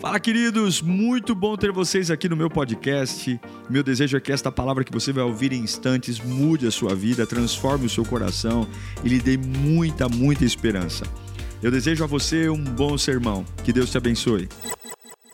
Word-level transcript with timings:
Fala, 0.00 0.20
queridos! 0.20 0.80
Muito 0.80 1.34
bom 1.34 1.56
ter 1.56 1.72
vocês 1.72 2.08
aqui 2.08 2.28
no 2.28 2.36
meu 2.36 2.48
podcast. 2.48 3.40
Meu 3.68 3.82
desejo 3.82 4.16
é 4.16 4.20
que 4.20 4.30
esta 4.30 4.52
palavra 4.52 4.84
que 4.84 4.92
você 4.92 5.12
vai 5.12 5.24
ouvir 5.24 5.52
em 5.52 5.60
instantes 5.60 6.20
mude 6.20 6.68
a 6.68 6.70
sua 6.70 6.94
vida, 6.94 7.26
transforme 7.26 7.86
o 7.86 7.90
seu 7.90 8.04
coração 8.04 8.64
e 9.02 9.08
lhe 9.08 9.18
dê 9.18 9.36
muita, 9.36 10.08
muita 10.08 10.44
esperança. 10.44 11.04
Eu 11.60 11.72
desejo 11.72 12.04
a 12.04 12.06
você 12.06 12.48
um 12.48 12.62
bom 12.62 12.96
sermão. 12.96 13.44
Que 13.64 13.72
Deus 13.72 13.90
te 13.90 13.98
abençoe. 13.98 14.48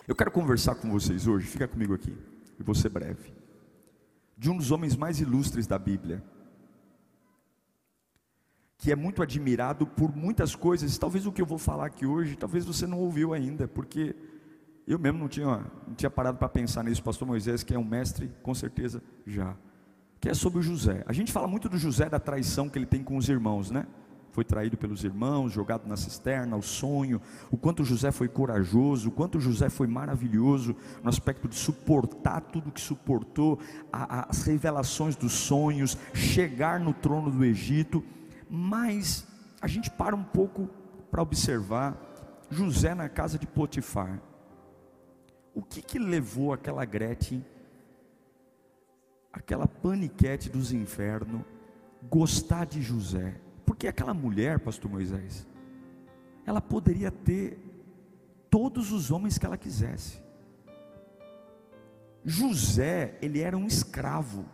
Eu 0.07 0.15
quero 0.15 0.31
conversar 0.31 0.73
com 0.73 0.89
vocês 0.89 1.27
hoje, 1.27 1.45
fica 1.45 1.67
comigo 1.67 1.93
aqui, 1.93 2.17
e 2.59 2.63
vou 2.63 2.73
ser 2.73 2.89
breve, 2.89 3.33
de 4.35 4.49
um 4.49 4.57
dos 4.57 4.71
homens 4.71 4.95
mais 4.95 5.19
ilustres 5.19 5.67
da 5.67 5.77
Bíblia, 5.77 6.23
que 8.79 8.91
é 8.91 8.95
muito 8.95 9.21
admirado 9.21 9.85
por 9.85 10.15
muitas 10.15 10.55
coisas. 10.55 10.97
Talvez 10.97 11.27
o 11.27 11.31
que 11.31 11.41
eu 11.41 11.45
vou 11.45 11.59
falar 11.59 11.85
aqui 11.85 12.05
hoje, 12.05 12.35
talvez 12.35 12.65
você 12.65 12.87
não 12.87 12.97
ouviu 12.99 13.31
ainda, 13.31 13.67
porque 13.67 14.15
eu 14.87 14.99
mesmo 14.99 15.17
não 15.17 15.27
tinha, 15.27 15.65
não 15.87 15.95
tinha 15.95 16.09
parado 16.09 16.37
para 16.37 16.47
pensar 16.47 16.83
nisso. 16.83 17.01
Pastor 17.01 17.27
Moisés, 17.27 17.63
que 17.63 17.73
é 17.73 17.79
um 17.79 17.83
mestre, 17.83 18.31
com 18.43 18.53
certeza 18.53 19.01
já. 19.25 19.55
Que 20.21 20.29
é 20.29 20.33
sobre 20.33 20.59
o 20.59 20.61
José. 20.61 21.03
A 21.07 21.13
gente 21.13 21.31
fala 21.31 21.47
muito 21.47 21.67
do 21.67 21.77
José, 21.77 22.07
da 22.07 22.19
traição 22.19 22.69
que 22.69 22.77
ele 22.77 22.85
tem 22.85 23.03
com 23.03 23.17
os 23.17 23.27
irmãos, 23.27 23.71
né? 23.71 23.87
Foi 24.31 24.43
traído 24.43 24.77
pelos 24.77 25.03
irmãos, 25.03 25.53
jogado 25.53 25.87
na 25.87 25.95
cisterna, 25.95 26.57
o 26.57 26.61
sonho, 26.61 27.21
o 27.49 27.57
quanto 27.57 27.85
José 27.85 28.11
foi 28.11 28.27
corajoso, 28.27 29.07
o 29.07 29.11
quanto 29.11 29.39
José 29.39 29.69
foi 29.69 29.87
maravilhoso 29.87 30.75
no 31.01 31.09
aspecto 31.09 31.47
de 31.47 31.55
suportar 31.55 32.41
tudo 32.41 32.71
que 32.71 32.81
suportou, 32.81 33.57
a, 33.91 34.19
a, 34.19 34.29
as 34.29 34.43
revelações 34.43 35.15
dos 35.15 35.31
sonhos, 35.31 35.97
chegar 36.13 36.79
no 36.81 36.93
trono 36.93 37.31
do 37.31 37.45
Egito. 37.45 38.03
Mas 38.49 39.25
a 39.61 39.67
gente 39.67 39.89
para 39.89 40.15
um 40.15 40.23
pouco 40.23 40.69
para 41.09 41.23
observar 41.23 41.97
José 42.51 42.93
na 42.93 43.07
casa 43.07 43.39
de 43.39 43.47
Potifar 43.47 44.21
o 45.55 45.61
que 45.61 45.81
que 45.81 45.97
levou 45.97 46.51
aquela 46.51 46.83
Gretchen, 46.83 47.43
aquela 49.31 49.65
paniquete 49.65 50.49
dos 50.49 50.73
infernos, 50.73 51.41
gostar 52.09 52.65
de 52.65 52.81
José? 52.81 53.39
Porque 53.65 53.87
aquela 53.87 54.13
mulher, 54.13 54.59
pastor 54.59 54.91
Moisés, 54.91 55.47
ela 56.45 56.59
poderia 56.59 57.09
ter 57.09 57.57
todos 58.49 58.91
os 58.91 59.09
homens 59.09 59.37
que 59.37 59.45
ela 59.45 59.57
quisesse. 59.57 60.21
José, 62.23 63.17
ele 63.21 63.39
era 63.39 63.57
um 63.57 63.65
escravo. 63.65 64.45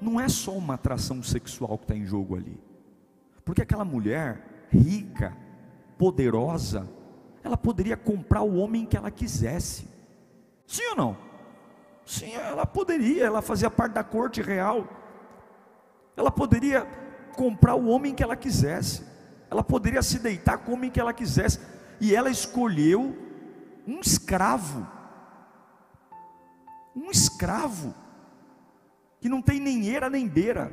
Não 0.00 0.18
é 0.18 0.28
só 0.28 0.56
uma 0.56 0.74
atração 0.74 1.22
sexual 1.22 1.76
que 1.76 1.84
está 1.84 1.94
em 1.94 2.06
jogo 2.06 2.36
ali. 2.36 2.58
Porque 3.44 3.62
aquela 3.62 3.84
mulher 3.84 4.68
rica, 4.70 5.36
poderosa, 5.98 6.88
ela 7.42 7.56
poderia 7.56 7.96
comprar 7.96 8.42
o 8.42 8.56
homem 8.56 8.84
que 8.84 8.96
ela 8.96 9.10
quisesse. 9.10 9.88
Sim 10.66 10.86
ou 10.90 10.96
não? 10.96 11.16
Sim, 12.04 12.32
ela 12.34 12.64
poderia, 12.64 13.26
ela 13.26 13.42
fazia 13.42 13.70
parte 13.70 13.92
da 13.92 14.04
corte 14.04 14.40
real. 14.40 14.86
Ela 16.16 16.30
poderia 16.30 16.86
comprar 17.36 17.74
o 17.74 17.88
homem 17.88 18.14
que 18.14 18.22
ela 18.22 18.36
quisesse. 18.36 19.02
Ela 19.50 19.62
poderia 19.62 20.02
se 20.02 20.18
deitar 20.18 20.58
com 20.58 20.72
o 20.72 20.74
homem 20.74 20.90
que 20.90 20.98
ela 20.98 21.12
quisesse. 21.12 21.60
E 22.00 22.14
ela 22.14 22.30
escolheu 22.30 23.16
um 23.86 24.00
escravo. 24.00 24.86
Um 26.94 27.10
escravo 27.10 27.94
que 29.20 29.28
não 29.28 29.40
tem 29.42 29.60
nem 29.60 29.86
eira 29.86 30.08
nem 30.08 30.26
beira. 30.26 30.72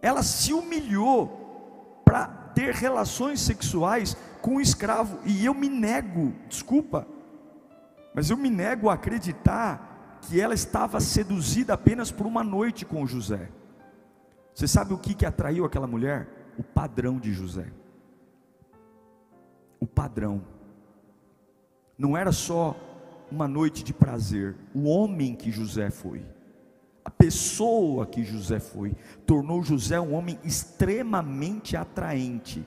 Ela 0.00 0.22
se 0.22 0.52
humilhou 0.52 2.02
para 2.04 2.26
ter 2.54 2.74
relações 2.74 3.40
sexuais 3.40 4.16
com 4.48 4.54
um 4.54 4.60
escravo, 4.62 5.18
e 5.26 5.44
eu 5.44 5.52
me 5.52 5.68
nego, 5.68 6.32
desculpa, 6.48 7.06
mas 8.14 8.30
eu 8.30 8.36
me 8.38 8.48
nego 8.48 8.88
a 8.88 8.94
acreditar 8.94 10.18
que 10.22 10.40
ela 10.40 10.54
estava 10.54 11.00
seduzida 11.00 11.74
apenas 11.74 12.10
por 12.10 12.26
uma 12.26 12.42
noite 12.42 12.86
com 12.86 13.06
José. 13.06 13.50
Você 14.54 14.66
sabe 14.66 14.94
o 14.94 14.98
que, 14.98 15.12
que 15.12 15.26
atraiu 15.26 15.66
aquela 15.66 15.86
mulher? 15.86 16.54
O 16.58 16.62
padrão 16.62 17.18
de 17.18 17.30
José. 17.30 17.66
O 19.78 19.86
padrão. 19.86 20.42
Não 21.98 22.16
era 22.16 22.32
só 22.32 22.74
uma 23.30 23.46
noite 23.46 23.84
de 23.84 23.92
prazer, 23.92 24.56
o 24.74 24.84
homem 24.84 25.34
que 25.34 25.50
José 25.50 25.90
foi 25.90 26.24
a 27.04 27.10
pessoa 27.10 28.04
que 28.04 28.22
José 28.22 28.60
foi, 28.60 28.94
tornou 29.24 29.62
José 29.62 29.98
um 29.98 30.12
homem 30.12 30.38
extremamente 30.44 31.74
atraente, 31.74 32.62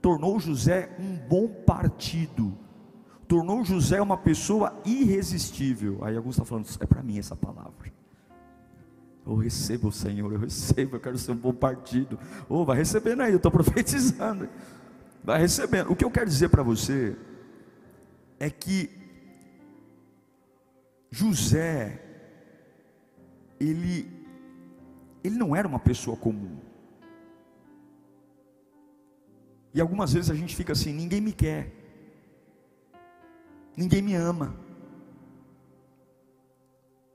tornou 0.00 0.38
José 0.38 0.90
um 0.98 1.16
bom 1.28 1.48
partido, 1.48 2.56
tornou 3.28 3.64
José 3.64 4.00
uma 4.00 4.16
pessoa 4.16 4.80
irresistível. 4.84 5.98
Aí 6.02 6.16
alguns 6.16 6.34
estão 6.34 6.44
falando, 6.44 6.66
é 6.80 6.86
para 6.86 7.02
mim 7.02 7.18
essa 7.18 7.36
palavra. 7.36 7.92
Eu 9.26 9.36
recebo 9.36 9.92
Senhor, 9.92 10.32
eu 10.32 10.38
recebo, 10.38 10.96
eu 10.96 11.00
quero 11.00 11.18
ser 11.18 11.32
um 11.32 11.36
bom 11.36 11.52
partido. 11.52 12.18
Oh, 12.48 12.64
vai 12.64 12.78
recebendo 12.78 13.20
aí, 13.22 13.32
eu 13.32 13.36
estou 13.36 13.52
profetizando. 13.52 14.48
Vai 15.22 15.40
recebendo. 15.40 15.90
O 15.90 15.96
que 15.96 16.04
eu 16.04 16.10
quero 16.10 16.26
dizer 16.28 16.48
para 16.48 16.62
você 16.62 17.16
é 18.38 18.48
que 18.48 18.90
José 21.10 22.00
ele, 23.58 24.08
ele 25.22 25.36
não 25.36 25.54
era 25.54 25.68
uma 25.68 25.78
pessoa 25.78 26.16
comum. 26.16 26.56
E 29.72 29.80
algumas 29.80 30.12
vezes 30.12 30.30
a 30.30 30.34
gente 30.34 30.54
fica 30.56 30.72
assim: 30.72 30.92
ninguém 30.92 31.20
me 31.20 31.32
quer, 31.32 31.72
ninguém 33.76 34.02
me 34.02 34.14
ama. 34.14 34.54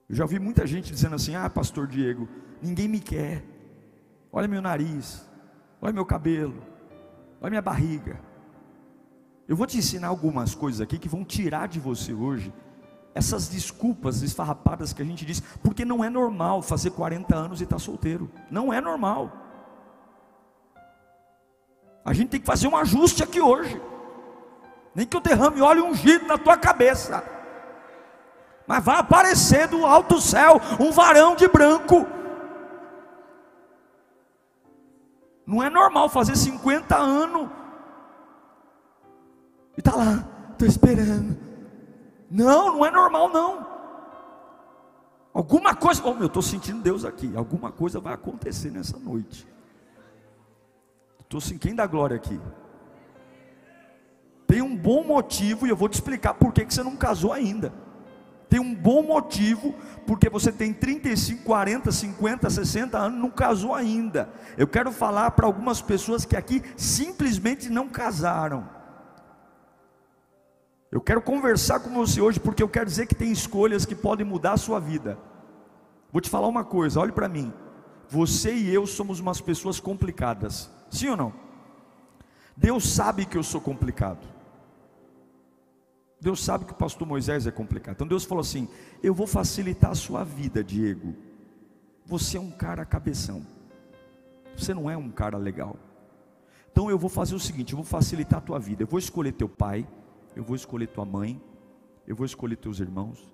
Eu 0.07 0.15
já 0.15 0.23
ouvi 0.23 0.39
muita 0.39 0.65
gente 0.65 0.91
dizendo 0.91 1.15
assim: 1.15 1.35
ah, 1.35 1.49
Pastor 1.49 1.87
Diego, 1.87 2.27
ninguém 2.61 2.87
me 2.87 2.99
quer. 2.99 3.43
Olha 4.31 4.47
meu 4.47 4.61
nariz, 4.61 5.25
olha 5.81 5.93
meu 5.93 6.05
cabelo, 6.05 6.61
olha 7.41 7.49
minha 7.49 7.61
barriga. 7.61 8.19
Eu 9.47 9.55
vou 9.55 9.67
te 9.67 9.77
ensinar 9.77 10.07
algumas 10.07 10.55
coisas 10.55 10.81
aqui 10.81 10.97
que 10.97 11.07
vão 11.07 11.23
tirar 11.23 11.67
de 11.67 11.79
você 11.79 12.13
hoje 12.13 12.51
essas 13.15 13.47
desculpas 13.47 14.21
esfarrapadas 14.21 14.91
que 14.91 15.01
a 15.01 15.05
gente 15.05 15.25
diz, 15.25 15.39
porque 15.63 15.85
não 15.85 16.03
é 16.03 16.09
normal 16.09 16.61
fazer 16.61 16.91
40 16.91 17.33
anos 17.33 17.61
e 17.61 17.63
estar 17.63 17.77
tá 17.77 17.79
solteiro, 17.79 18.29
não 18.51 18.73
é 18.73 18.81
normal. 18.81 19.44
A 22.05 22.13
gente 22.13 22.29
tem 22.29 22.39
que 22.39 22.45
fazer 22.45 22.67
um 22.67 22.77
ajuste 22.77 23.23
aqui 23.23 23.41
hoje, 23.41 23.81
nem 24.93 25.07
que 25.07 25.17
eu 25.17 25.21
derrame 25.21 25.59
óleo 25.59 25.85
ungido 25.85 26.27
na 26.27 26.37
tua 26.37 26.55
cabeça, 26.55 27.23
mas 28.67 28.83
vai 28.83 28.99
aparecer 28.99 29.67
do 29.67 29.83
alto 29.83 30.21
céu 30.21 30.61
um 30.79 30.91
varão 30.91 31.35
de 31.35 31.47
branco. 31.47 32.05
Não 35.47 35.63
é 35.63 35.69
normal 35.69 36.07
fazer 36.07 36.35
50 36.35 36.95
anos 36.95 37.49
e 39.75 39.81
tá 39.81 39.95
lá, 39.95 40.27
estou 40.51 40.67
esperando. 40.67 41.37
Não, 42.29 42.77
não 42.77 42.85
é 42.85 42.91
normal 42.91 43.29
não. 43.29 43.65
Alguma 45.33 45.75
coisa, 45.75 46.01
oh, 46.05 46.15
eu 46.19 46.27
estou 46.27 46.41
sentindo 46.41 46.81
Deus 46.81 47.03
aqui. 47.03 47.35
Alguma 47.35 47.71
coisa 47.71 47.99
vai 47.99 48.13
acontecer 48.13 48.71
nessa 48.71 48.97
noite. 48.97 49.45
Estou 51.35 51.41
sentindo 51.41 51.59
quem 51.59 51.75
dá 51.75 51.85
glória 51.85 52.15
aqui. 52.15 52.39
Tem 54.47 54.61
um 54.61 54.73
bom 54.73 55.03
motivo 55.03 55.67
e 55.67 55.69
eu 55.69 55.75
vou 55.75 55.89
te 55.89 55.95
explicar 55.95 56.33
por 56.35 56.53
que 56.53 56.63
você 56.63 56.81
não 56.81 56.95
casou 56.95 57.33
ainda. 57.33 57.73
Tem 58.47 58.57
um 58.57 58.73
bom 58.73 59.03
motivo 59.03 59.75
porque 60.07 60.29
você 60.29 60.49
tem 60.49 60.71
35, 60.71 61.43
40, 61.43 61.91
50, 61.91 62.49
60 62.49 62.97
anos, 62.97 63.19
não 63.19 63.29
casou 63.29 63.75
ainda. 63.75 64.29
Eu 64.57 64.65
quero 64.65 64.93
falar 64.93 65.31
para 65.31 65.45
algumas 65.45 65.81
pessoas 65.81 66.23
que 66.23 66.37
aqui 66.37 66.63
simplesmente 66.77 67.69
não 67.69 67.89
casaram. 67.89 68.69
Eu 70.89 71.01
quero 71.01 71.21
conversar 71.21 71.81
com 71.81 71.89
você 71.89 72.21
hoje 72.21 72.39
porque 72.39 72.63
eu 72.63 72.69
quero 72.69 72.85
dizer 72.85 73.07
que 73.07 73.15
tem 73.15 73.29
escolhas 73.29 73.85
que 73.85 73.95
podem 73.95 74.25
mudar 74.25 74.53
a 74.53 74.57
sua 74.57 74.79
vida. 74.79 75.17
Vou 76.13 76.21
te 76.21 76.29
falar 76.29 76.47
uma 76.47 76.63
coisa, 76.63 77.01
olhe 77.01 77.11
para 77.11 77.27
mim. 77.27 77.51
Você 78.07 78.53
e 78.53 78.73
eu 78.73 78.87
somos 78.87 79.19
umas 79.19 79.41
pessoas 79.41 79.81
complicadas. 79.81 80.73
Sim 80.95 81.09
ou 81.09 81.17
não? 81.17 81.33
Deus 82.55 82.87
sabe 82.89 83.25
que 83.25 83.37
eu 83.37 83.43
sou 83.43 83.59
complicado. 83.59 84.25
Deus 86.19 86.43
sabe 86.43 86.65
que 86.65 86.71
o 86.71 86.75
pastor 86.75 87.07
Moisés 87.07 87.45
é 87.45 87.51
complicado. 87.51 87.95
Então 87.95 88.07
Deus 88.07 88.23
falou 88.23 88.41
assim: 88.41 88.67
Eu 89.03 89.13
vou 89.13 89.27
facilitar 89.27 89.91
a 89.91 89.95
sua 89.95 90.23
vida, 90.23 90.63
Diego. 90.63 91.15
Você 92.05 92.37
é 92.37 92.39
um 92.39 92.51
cara 92.51 92.85
cabeção. 92.85 93.45
Você 94.57 94.73
não 94.73 94.89
é 94.89 94.95
um 94.95 95.11
cara 95.11 95.37
legal. 95.37 95.75
Então 96.71 96.89
eu 96.89 96.97
vou 96.97 97.09
fazer 97.09 97.35
o 97.35 97.39
seguinte: 97.39 97.73
eu 97.73 97.77
vou 97.77 97.85
facilitar 97.85 98.39
a 98.39 98.41
tua 98.41 98.59
vida. 98.59 98.83
Eu 98.83 98.87
vou 98.87 98.99
escolher 98.99 99.33
teu 99.33 99.49
pai 99.49 99.87
eu 100.35 100.43
vou 100.43 100.55
escolher 100.55 100.87
tua 100.87 101.05
mãe, 101.05 101.41
eu 102.05 102.15
vou 102.15 102.25
escolher 102.25 102.57
teus 102.57 102.79
irmãos, 102.79 103.27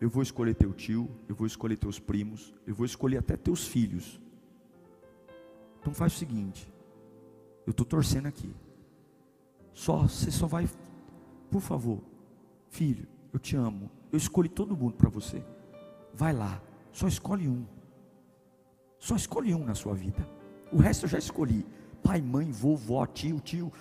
eu 0.00 0.10
vou 0.10 0.22
escolher 0.22 0.54
teu 0.54 0.72
tio, 0.72 1.10
eu 1.28 1.34
vou 1.34 1.46
escolher 1.46 1.76
teus 1.76 1.98
primos, 1.98 2.52
eu 2.66 2.74
vou 2.74 2.84
escolher 2.84 3.18
até 3.18 3.36
teus 3.36 3.66
filhos. 3.66 4.20
Então 5.80 5.94
faz 5.94 6.14
o 6.14 6.18
seguinte, 6.18 6.70
eu 7.66 7.70
estou 7.70 7.86
torcendo 7.86 8.26
aqui. 8.26 8.54
Só, 9.72 10.02
você 10.02 10.30
só 10.30 10.46
vai, 10.46 10.68
por 11.50 11.60
favor, 11.60 12.00
filho, 12.68 13.06
eu 13.32 13.38
te 13.38 13.56
amo. 13.56 13.90
Eu 14.10 14.18
escolhi 14.18 14.48
todo 14.48 14.76
mundo 14.76 14.94
para 14.94 15.08
você. 15.08 15.42
Vai 16.12 16.32
lá, 16.32 16.60
só 16.92 17.08
escolhe 17.08 17.48
um. 17.48 17.64
Só 18.98 19.16
escolhe 19.16 19.54
um 19.54 19.64
na 19.64 19.74
sua 19.74 19.94
vida. 19.94 20.28
O 20.70 20.76
resto 20.76 21.04
eu 21.04 21.08
já 21.08 21.18
escolhi. 21.18 21.66
Pai, 22.02 22.20
mãe, 22.20 22.50
vovó, 22.50 23.06
tio, 23.06 23.40
tio, 23.40 23.72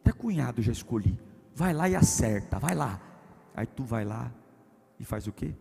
até 0.00 0.12
cunhado 0.12 0.60
eu 0.60 0.64
já 0.64 0.72
escolhi. 0.72 1.18
Vai 1.54 1.72
lá 1.72 1.88
e 1.88 1.94
acerta, 1.94 2.58
vai 2.58 2.74
lá. 2.74 3.00
Aí 3.54 3.66
tu 3.66 3.84
vai 3.84 4.04
lá 4.04 4.32
e 4.98 5.04
faz 5.04 5.26
o 5.26 5.32
quê? 5.32 5.54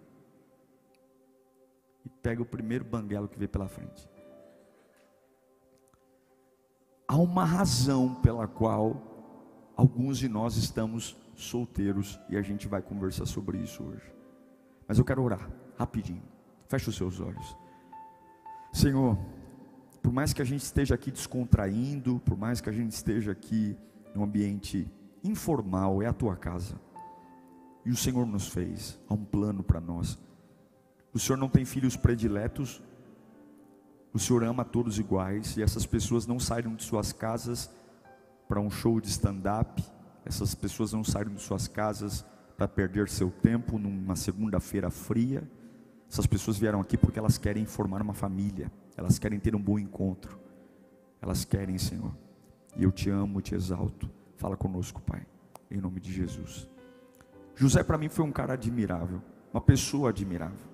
E 2.05 2.09
pega 2.09 2.41
o 2.41 2.45
primeiro 2.45 2.85
banguelo 2.85 3.27
que 3.27 3.37
vê 3.37 3.47
pela 3.47 3.67
frente. 3.67 4.07
Há 7.07 7.15
uma 7.15 7.45
razão 7.45 8.15
pela 8.15 8.47
qual 8.47 9.01
alguns 9.77 10.17
de 10.17 10.27
nós 10.27 10.57
estamos 10.57 11.15
solteiros 11.35 12.19
e 12.29 12.35
a 12.35 12.41
gente 12.41 12.67
vai 12.67 12.81
conversar 12.81 13.25
sobre 13.25 13.59
isso 13.59 13.81
hoje. 13.81 14.13
Mas 14.85 14.97
eu 14.97 15.05
quero 15.05 15.23
orar 15.23 15.49
rapidinho. 15.77 16.23
Feche 16.67 16.89
os 16.89 16.97
seus 16.97 17.21
olhos. 17.21 17.55
Senhor, 18.73 19.17
por 20.01 20.11
mais 20.11 20.33
que 20.33 20.41
a 20.41 20.45
gente 20.45 20.63
esteja 20.63 20.95
aqui 20.95 21.09
descontraindo, 21.09 22.19
por 22.25 22.37
mais 22.37 22.59
que 22.59 22.69
a 22.69 22.73
gente 22.73 22.91
esteja 22.91 23.31
aqui 23.31 23.77
num 24.13 24.23
ambiente 24.23 24.91
informal, 25.23 26.01
é 26.01 26.07
a 26.07 26.13
tua 26.13 26.35
casa. 26.35 26.79
E 27.85 27.89
o 27.89 27.95
Senhor 27.95 28.25
nos 28.25 28.49
fez, 28.49 28.99
há 29.07 29.13
um 29.13 29.23
plano 29.23 29.63
para 29.63 29.79
nós. 29.79 30.19
O 31.13 31.19
Senhor 31.19 31.37
não 31.37 31.47
tem 31.47 31.63
filhos 31.63 31.95
prediletos, 31.95 32.81
o 34.17 34.19
Senhor 34.19 34.43
ama 34.43 34.65
todos 34.65 34.97
iguais, 34.97 35.55
e 35.57 35.61
essas 35.61 35.85
pessoas 35.85 36.25
não 36.25 36.39
saíram 36.39 36.73
de 36.73 36.83
suas 36.83 37.13
casas 37.13 37.69
para 38.47 38.59
um 38.59 38.69
show 38.69 38.99
de 38.99 39.07
stand-up, 39.09 39.83
essas 40.25 40.55
pessoas 40.55 40.91
não 40.91 41.03
saíram 41.03 41.35
de 41.35 41.41
suas 41.41 41.67
casas 41.67 42.25
para 42.57 42.67
perder 42.67 43.07
seu 43.09 43.29
tempo 43.29 43.77
numa 43.77 44.15
segunda-feira 44.15 44.89
fria. 44.89 45.47
Essas 46.09 46.25
pessoas 46.25 46.57
vieram 46.57 46.81
aqui 46.81 46.97
porque 46.97 47.19
elas 47.19 47.37
querem 47.37 47.63
formar 47.65 48.01
uma 48.01 48.15
família, 48.15 48.71
elas 48.95 49.19
querem 49.19 49.39
ter 49.39 49.55
um 49.55 49.61
bom 49.61 49.77
encontro, 49.77 50.39
elas 51.21 51.45
querem, 51.45 51.77
Senhor. 51.77 52.11
E 52.75 52.83
eu 52.83 52.91
te 52.91 53.11
amo, 53.11 53.39
te 53.39 53.53
exalto. 53.53 54.09
Fala 54.35 54.57
conosco, 54.57 54.99
Pai, 54.99 55.27
em 55.69 55.79
nome 55.79 55.99
de 55.99 56.11
Jesus. 56.11 56.67
José 57.53 57.83
para 57.83 57.99
mim 57.99 58.09
foi 58.09 58.25
um 58.25 58.31
cara 58.31 58.53
admirável, 58.53 59.21
uma 59.53 59.61
pessoa 59.61 60.09
admirável. 60.09 60.65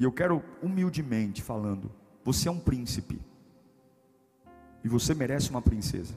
E 0.00 0.02
eu 0.02 0.10
quero 0.10 0.42
humildemente 0.60 1.42
falando, 1.42 1.92
você 2.32 2.48
é 2.48 2.50
um 2.52 2.60
príncipe. 2.60 3.20
E 4.84 4.88
você 4.88 5.14
merece 5.14 5.50
uma 5.50 5.60
princesa. 5.60 6.14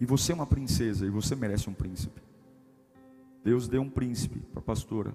E 0.00 0.04
você 0.04 0.32
é 0.32 0.34
uma 0.34 0.46
princesa 0.46 1.06
e 1.06 1.10
você 1.10 1.36
merece 1.36 1.70
um 1.70 1.72
príncipe. 1.72 2.20
Deus 3.44 3.68
deu 3.68 3.82
um 3.82 3.88
príncipe 3.88 4.40
para 4.40 4.58
a 4.58 4.62
pastora 4.62 5.14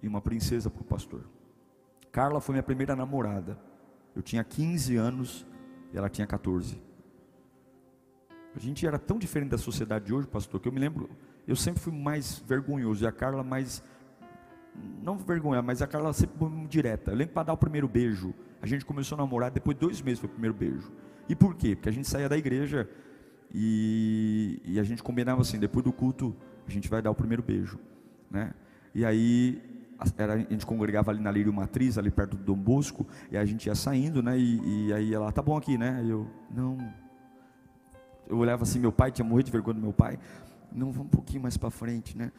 e 0.00 0.06
uma 0.06 0.20
princesa 0.20 0.70
para 0.70 0.82
o 0.82 0.84
pastor. 0.84 1.24
Carla 2.12 2.40
foi 2.40 2.52
minha 2.52 2.62
primeira 2.62 2.94
namorada. 2.94 3.58
Eu 4.14 4.22
tinha 4.22 4.44
15 4.44 4.96
anos 4.96 5.44
e 5.92 5.98
ela 5.98 6.08
tinha 6.08 6.26
14. 6.26 6.80
A 8.54 8.58
gente 8.60 8.86
era 8.86 9.00
tão 9.00 9.18
diferente 9.18 9.50
da 9.50 9.58
sociedade 9.58 10.06
de 10.06 10.14
hoje, 10.14 10.28
pastor, 10.28 10.60
que 10.60 10.68
eu 10.68 10.72
me 10.72 10.78
lembro, 10.78 11.10
eu 11.48 11.56
sempre 11.56 11.80
fui 11.80 11.92
mais 11.92 12.38
vergonhoso 12.38 13.02
e 13.02 13.06
a 13.06 13.12
Carla 13.12 13.42
mais 13.42 13.82
não 15.02 15.18
vergonha, 15.18 15.60
mas 15.60 15.82
a 15.82 15.86
Carla 15.86 16.12
sempre 16.12 16.38
foi 16.38 16.50
direta. 16.68 17.10
Eu 17.10 17.16
lembro 17.16 17.34
para 17.34 17.44
dar 17.44 17.52
o 17.52 17.56
primeiro 17.56 17.88
beijo. 17.88 18.34
A 18.60 18.66
gente 18.66 18.84
começou 18.84 19.16
a 19.16 19.20
namorar, 19.20 19.50
depois 19.50 19.76
de 19.76 19.80
dois 19.80 20.00
meses 20.00 20.20
foi 20.20 20.28
o 20.28 20.32
primeiro 20.32 20.54
beijo. 20.54 20.90
E 21.28 21.34
por 21.34 21.54
quê? 21.54 21.74
Porque 21.74 21.88
a 21.88 21.92
gente 21.92 22.08
saía 22.08 22.28
da 22.28 22.36
igreja 22.36 22.88
e, 23.52 24.60
e, 24.64 24.80
a 24.80 24.82
gente 24.82 25.02
combinava 25.02 25.42
assim, 25.42 25.58
depois 25.58 25.84
do 25.84 25.92
culto 25.92 26.34
a 26.66 26.70
gente 26.70 26.88
vai 26.88 27.02
dar 27.02 27.10
o 27.10 27.14
primeiro 27.14 27.42
beijo, 27.42 27.78
né? 28.30 28.54
E 28.94 29.04
aí 29.04 29.60
era, 30.16 30.34
a 30.34 30.38
gente 30.38 30.64
congregava 30.64 31.10
ali 31.10 31.20
na 31.20 31.30
Lírio 31.30 31.52
Matriz, 31.52 31.98
ali 31.98 32.10
perto 32.10 32.36
do 32.36 32.42
Dom 32.42 32.56
Bosco, 32.56 33.06
e 33.30 33.36
a 33.36 33.44
gente 33.44 33.66
ia 33.66 33.74
saindo, 33.74 34.22
né? 34.22 34.38
E, 34.38 34.86
e 34.88 34.92
aí 34.92 35.14
ela, 35.14 35.30
tá 35.30 35.42
bom 35.42 35.56
aqui, 35.56 35.76
né? 35.76 36.02
E 36.04 36.10
eu, 36.10 36.26
não. 36.50 36.78
Eu 38.28 38.38
olhava 38.38 38.62
assim, 38.62 38.78
meu 38.78 38.92
pai 38.92 39.10
tinha 39.10 39.24
morrido 39.24 39.46
de 39.46 39.52
vergonha 39.52 39.74
do 39.74 39.80
meu 39.80 39.92
pai. 39.92 40.18
Não, 40.72 40.90
vamos 40.90 41.06
um 41.06 41.10
pouquinho 41.10 41.42
mais 41.42 41.56
para 41.56 41.70
frente, 41.70 42.16
né? 42.16 42.32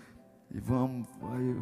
E 0.54 0.60
vamos. 0.60 1.08
Aí, 1.32 1.58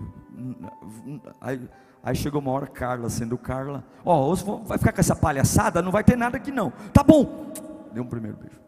aí, 1.40 1.70
aí, 2.04 2.16
chegou 2.16 2.42
uma 2.42 2.52
hora, 2.52 2.68
Carla, 2.68 3.10
sendo 3.10 3.38
Carla, 3.38 3.86
ó, 4.04 4.34
oh, 4.34 4.58
vai 4.66 4.78
ficar 4.78 4.92
com 4.92 5.00
essa 5.00 5.16
palhaçada? 5.16 5.82
Não 5.82 5.92
vai 5.92 6.04
ter 6.04 6.18
nada 6.18 6.36
aqui 6.36 6.52
não. 6.52 6.72
Tá 6.92 7.02
bom. 7.02 7.54
Deu 7.94 8.04
um 8.04 8.08
primeiro 8.08 8.38
beijo. 8.38 8.60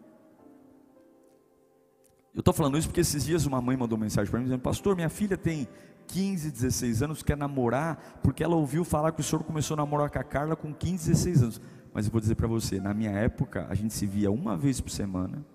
Eu 2.34 2.40
estou 2.40 2.54
falando 2.54 2.78
isso 2.78 2.88
porque 2.88 3.02
esses 3.02 3.25
dias 3.25 3.46
uma 3.46 3.62
mãe 3.62 3.75
mandou 3.75 3.98
mensagem 3.98 4.31
para 4.31 4.40
mim 4.40 4.46
dizendo: 4.46 4.62
Pastor, 4.62 4.96
minha 4.96 5.10
filha 5.10 5.38
tem 5.38 5.68
15, 6.08 6.52
16 6.52 7.04
anos, 7.04 7.22
quer 7.22 7.38
namorar, 7.38 8.20
porque 8.24 8.44
ela 8.44 8.56
ouviu 8.56 8.84
falar 8.84 9.12
que 9.12 9.20
o 9.20 9.24
senhor 9.24 9.44
começou 9.44 9.75
a 9.75 9.78
namorar 9.78 10.10
com 10.10 10.20
a 10.20 10.24
Carla 10.24 10.56
com 10.56 10.74
15, 10.74 11.10
16 11.10 11.44
anos. 11.44 11.62
Mas 11.94 12.06
eu 12.06 12.12
vou 12.12 12.22
dizer 12.22 12.36
para 12.36 12.48
você: 12.48 12.80
na 12.80 12.94
minha 12.94 13.12
época, 13.12 13.68
a 13.70 13.75
gente 13.75 13.94
se 13.94 14.06
via 14.06 14.31
uma 14.31 14.58
vez 14.58 14.80
por 14.80 14.90
semana, 14.90 15.46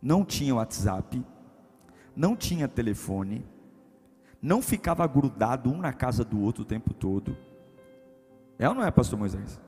não 0.00 0.24
tinha 0.24 0.54
WhatsApp, 0.54 1.22
não 2.16 2.34
tinha 2.34 2.66
telefone, 2.66 3.46
não 4.40 4.62
ficava 4.62 5.06
grudado 5.06 5.70
um 5.70 5.78
na 5.78 5.92
casa 5.92 6.24
do 6.24 6.40
outro 6.40 6.62
o 6.62 6.66
tempo 6.66 6.94
todo. 6.94 7.36
É 8.58 8.68
ou 8.68 8.74
não 8.74 8.84
é, 8.84 8.90
Pastor 8.90 9.18
Moisés? 9.18 9.60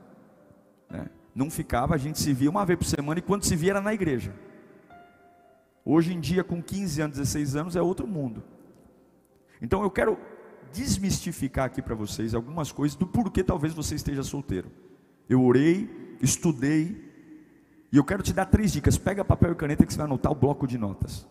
É. 0.89 1.05
Não 1.33 1.49
ficava, 1.49 1.95
a 1.95 1.97
gente 1.97 2.19
se 2.19 2.33
via 2.33 2.49
uma 2.49 2.65
vez 2.65 2.77
por 2.77 2.85
semana 2.85 3.19
e 3.19 3.21
quando 3.21 3.43
se 3.43 3.55
via 3.55 3.71
era 3.71 3.81
na 3.81 3.93
igreja. 3.93 4.33
Hoje 5.83 6.13
em 6.13 6.19
dia, 6.19 6.43
com 6.43 6.61
15 6.61 7.01
anos, 7.01 7.17
16 7.17 7.55
anos, 7.55 7.75
é 7.75 7.81
outro 7.81 8.05
mundo. 8.05 8.43
Então 9.61 9.81
eu 9.81 9.89
quero 9.89 10.17
desmistificar 10.71 11.65
aqui 11.65 11.81
para 11.81 11.95
vocês 11.95 12.33
algumas 12.33 12.71
coisas 12.71 12.95
do 12.95 13.07
porquê 13.07 13.43
talvez 13.43 13.73
você 13.73 13.95
esteja 13.95 14.23
solteiro. 14.23 14.69
Eu 15.29 15.43
orei, 15.43 16.17
estudei, 16.21 17.11
e 17.91 17.97
eu 17.97 18.03
quero 18.03 18.23
te 18.23 18.31
dar 18.31 18.45
três 18.45 18.71
dicas. 18.71 18.97
Pega 18.97 19.25
papel 19.25 19.51
e 19.51 19.55
caneta 19.55 19.85
que 19.85 19.91
você 19.91 19.97
vai 19.97 20.05
anotar 20.05 20.31
o 20.31 20.35
bloco 20.35 20.65
de 20.65 20.77
notas. 20.77 21.27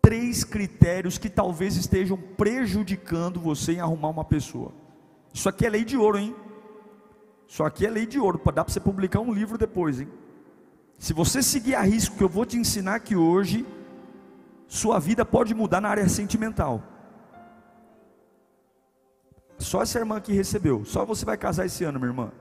Três 0.00 0.44
critérios 0.44 1.18
que 1.18 1.28
talvez 1.28 1.76
estejam 1.76 2.16
prejudicando 2.16 3.40
você 3.40 3.72
em 3.74 3.80
arrumar 3.80 4.08
uma 4.08 4.24
pessoa. 4.24 4.72
Isso 5.32 5.48
aqui 5.48 5.66
é 5.66 5.70
lei 5.70 5.84
de 5.84 5.96
ouro, 5.96 6.18
hein? 6.18 6.34
Isso 7.46 7.62
aqui 7.64 7.86
é 7.86 7.90
lei 7.90 8.06
de 8.06 8.18
ouro, 8.18 8.38
dar 8.38 8.64
para 8.64 8.72
você 8.72 8.80
publicar 8.80 9.20
um 9.20 9.32
livro 9.32 9.56
depois, 9.56 10.00
hein? 10.00 10.08
Se 10.98 11.12
você 11.12 11.42
seguir 11.42 11.74
a 11.74 11.82
risco 11.82 12.16
que 12.16 12.24
eu 12.24 12.28
vou 12.28 12.44
te 12.44 12.56
ensinar 12.56 12.96
aqui 12.96 13.14
hoje, 13.14 13.64
sua 14.66 14.98
vida 14.98 15.24
pode 15.24 15.54
mudar 15.54 15.80
na 15.80 15.88
área 15.88 16.08
sentimental. 16.08 16.82
Só 19.58 19.82
essa 19.82 19.98
irmã 19.98 20.20
que 20.20 20.32
recebeu, 20.32 20.84
só 20.84 21.04
você 21.04 21.24
vai 21.24 21.36
casar 21.36 21.66
esse 21.66 21.84
ano, 21.84 21.98
minha 21.98 22.10
irmã. 22.10 22.32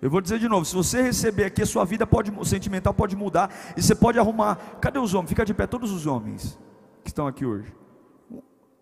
Eu 0.00 0.10
vou 0.10 0.20
dizer 0.20 0.38
de 0.38 0.48
novo, 0.48 0.64
se 0.64 0.74
você 0.74 1.02
receber 1.02 1.44
aqui, 1.44 1.62
a 1.62 1.66
sua 1.66 1.84
vida 1.84 2.06
pode, 2.06 2.32
sentimental 2.48 2.94
pode 2.94 3.14
mudar 3.14 3.52
e 3.76 3.82
você 3.82 3.94
pode 3.94 4.18
arrumar. 4.18 4.56
Cadê 4.80 4.98
os 4.98 5.12
homens? 5.12 5.28
Fica 5.28 5.44
de 5.44 5.52
pé 5.52 5.66
todos 5.66 5.92
os 5.92 6.06
homens 6.06 6.58
que 7.04 7.10
estão 7.10 7.26
aqui 7.26 7.44
hoje. 7.44 7.72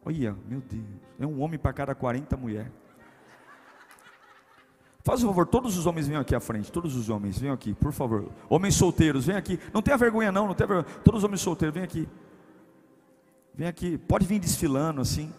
Olha, 0.04 0.37
meu 0.46 0.60
Deus, 0.60 0.84
é 1.18 1.26
um 1.26 1.40
homem 1.40 1.58
para 1.58 1.72
cada 1.72 1.94
40 1.94 2.37
mulheres. 2.37 2.72
Faz 5.02 5.25
o 5.25 5.26
favor, 5.26 5.46
todos 5.46 5.76
os 5.76 5.87
homens 5.87 6.06
venham 6.06 6.20
aqui 6.20 6.34
à 6.34 6.40
frente, 6.40 6.70
todos 6.70 6.94
os 6.94 7.08
homens, 7.08 7.38
venham 7.38 7.54
aqui, 7.54 7.75
por 7.75 7.92
favor. 7.92 8.30
Homens 8.48 8.75
solteiros, 8.75 9.26
venham 9.26 9.38
aqui. 9.38 9.58
Não 9.72 9.80
tenha 9.80 9.96
vergonha 9.96 10.30
não, 10.30 10.46
não 10.46 10.54
tenha 10.54 10.66
vergonha. 10.66 10.96
Todos 11.02 11.18
os 11.18 11.25
homens 11.25 11.40
solteiros, 11.40 11.75
venham 11.75 11.84
aqui. 11.84 12.08
Vem 13.54 13.66
aqui, 13.66 13.98
pode 13.98 14.25
vir 14.25 14.38
desfilando 14.38 15.00
assim. 15.00 15.32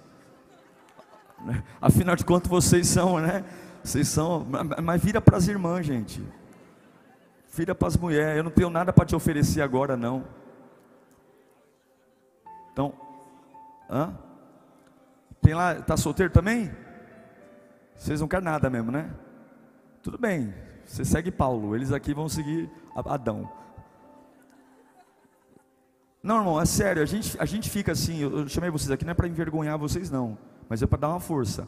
Afinal 1.82 2.16
de 2.16 2.26
contas 2.26 2.50
vocês 2.50 2.88
são, 2.88 3.20
né? 3.20 3.44
Vocês 3.84 4.08
são, 4.08 4.46
mas 4.84 5.02
vira 5.02 5.22
para 5.22 5.38
as 5.38 5.48
irmãs, 5.48 5.86
gente. 5.86 6.24
Vira 7.54 7.74
para 7.74 7.88
as 7.88 7.98
mulheres. 7.98 8.38
Eu 8.38 8.44
não 8.44 8.52
tenho 8.52 8.70
nada 8.70 8.92
para 8.92 9.06
te 9.06 9.16
oferecer 9.16 9.62
agora, 9.62 9.96
não. 9.98 10.26
Então, 12.72 12.94
hã? 13.90 14.14
Tem 15.42 15.54
lá, 15.54 15.76
tá 15.76 15.98
solteiro 15.98 16.32
também? 16.32 16.72
Vocês 17.96 18.22
não 18.22 18.28
querem 18.28 18.46
nada 18.46 18.70
mesmo, 18.70 18.92
né? 18.92 19.10
Tudo 20.02 20.18
bem, 20.18 20.54
você 20.86 21.04
segue 21.04 21.30
Paulo, 21.30 21.76
eles 21.76 21.92
aqui 21.92 22.14
vão 22.14 22.30
seguir 22.30 22.70
Adão. 22.96 23.50
Não, 26.24 26.38
irmão, 26.38 26.62
é 26.62 26.66
sério, 26.66 27.02
a 27.02 27.06
gente, 27.06 27.38
a 27.40 27.46
gente 27.46 27.70
fica 27.70 27.92
assim, 27.92 28.20
eu, 28.20 28.40
eu 28.40 28.48
chamei 28.48 28.70
vocês 28.70 28.92
aqui 28.92 29.04
não 29.06 29.12
é 29.12 29.14
para 29.14 29.28
envergonhar 29.28 29.78
vocês 29.78 30.10
não, 30.10 30.38
mas 30.70 30.84
é 30.84 30.88
para 30.88 31.00
dar 31.00 31.10
uma 31.10 31.20
força. 31.20 31.68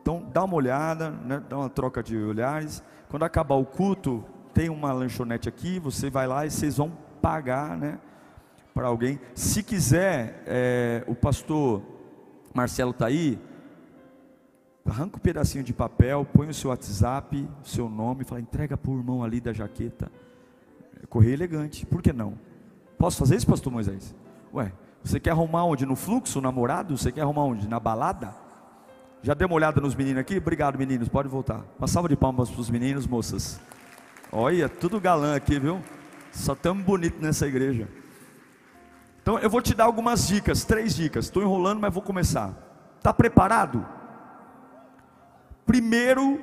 Então, 0.00 0.26
dá 0.32 0.42
uma 0.42 0.56
olhada, 0.56 1.10
né, 1.10 1.42
dá 1.48 1.58
uma 1.58 1.68
troca 1.68 2.02
de 2.02 2.16
olhares. 2.16 2.82
Quando 3.08 3.24
acabar 3.24 3.54
o 3.54 3.64
culto, 3.64 4.24
tem 4.52 4.68
uma 4.68 4.92
lanchonete 4.92 5.48
aqui, 5.48 5.78
você 5.78 6.10
vai 6.10 6.26
lá 6.26 6.46
e 6.46 6.50
vocês 6.50 6.78
vão 6.78 6.90
pagar, 7.20 7.76
né, 7.76 8.00
para 8.74 8.88
alguém. 8.88 9.20
Se 9.34 9.62
quiser, 9.62 10.42
é, 10.46 11.04
o 11.06 11.14
pastor 11.14 11.82
Marcelo 12.54 12.90
está 12.90 13.06
aí, 13.06 13.38
arranca 14.84 15.16
um 15.16 15.20
pedacinho 15.20 15.62
de 15.62 15.72
papel, 15.72 16.26
põe 16.32 16.48
o 16.48 16.54
seu 16.54 16.70
WhatsApp, 16.70 17.48
o 17.62 17.68
seu 17.68 17.88
nome, 17.88 18.24
fala, 18.24 18.40
entrega 18.40 18.76
para 18.76 18.90
o 18.90 18.98
irmão 18.98 19.22
ali 19.22 19.40
da 19.40 19.52
jaqueta. 19.52 20.10
correr 21.08 21.32
elegante, 21.32 21.84
por 21.86 22.02
que 22.02 22.12
não? 22.12 22.38
Posso 22.98 23.18
fazer 23.18 23.36
isso, 23.36 23.46
pastor 23.46 23.72
Moisés? 23.72 24.14
Ué, 24.52 24.72
você 25.04 25.18
quer 25.18 25.30
arrumar 25.30 25.64
onde? 25.64 25.84
No 25.84 25.96
fluxo, 25.96 26.40
namorado? 26.40 26.96
Você 26.96 27.10
quer 27.10 27.22
arrumar 27.22 27.44
onde? 27.44 27.68
Na 27.68 27.80
balada? 27.80 28.34
Já 29.22 29.34
deu 29.34 29.46
uma 29.46 29.56
olhada 29.56 29.80
nos 29.80 29.94
meninos 29.94 30.20
aqui? 30.20 30.38
Obrigado, 30.38 30.78
meninos, 30.78 31.08
pode 31.08 31.28
voltar. 31.28 31.62
Uma 31.78 31.86
salva 31.86 32.08
de 32.08 32.16
palmas 32.16 32.50
para 32.50 32.60
os 32.60 32.70
meninos, 32.70 33.06
moças. 33.06 33.60
Olha, 34.30 34.68
tudo 34.68 35.00
galã 35.00 35.36
aqui, 35.36 35.58
viu? 35.58 35.80
Só 36.32 36.54
tão 36.54 36.74
bonito 36.76 37.20
nessa 37.20 37.46
igreja. 37.46 37.88
Então 39.22 39.38
eu 39.38 39.48
vou 39.48 39.62
te 39.62 39.74
dar 39.74 39.84
algumas 39.84 40.26
dicas, 40.26 40.64
três 40.64 40.94
dicas. 40.96 41.26
Estou 41.26 41.42
enrolando, 41.42 41.80
mas 41.80 41.94
vou 41.94 42.02
começar. 42.02 42.52
Está 42.98 43.12
preparado? 43.12 43.86
Primeiro 45.64 46.40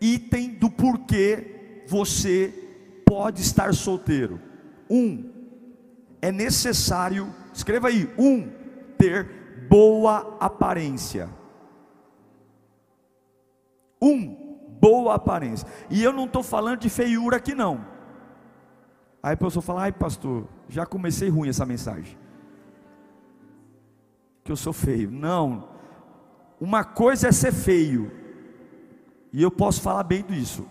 item 0.00 0.54
do 0.54 0.70
porquê 0.70 1.84
você 1.86 3.02
pode 3.04 3.42
estar 3.42 3.74
solteiro. 3.74 4.40
Um, 4.88 5.37
é 6.20 6.32
necessário, 6.32 7.32
escreva 7.52 7.88
aí, 7.88 8.12
um, 8.18 8.48
ter 8.96 9.66
boa 9.68 10.36
aparência. 10.40 11.28
Um, 14.00 14.34
boa 14.80 15.14
aparência. 15.14 15.66
E 15.90 16.02
eu 16.02 16.12
não 16.12 16.24
estou 16.24 16.42
falando 16.42 16.80
de 16.80 16.88
feiura 16.88 17.36
aqui 17.36 17.54
não. 17.54 17.84
Aí 19.22 19.34
a 19.34 19.36
pessoa 19.36 19.62
fala, 19.62 19.82
ai 19.82 19.92
pastor, 19.92 20.46
já 20.68 20.86
comecei 20.86 21.28
ruim 21.28 21.48
essa 21.48 21.66
mensagem. 21.66 22.16
Que 24.44 24.52
eu 24.52 24.56
sou 24.56 24.72
feio. 24.72 25.10
Não. 25.10 25.68
Uma 26.60 26.84
coisa 26.84 27.28
é 27.28 27.32
ser 27.32 27.52
feio. 27.52 28.10
E 29.32 29.42
eu 29.42 29.50
posso 29.50 29.82
falar 29.82 30.04
bem 30.04 30.22
disso. 30.22 30.66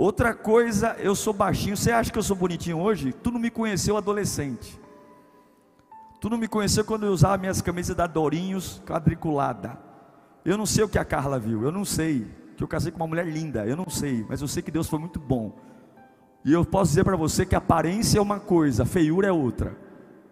Outra 0.00 0.32
coisa, 0.32 0.96
eu 0.98 1.14
sou 1.14 1.30
baixinho. 1.30 1.76
Você 1.76 1.90
acha 1.90 2.10
que 2.10 2.16
eu 2.16 2.22
sou 2.22 2.34
bonitinho 2.34 2.78
hoje? 2.80 3.12
Tu 3.12 3.30
não 3.30 3.38
me 3.38 3.50
conheceu 3.50 3.98
adolescente. 3.98 4.80
Tu 6.18 6.30
não 6.30 6.38
me 6.38 6.48
conheceu 6.48 6.82
quando 6.86 7.04
eu 7.04 7.12
usava 7.12 7.36
minhas 7.36 7.60
camisas 7.60 7.94
da 7.94 8.06
Dorinhos 8.06 8.80
quadriculada. 8.86 9.78
Eu 10.42 10.56
não 10.56 10.64
sei 10.64 10.84
o 10.84 10.88
que 10.88 10.98
a 10.98 11.04
Carla 11.04 11.38
viu, 11.38 11.64
eu 11.64 11.70
não 11.70 11.84
sei. 11.84 12.26
Que 12.56 12.64
eu 12.64 12.66
casei 12.66 12.90
com 12.90 12.96
uma 12.96 13.08
mulher 13.08 13.26
linda, 13.26 13.66
eu 13.66 13.76
não 13.76 13.90
sei, 13.90 14.24
mas 14.26 14.40
eu 14.40 14.48
sei 14.48 14.62
que 14.62 14.70
Deus 14.70 14.88
foi 14.88 14.98
muito 14.98 15.20
bom. 15.20 15.54
E 16.46 16.50
eu 16.54 16.64
posso 16.64 16.92
dizer 16.92 17.04
para 17.04 17.14
você 17.14 17.44
que 17.44 17.54
aparência 17.54 18.18
é 18.18 18.22
uma 18.22 18.40
coisa, 18.40 18.86
feiura 18.86 19.28
é 19.28 19.32
outra. 19.32 19.76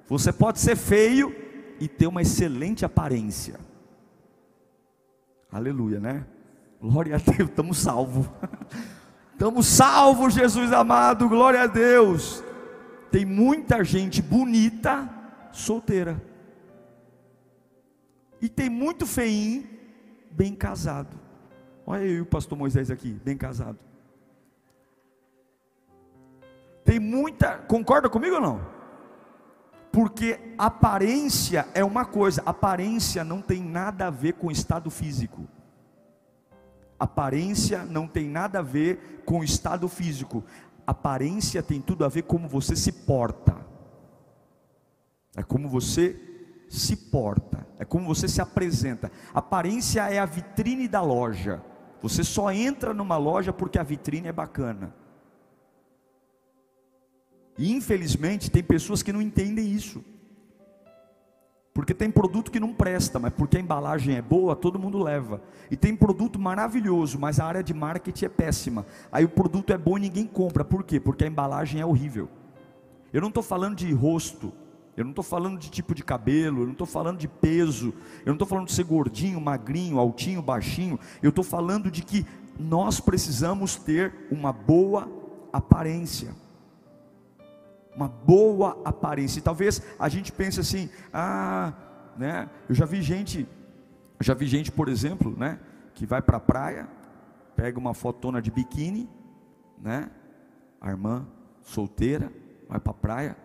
Você 0.08 0.32
pode 0.32 0.60
ser 0.60 0.76
feio 0.76 1.30
e 1.78 1.86
ter 1.86 2.06
uma 2.06 2.22
excelente 2.22 2.86
aparência. 2.86 3.60
Aleluia, 5.52 6.00
né? 6.00 6.24
Glória 6.80 7.16
a 7.16 7.18
Deus, 7.18 7.50
estamos 7.50 7.76
salvos. 7.76 8.26
Estamos 9.38 9.68
salvos, 9.68 10.34
Jesus 10.34 10.72
amado, 10.72 11.28
glória 11.28 11.62
a 11.62 11.68
Deus. 11.68 12.42
Tem 13.08 13.24
muita 13.24 13.84
gente 13.84 14.20
bonita 14.20 15.08
solteira. 15.52 16.20
E 18.40 18.48
tem 18.48 18.68
muito 18.68 19.06
feinho 19.06 19.64
bem 20.32 20.56
casado. 20.56 21.16
Olha 21.86 22.02
eu 22.02 22.16
e 22.16 22.20
o 22.22 22.26
pastor 22.26 22.58
Moisés 22.58 22.90
aqui, 22.90 23.12
bem 23.24 23.36
casado. 23.36 23.78
Tem 26.84 26.98
muita, 26.98 27.58
concorda 27.58 28.10
comigo 28.10 28.34
ou 28.34 28.42
não? 28.42 28.60
Porque 29.92 30.52
aparência 30.58 31.68
é 31.74 31.84
uma 31.84 32.04
coisa, 32.04 32.42
aparência 32.44 33.22
não 33.22 33.40
tem 33.40 33.62
nada 33.62 34.08
a 34.08 34.10
ver 34.10 34.32
com 34.32 34.50
estado 34.50 34.90
físico. 34.90 35.46
Aparência 36.98 37.84
não 37.84 38.08
tem 38.08 38.28
nada 38.28 38.58
a 38.58 38.62
ver 38.62 39.22
com 39.24 39.44
estado 39.44 39.88
físico. 39.88 40.44
Aparência 40.86 41.62
tem 41.62 41.80
tudo 41.80 42.04
a 42.04 42.08
ver 42.08 42.22
como 42.22 42.48
você 42.48 42.74
se 42.74 42.90
porta. 42.90 43.56
É 45.36 45.42
como 45.42 45.68
você 45.68 46.20
se 46.68 46.96
porta, 46.96 47.66
é 47.78 47.84
como 47.84 48.06
você 48.06 48.26
se 48.26 48.40
apresenta. 48.40 49.10
Aparência 49.32 50.02
é 50.10 50.18
a 50.18 50.26
vitrine 50.26 50.88
da 50.88 51.00
loja. 51.00 51.62
Você 52.02 52.24
só 52.24 52.50
entra 52.50 52.92
numa 52.92 53.16
loja 53.16 53.52
porque 53.52 53.78
a 53.78 53.82
vitrine 53.82 54.28
é 54.28 54.32
bacana. 54.32 54.94
E 57.56 57.72
infelizmente 57.72 58.50
tem 58.50 58.62
pessoas 58.62 59.02
que 59.02 59.12
não 59.12 59.22
entendem 59.22 59.70
isso. 59.72 60.04
Porque 61.78 61.94
tem 61.94 62.10
produto 62.10 62.50
que 62.50 62.58
não 62.58 62.74
presta, 62.74 63.20
mas 63.20 63.32
porque 63.32 63.56
a 63.56 63.60
embalagem 63.60 64.16
é 64.16 64.20
boa, 64.20 64.56
todo 64.56 64.80
mundo 64.80 65.00
leva. 65.00 65.40
E 65.70 65.76
tem 65.76 65.94
produto 65.94 66.36
maravilhoso, 66.36 67.20
mas 67.20 67.38
a 67.38 67.44
área 67.44 67.62
de 67.62 67.72
marketing 67.72 68.24
é 68.24 68.28
péssima. 68.28 68.84
Aí 69.12 69.24
o 69.24 69.28
produto 69.28 69.72
é 69.72 69.78
bom 69.78 69.96
e 69.96 70.00
ninguém 70.00 70.26
compra. 70.26 70.64
Por 70.64 70.82
quê? 70.82 70.98
Porque 70.98 71.22
a 71.22 71.28
embalagem 71.28 71.80
é 71.80 71.86
horrível. 71.86 72.28
Eu 73.12 73.20
não 73.20 73.28
estou 73.28 73.44
falando 73.44 73.76
de 73.76 73.92
rosto, 73.92 74.52
eu 74.96 75.04
não 75.04 75.12
estou 75.12 75.22
falando 75.22 75.56
de 75.56 75.70
tipo 75.70 75.94
de 75.94 76.02
cabelo, 76.02 76.62
eu 76.62 76.64
não 76.64 76.72
estou 76.72 76.84
falando 76.84 77.16
de 77.16 77.28
peso, 77.28 77.94
eu 78.22 78.30
não 78.30 78.34
estou 78.34 78.48
falando 78.48 78.66
de 78.66 78.72
ser 78.72 78.82
gordinho, 78.82 79.40
magrinho, 79.40 80.00
altinho, 80.00 80.42
baixinho. 80.42 80.98
Eu 81.22 81.28
estou 81.28 81.44
falando 81.44 81.92
de 81.92 82.02
que 82.02 82.26
nós 82.58 82.98
precisamos 82.98 83.76
ter 83.76 84.26
uma 84.32 84.52
boa 84.52 85.08
aparência. 85.52 86.34
Uma 87.98 88.08
boa 88.08 88.80
aparência. 88.84 89.40
E 89.40 89.42
talvez 89.42 89.82
a 89.98 90.08
gente 90.08 90.30
pense 90.30 90.60
assim, 90.60 90.88
ah, 91.12 91.72
né? 92.16 92.48
Eu 92.68 92.74
já 92.74 92.86
vi 92.86 93.02
gente, 93.02 93.48
já 94.20 94.34
vi 94.34 94.46
gente, 94.46 94.70
por 94.70 94.88
exemplo, 94.88 95.34
né? 95.36 95.58
Que 95.94 96.06
vai 96.06 96.22
para 96.22 96.36
a 96.36 96.40
praia, 96.40 96.88
pega 97.56 97.76
uma 97.76 97.94
fotona 97.94 98.40
de 98.40 98.52
biquíni, 98.52 99.10
né? 99.82 100.10
A 100.80 100.90
irmã 100.90 101.26
solteira, 101.60 102.32
vai 102.68 102.78
para 102.78 102.92
a 102.92 102.94
praia 102.94 103.36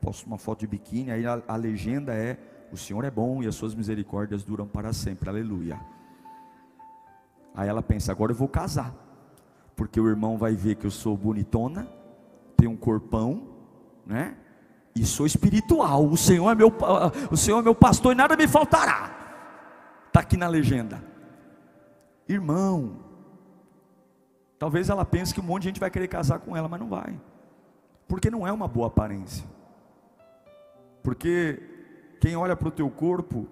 posto 0.00 0.26
uma 0.26 0.38
foto 0.38 0.60
de 0.60 0.66
biquíni, 0.66 1.10
aí 1.10 1.26
a, 1.26 1.42
a 1.46 1.56
legenda 1.56 2.14
é: 2.14 2.38
O 2.72 2.76
Senhor 2.76 3.04
é 3.04 3.10
bom 3.10 3.42
e 3.42 3.46
as 3.46 3.54
suas 3.54 3.74
misericórdias 3.74 4.42
duram 4.42 4.66
para 4.66 4.92
sempre, 4.92 5.28
aleluia. 5.28 5.78
Aí 7.54 7.68
ela 7.68 7.82
pensa: 7.82 8.12
agora 8.12 8.32
eu 8.32 8.36
vou 8.36 8.48
casar, 8.48 8.94
porque 9.76 10.00
o 10.00 10.08
irmão 10.08 10.38
vai 10.38 10.54
ver 10.54 10.76
que 10.76 10.86
eu 10.86 10.90
sou 10.90 11.16
bonitona, 11.16 11.88
tenho 12.56 12.70
um 12.70 12.76
corpão, 12.76 13.57
né? 14.08 14.34
E 14.94 15.04
sou 15.04 15.26
espiritual. 15.26 16.06
O 16.06 16.16
Senhor 16.16 16.50
é 16.50 16.54
meu, 16.54 16.72
o 17.30 17.36
Senhor 17.36 17.58
é 17.58 17.62
meu 17.62 17.74
pastor 17.74 18.12
e 18.12 18.16
nada 18.16 18.36
me 18.36 18.48
faltará. 18.48 19.14
Está 20.06 20.20
aqui 20.20 20.36
na 20.36 20.48
legenda. 20.48 21.04
Irmão, 22.26 22.96
talvez 24.58 24.88
ela 24.88 25.04
pense 25.04 25.32
que 25.32 25.40
um 25.40 25.44
monte 25.44 25.62
de 25.62 25.68
gente 25.68 25.80
vai 25.80 25.90
querer 25.90 26.08
casar 26.08 26.40
com 26.40 26.56
ela, 26.56 26.68
mas 26.68 26.80
não 26.80 26.88
vai, 26.88 27.18
porque 28.08 28.30
não 28.30 28.46
é 28.46 28.50
uma 28.50 28.66
boa 28.66 28.88
aparência. 28.88 29.44
Porque 31.02 31.62
quem 32.20 32.36
olha 32.36 32.56
para 32.56 32.68
o 32.68 32.72
teu 32.72 32.90
corpo, 32.90 33.46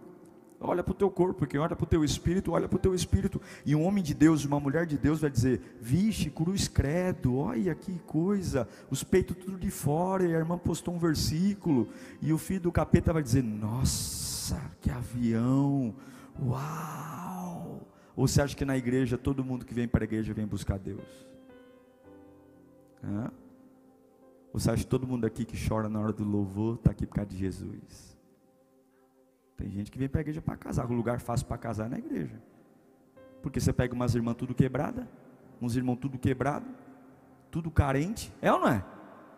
olha 0.61 0.83
para 0.83 0.93
o 0.93 0.95
teu 0.95 1.11
corpo, 1.11 1.47
quem 1.47 1.61
olha 1.61 1.77
para 1.77 1.85
o 1.85 1.89
teu 1.89 2.05
espírito, 2.05 2.53
olha 2.53 2.69
para 2.69 2.77
o 2.77 2.79
teu 2.79 2.95
espírito. 2.95 3.41
E 3.65 3.75
um 3.75 3.85
homem 3.85 4.03
de 4.03 4.15
Deus, 4.15 4.45
uma 4.45 4.59
mulher 4.59 4.87
de 4.87 4.97
Deus 4.97 5.21
vai 5.21 5.31
dizer: 5.31 5.61
Vixe, 5.81 6.31
cruz 6.31 6.69
credo, 6.69 7.37
olha 7.37 7.75
que 7.75 7.99
coisa, 8.01 8.69
os 8.91 9.03
peitos 9.03 9.37
tudo 9.37 9.59
de 9.59 9.71
fora. 9.71 10.25
E 10.27 10.35
a 10.35 10.39
irmã 10.39 10.59
postou 10.59 10.95
um 10.95 10.99
versículo, 10.99 11.89
e 12.21 12.33
o 12.33 12.39
filho 12.39 12.63
do 12.63 12.73
capeta 12.73 13.13
vai 13.13 13.23
dizer: 13.23 13.43
Nossa, 13.43 14.61
que 14.81 14.91
avião, 14.91 15.95
uau. 16.41 17.87
Ou 18.15 18.27
você 18.27 18.41
acha 18.41 18.57
que 18.57 18.65
na 18.65 18.77
igreja 18.77 19.19
todo 19.19 19.45
mundo 19.45 19.67
que 19.67 19.75
vem 19.75 19.87
para 19.87 20.05
a 20.05 20.07
igreja 20.07 20.33
vem 20.33 20.47
buscar 20.47 20.79
Deus? 20.79 21.27
Hã? 23.05 23.31
Você 24.55 24.71
acha 24.71 24.85
que 24.85 24.89
todo 24.89 25.07
mundo 25.07 25.27
aqui 25.27 25.45
que 25.45 25.69
chora 25.69 25.87
na 25.87 26.01
hora 26.01 26.15
do 26.15 26.25
louvor 26.25 26.77
está 26.77 26.91
aqui 26.91 27.07
por 27.07 27.17
causa 27.17 27.29
de 27.29 27.37
Jesus? 27.37 28.16
Tem 29.57 29.71
gente 29.71 29.91
que 29.91 29.99
vem 29.99 30.09
para 30.09 30.21
a 30.21 30.23
igreja 30.23 30.43
para 30.43 30.57
casar. 30.57 30.91
O 30.91 30.95
lugar 30.95 31.21
fácil 31.21 31.47
para 31.47 31.59
casar 31.59 31.87
é 31.87 31.89
na 31.89 31.99
igreja. 31.99 32.41
Porque 33.43 33.61
você 33.61 33.73
pega 33.73 33.95
umas 33.95 34.15
irmãs 34.15 34.35
tudo 34.35 34.55
quebrada, 34.55 35.09
uns 35.61 35.77
irmãos 35.77 35.97
tudo 35.97 36.19
quebrado, 36.19 36.67
tudo 37.51 37.71
carente. 37.71 38.33
É 38.43 38.53
ou 38.53 38.61
não 38.61 38.69
é? 38.69 38.85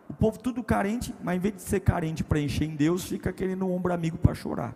O 0.09 0.13
povo 0.13 0.39
tudo 0.39 0.63
carente, 0.63 1.13
mas 1.23 1.37
em 1.37 1.39
vez 1.39 1.55
de 1.55 1.61
ser 1.61 1.81
carente 1.81 2.23
para 2.23 2.39
encher 2.39 2.65
em 2.65 2.75
Deus, 2.75 3.05
fica 3.05 3.31
querendo 3.31 3.65
um 3.65 3.71
ombro 3.71 3.93
amigo 3.93 4.17
para 4.17 4.33
chorar. 4.33 4.75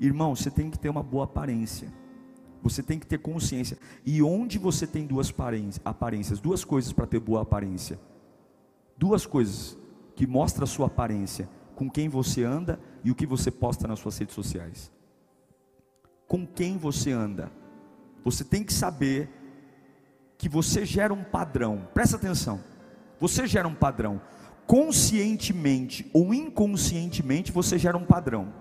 Irmão, 0.00 0.34
você 0.34 0.50
tem 0.50 0.70
que 0.70 0.78
ter 0.78 0.88
uma 0.88 1.02
boa 1.02 1.24
aparência. 1.24 1.92
Você 2.62 2.82
tem 2.82 2.98
que 2.98 3.06
ter 3.06 3.18
consciência. 3.18 3.78
E 4.04 4.20
onde 4.22 4.58
você 4.58 4.86
tem 4.86 5.06
duas 5.06 5.32
aparências, 5.84 6.40
duas 6.40 6.64
coisas 6.64 6.92
para 6.92 7.06
ter 7.06 7.20
boa 7.20 7.42
aparência 7.42 7.98
duas 8.98 9.24
coisas 9.24 9.78
que 10.16 10.26
mostram 10.26 10.64
a 10.64 10.66
sua 10.66 10.88
aparência, 10.88 11.48
com 11.78 11.88
quem 11.88 12.08
você 12.08 12.42
anda 12.42 12.80
e 13.04 13.10
o 13.12 13.14
que 13.14 13.24
você 13.24 13.52
posta 13.52 13.86
nas 13.86 14.00
suas 14.00 14.18
redes 14.18 14.34
sociais. 14.34 14.90
Com 16.26 16.44
quem 16.44 16.76
você 16.76 17.12
anda. 17.12 17.52
Você 18.24 18.42
tem 18.42 18.64
que 18.64 18.72
saber 18.72 19.30
que 20.36 20.48
você 20.48 20.84
gera 20.84 21.14
um 21.14 21.22
padrão. 21.22 21.86
Presta 21.94 22.16
atenção. 22.16 22.58
Você 23.20 23.46
gera 23.46 23.68
um 23.68 23.76
padrão. 23.76 24.20
Conscientemente 24.66 26.10
ou 26.12 26.34
inconscientemente 26.34 27.52
você 27.52 27.78
gera 27.78 27.96
um 27.96 28.04
padrão. 28.04 28.52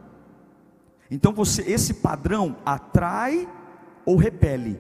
Então 1.10 1.34
você 1.34 1.64
esse 1.64 1.96
padrão 1.96 2.58
atrai 2.64 3.50
ou 4.06 4.16
repele. 4.16 4.80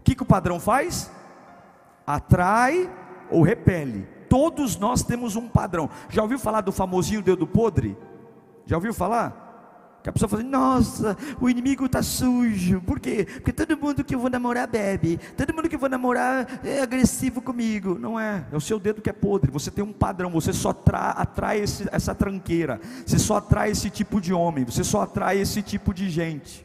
O 0.00 0.04
que, 0.04 0.14
que 0.14 0.22
o 0.22 0.26
padrão 0.26 0.58
faz? 0.58 1.12
Atrai 2.06 2.90
ou 3.30 3.42
repele. 3.42 4.08
Todos 4.28 4.76
nós 4.76 5.02
temos 5.02 5.36
um 5.36 5.48
padrão. 5.48 5.88
Já 6.08 6.22
ouviu 6.22 6.38
falar 6.38 6.60
do 6.60 6.72
famosinho 6.72 7.22
dedo 7.22 7.46
podre? 7.46 7.96
Já 8.66 8.76
ouviu 8.76 8.92
falar? 8.92 9.48
Que 10.02 10.10
a 10.10 10.12
pessoa 10.12 10.28
fala 10.28 10.42
assim, 10.42 10.50
nossa, 10.50 11.16
o 11.40 11.50
inimigo 11.50 11.86
está 11.86 12.02
sujo. 12.02 12.80
Por 12.82 13.00
quê? 13.00 13.26
Porque 13.26 13.52
todo 13.52 13.76
mundo 13.76 14.04
que 14.04 14.14
eu 14.14 14.20
vou 14.20 14.30
namorar 14.30 14.68
bebe. 14.68 15.18
Todo 15.36 15.52
mundo 15.52 15.68
que 15.68 15.74
eu 15.74 15.78
vou 15.78 15.88
namorar 15.88 16.60
é 16.64 16.80
agressivo 16.80 17.42
comigo. 17.42 17.98
Não 17.98 18.18
é, 18.18 18.46
é 18.52 18.56
o 18.56 18.60
seu 18.60 18.78
dedo 18.78 19.02
que 19.02 19.10
é 19.10 19.12
podre. 19.12 19.50
Você 19.50 19.70
tem 19.70 19.82
um 19.82 19.92
padrão, 19.92 20.30
você 20.30 20.52
só 20.52 20.70
atrai 20.92 21.60
esse, 21.60 21.88
essa 21.90 22.14
tranqueira. 22.14 22.80
Você 23.04 23.18
só 23.18 23.38
atrai 23.38 23.70
esse 23.70 23.90
tipo 23.90 24.20
de 24.20 24.32
homem. 24.32 24.64
Você 24.64 24.84
só 24.84 25.02
atrai 25.02 25.38
esse 25.38 25.62
tipo 25.62 25.92
de 25.92 26.08
gente. 26.08 26.64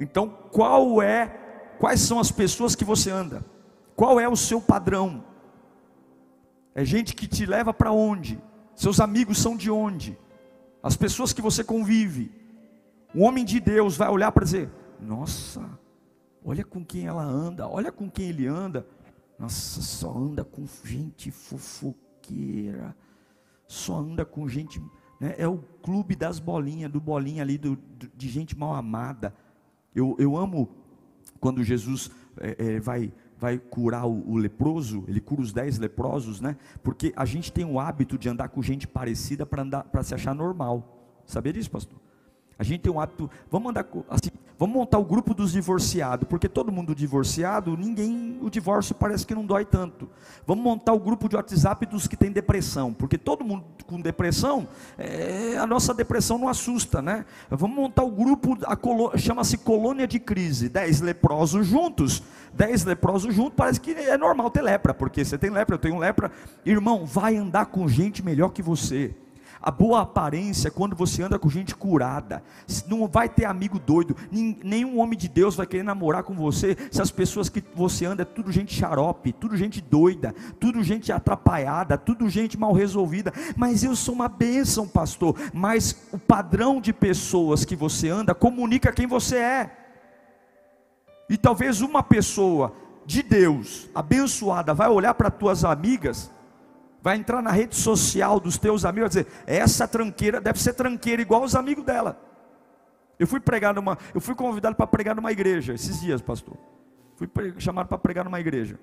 Então, 0.00 0.28
qual 0.50 1.00
é, 1.00 1.26
quais 1.78 2.00
são 2.00 2.18
as 2.18 2.30
pessoas 2.30 2.74
que 2.74 2.84
você 2.84 3.10
anda? 3.10 3.44
Qual 3.98 4.18
é 4.20 4.28
o 4.28 4.36
seu 4.36 4.60
padrão? 4.60 5.24
É 6.74 6.84
gente 6.84 7.14
que 7.14 7.26
te 7.26 7.44
leva 7.44 7.74
para 7.74 7.90
onde? 7.90 8.40
Seus 8.74 9.00
amigos 9.00 9.38
são 9.38 9.56
de 9.56 9.70
onde? 9.70 10.16
as 10.82 10.96
pessoas 10.96 11.32
que 11.32 11.42
você 11.42 11.64
convive, 11.64 12.30
o 13.14 13.22
homem 13.22 13.44
de 13.44 13.60
Deus 13.60 13.96
vai 13.96 14.08
olhar 14.08 14.32
para 14.32 14.44
dizer: 14.44 14.70
Nossa, 15.00 15.68
olha 16.44 16.64
com 16.64 16.84
quem 16.84 17.06
ela 17.06 17.22
anda, 17.22 17.68
olha 17.68 17.90
com 17.90 18.10
quem 18.10 18.28
ele 18.28 18.46
anda. 18.46 18.86
Nossa, 19.38 19.80
só 19.82 20.16
anda 20.16 20.44
com 20.44 20.66
gente 20.84 21.30
fofoqueira, 21.30 22.96
só 23.66 23.98
anda 23.98 24.24
com 24.24 24.48
gente. 24.48 24.82
Né, 25.20 25.34
é 25.36 25.48
o 25.48 25.58
clube 25.82 26.14
das 26.14 26.38
bolinhas, 26.38 26.90
do 26.90 27.00
bolinha 27.00 27.42
ali, 27.42 27.58
do, 27.58 27.78
de 28.14 28.28
gente 28.28 28.56
mal 28.56 28.74
amada. 28.74 29.34
Eu, 29.94 30.16
eu 30.18 30.36
amo 30.36 30.68
quando 31.40 31.62
Jesus 31.62 32.10
é, 32.40 32.74
é, 32.76 32.80
vai 32.80 33.12
vai 33.38 33.58
curar 33.58 34.06
o, 34.06 34.28
o, 34.28 34.36
leproso, 34.36 35.04
ele 35.06 35.20
cura 35.20 35.40
os 35.40 35.52
dez 35.52 35.78
leprosos, 35.78 36.40
né? 36.40 36.56
Porque 36.82 37.12
a 37.16 37.24
gente 37.24 37.52
tem 37.52 37.64
o 37.64 37.78
hábito 37.78 38.18
de 38.18 38.28
andar 38.28 38.48
com 38.48 38.60
gente 38.60 38.86
parecida 38.86 39.46
para 39.46 39.62
andar 39.62 39.84
para 39.84 40.02
se 40.02 40.14
achar 40.14 40.34
normal. 40.34 41.22
Sabia 41.24 41.52
disso, 41.52 41.70
pastor? 41.70 41.98
A 42.58 42.64
gente 42.64 42.80
tem 42.80 42.92
um 42.92 42.98
hábito, 42.98 43.30
vamos 43.48 43.70
andar 43.70 43.86
assim, 44.08 44.30
vamos 44.58 44.74
montar 44.74 44.98
o 44.98 45.04
grupo 45.04 45.32
dos 45.32 45.52
divorciados, 45.52 46.26
porque 46.28 46.48
todo 46.48 46.72
mundo 46.72 46.94
divorciado, 46.94 47.76
ninguém, 47.76 48.38
o 48.42 48.50
divórcio 48.50 48.94
parece 48.94 49.24
que 49.24 49.34
não 49.34 49.46
dói 49.46 49.64
tanto. 49.64 50.08
Vamos 50.46 50.64
montar 50.64 50.92
o 50.92 50.98
grupo 50.98 51.28
de 51.28 51.36
WhatsApp 51.36 51.86
dos 51.86 52.08
que 52.08 52.16
tem 52.16 52.32
depressão, 52.32 52.92
porque 52.92 53.16
todo 53.16 53.44
mundo 53.44 53.64
com 53.86 54.00
depressão, 54.00 54.68
é, 54.98 55.56
a 55.56 55.66
nossa 55.66 55.94
depressão 55.94 56.38
não 56.38 56.48
assusta, 56.48 57.00
né? 57.00 57.24
Vamos 57.48 57.76
montar 57.76 58.02
o 58.02 58.10
grupo, 58.10 58.58
chama-se 59.16 59.56
colônia 59.56 60.06
de 60.06 60.18
crise, 60.18 60.68
dez 60.68 61.00
leprosos 61.00 61.66
juntos, 61.66 62.22
dez 62.52 62.84
leprosos 62.84 63.34
juntos, 63.34 63.54
parece 63.56 63.80
que 63.80 63.92
é 63.92 64.18
normal 64.18 64.50
ter 64.50 64.62
lepra, 64.62 64.92
porque 64.92 65.24
você 65.24 65.38
tem 65.38 65.50
lepra, 65.50 65.76
eu 65.76 65.78
tenho 65.78 65.98
lepra, 65.98 66.30
irmão, 66.66 67.06
vai 67.06 67.36
andar 67.36 67.66
com 67.66 67.88
gente 67.88 68.24
melhor 68.24 68.50
que 68.50 68.60
você. 68.60 69.14
A 69.60 69.70
boa 69.70 70.02
aparência 70.02 70.68
é 70.68 70.70
quando 70.70 70.94
você 70.94 71.22
anda 71.22 71.38
com 71.38 71.48
gente 71.50 71.74
curada. 71.74 72.42
Não 72.86 73.08
vai 73.08 73.28
ter 73.28 73.44
amigo 73.44 73.78
doido. 73.78 74.16
Nenhum 74.30 74.98
homem 74.98 75.18
de 75.18 75.28
Deus 75.28 75.56
vai 75.56 75.66
querer 75.66 75.82
namorar 75.82 76.22
com 76.22 76.34
você 76.34 76.76
se 76.90 77.02
as 77.02 77.10
pessoas 77.10 77.48
que 77.48 77.62
você 77.74 78.04
anda 78.04 78.22
é 78.22 78.24
tudo 78.24 78.52
gente 78.52 78.74
xarope, 78.74 79.32
tudo 79.32 79.56
gente 79.56 79.80
doida, 79.80 80.34
tudo 80.60 80.82
gente 80.82 81.10
atrapalhada, 81.10 81.98
tudo 81.98 82.28
gente 82.28 82.58
mal 82.58 82.72
resolvida. 82.72 83.32
Mas 83.56 83.82
eu 83.82 83.96
sou 83.96 84.14
uma 84.14 84.28
bênção, 84.28 84.86
pastor. 84.86 85.36
Mas 85.52 86.06
o 86.12 86.18
padrão 86.18 86.80
de 86.80 86.92
pessoas 86.92 87.64
que 87.64 87.74
você 87.74 88.08
anda 88.08 88.34
comunica 88.34 88.92
quem 88.92 89.06
você 89.06 89.36
é. 89.36 89.76
E 91.28 91.36
talvez 91.36 91.80
uma 91.80 92.02
pessoa 92.02 92.72
de 93.04 93.22
Deus, 93.22 93.88
abençoada, 93.94 94.72
vai 94.72 94.88
olhar 94.88 95.14
para 95.14 95.30
tuas 95.30 95.64
amigas 95.64 96.30
vai 97.08 97.16
entrar 97.16 97.40
na 97.40 97.50
rede 97.50 97.74
social 97.74 98.38
dos 98.38 98.58
teus 98.58 98.84
amigos 98.84 99.16
e 99.16 99.22
dizer: 99.22 99.32
essa 99.46 99.88
tranqueira 99.88 100.42
deve 100.42 100.60
ser 100.60 100.74
tranqueira 100.74 101.22
igual 101.22 101.42
os 101.42 101.54
amigos 101.54 101.82
dela. 101.82 102.20
Eu 103.18 103.26
fui 103.26 103.40
pregar 103.40 103.74
numa, 103.74 103.96
eu 104.14 104.20
fui 104.20 104.34
convidado 104.34 104.76
para 104.76 104.86
pregar 104.86 105.16
numa 105.16 105.32
igreja 105.32 105.72
esses 105.72 106.00
dias, 106.02 106.20
pastor. 106.20 106.56
Fui 107.16 107.28
chamado 107.58 107.88
para 107.88 107.96
pregar 107.96 108.26
numa 108.26 108.38
igreja. 108.38 108.78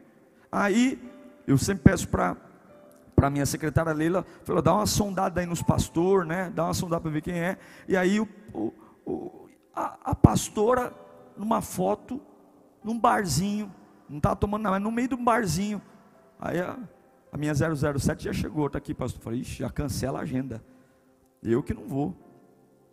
Aí 0.52 1.00
eu 1.46 1.56
sempre 1.58 1.84
peço 1.84 2.08
para 2.08 2.36
para 3.16 3.30
minha 3.30 3.46
secretária 3.46 3.94
Leila, 3.94 4.26
falou, 4.44 4.62
dá 4.62 4.74
uma 4.74 4.86
sondada 4.86 5.40
aí 5.40 5.46
nos 5.46 5.62
pastores, 5.62 6.28
né? 6.28 6.52
Dá 6.54 6.66
uma 6.66 6.74
sondada 6.74 7.02
para 7.02 7.12
ver 7.12 7.22
quem 7.22 7.40
é. 7.40 7.58
E 7.88 7.96
aí 7.96 8.20
o, 8.20 8.28
o 9.06 9.48
a, 9.74 9.98
a, 10.04 10.16
pastora 10.16 10.92
numa 11.38 11.62
foto, 11.62 12.20
num 12.84 13.00
barzinho, 13.00 13.72
não 14.10 14.18
estava 14.18 14.36
tomando 14.36 14.64
nada, 14.64 14.76
mas 14.76 14.84
no 14.84 14.92
meio 14.92 15.08
de 15.08 15.16
um 15.16 15.24
barzinho. 15.24 15.82
Aí 16.40 16.60
a, 16.60 16.76
a 17.36 17.38
minha 17.38 17.54
007 17.54 18.24
já 18.24 18.32
chegou, 18.32 18.68
está 18.68 18.78
aqui, 18.78 18.94
pastor. 18.94 19.22
Falei, 19.22 19.42
Ixi, 19.42 19.60
já 19.60 19.70
cancela 19.70 20.20
a 20.20 20.22
agenda. 20.22 20.64
Eu 21.44 21.62
que 21.62 21.74
não 21.74 21.86
vou. 21.86 22.16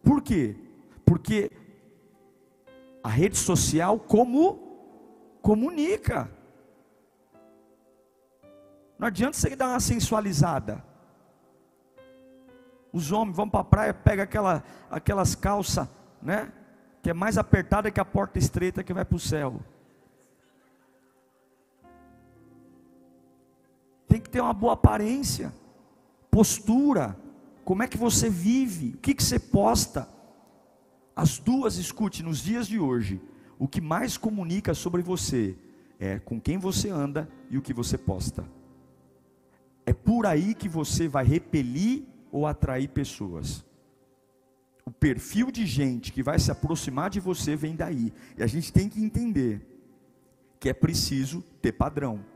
Por 0.02 0.20
quê? 0.20 0.56
Porque 1.04 1.48
a 3.04 3.08
rede 3.08 3.38
social 3.38 4.00
como 4.00 4.58
comunica. 5.40 6.28
Não 8.98 9.06
adianta 9.06 9.36
você 9.36 9.54
dar 9.54 9.68
uma 9.68 9.78
sensualizada. 9.78 10.84
Os 12.92 13.12
homens 13.12 13.36
vão 13.36 13.48
para 13.48 13.60
a 13.60 13.64
praia, 13.64 13.94
pega 13.94 14.24
aquela, 14.24 14.64
aquelas 14.90 15.36
calças, 15.36 15.86
né? 16.20 16.52
Que 17.00 17.10
é 17.10 17.14
mais 17.14 17.38
apertada 17.38 17.92
que 17.92 18.00
a 18.00 18.04
porta 18.04 18.40
estreita 18.40 18.82
que 18.82 18.92
vai 18.92 19.04
para 19.04 19.16
o 19.16 19.20
céu. 19.20 19.60
Tem 24.12 24.20
que 24.20 24.28
ter 24.28 24.42
uma 24.42 24.52
boa 24.52 24.74
aparência, 24.74 25.54
postura, 26.30 27.18
como 27.64 27.82
é 27.82 27.88
que 27.88 27.96
você 27.96 28.28
vive, 28.28 28.90
o 28.90 28.98
que, 28.98 29.14
que 29.14 29.22
você 29.22 29.38
posta. 29.38 30.06
As 31.16 31.38
duas, 31.38 31.78
escute, 31.78 32.22
nos 32.22 32.42
dias 32.42 32.68
de 32.68 32.78
hoje, 32.78 33.22
o 33.58 33.66
que 33.66 33.80
mais 33.80 34.18
comunica 34.18 34.74
sobre 34.74 35.00
você 35.00 35.56
é 35.98 36.18
com 36.18 36.38
quem 36.38 36.58
você 36.58 36.90
anda 36.90 37.26
e 37.48 37.56
o 37.56 37.62
que 37.62 37.72
você 37.72 37.96
posta. 37.96 38.44
É 39.86 39.94
por 39.94 40.26
aí 40.26 40.54
que 40.54 40.68
você 40.68 41.08
vai 41.08 41.24
repelir 41.24 42.02
ou 42.30 42.46
atrair 42.46 42.88
pessoas. 42.88 43.64
O 44.84 44.90
perfil 44.90 45.50
de 45.50 45.64
gente 45.64 46.12
que 46.12 46.22
vai 46.22 46.38
se 46.38 46.50
aproximar 46.50 47.08
de 47.08 47.18
você 47.18 47.56
vem 47.56 47.74
daí. 47.74 48.12
E 48.36 48.42
a 48.42 48.46
gente 48.46 48.70
tem 48.70 48.90
que 48.90 49.02
entender 49.02 49.66
que 50.60 50.68
é 50.68 50.74
preciso 50.74 51.40
ter 51.62 51.72
padrão. 51.72 52.31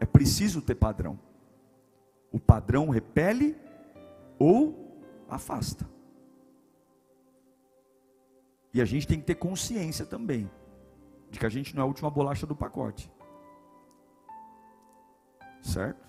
É 0.00 0.06
preciso 0.06 0.62
ter 0.62 0.74
padrão. 0.74 1.18
O 2.30 2.38
padrão 2.38 2.88
repele 2.88 3.56
ou 4.38 5.02
afasta. 5.28 5.88
E 8.72 8.80
a 8.80 8.84
gente 8.84 9.06
tem 9.06 9.18
que 9.18 9.26
ter 9.26 9.34
consciência 9.34 10.04
também 10.04 10.50
de 11.30 11.38
que 11.38 11.46
a 11.46 11.48
gente 11.48 11.74
não 11.74 11.82
é 11.82 11.84
a 11.84 11.86
última 11.86 12.10
bolacha 12.10 12.46
do 12.46 12.54
pacote. 12.54 13.10
Certo? 15.62 16.06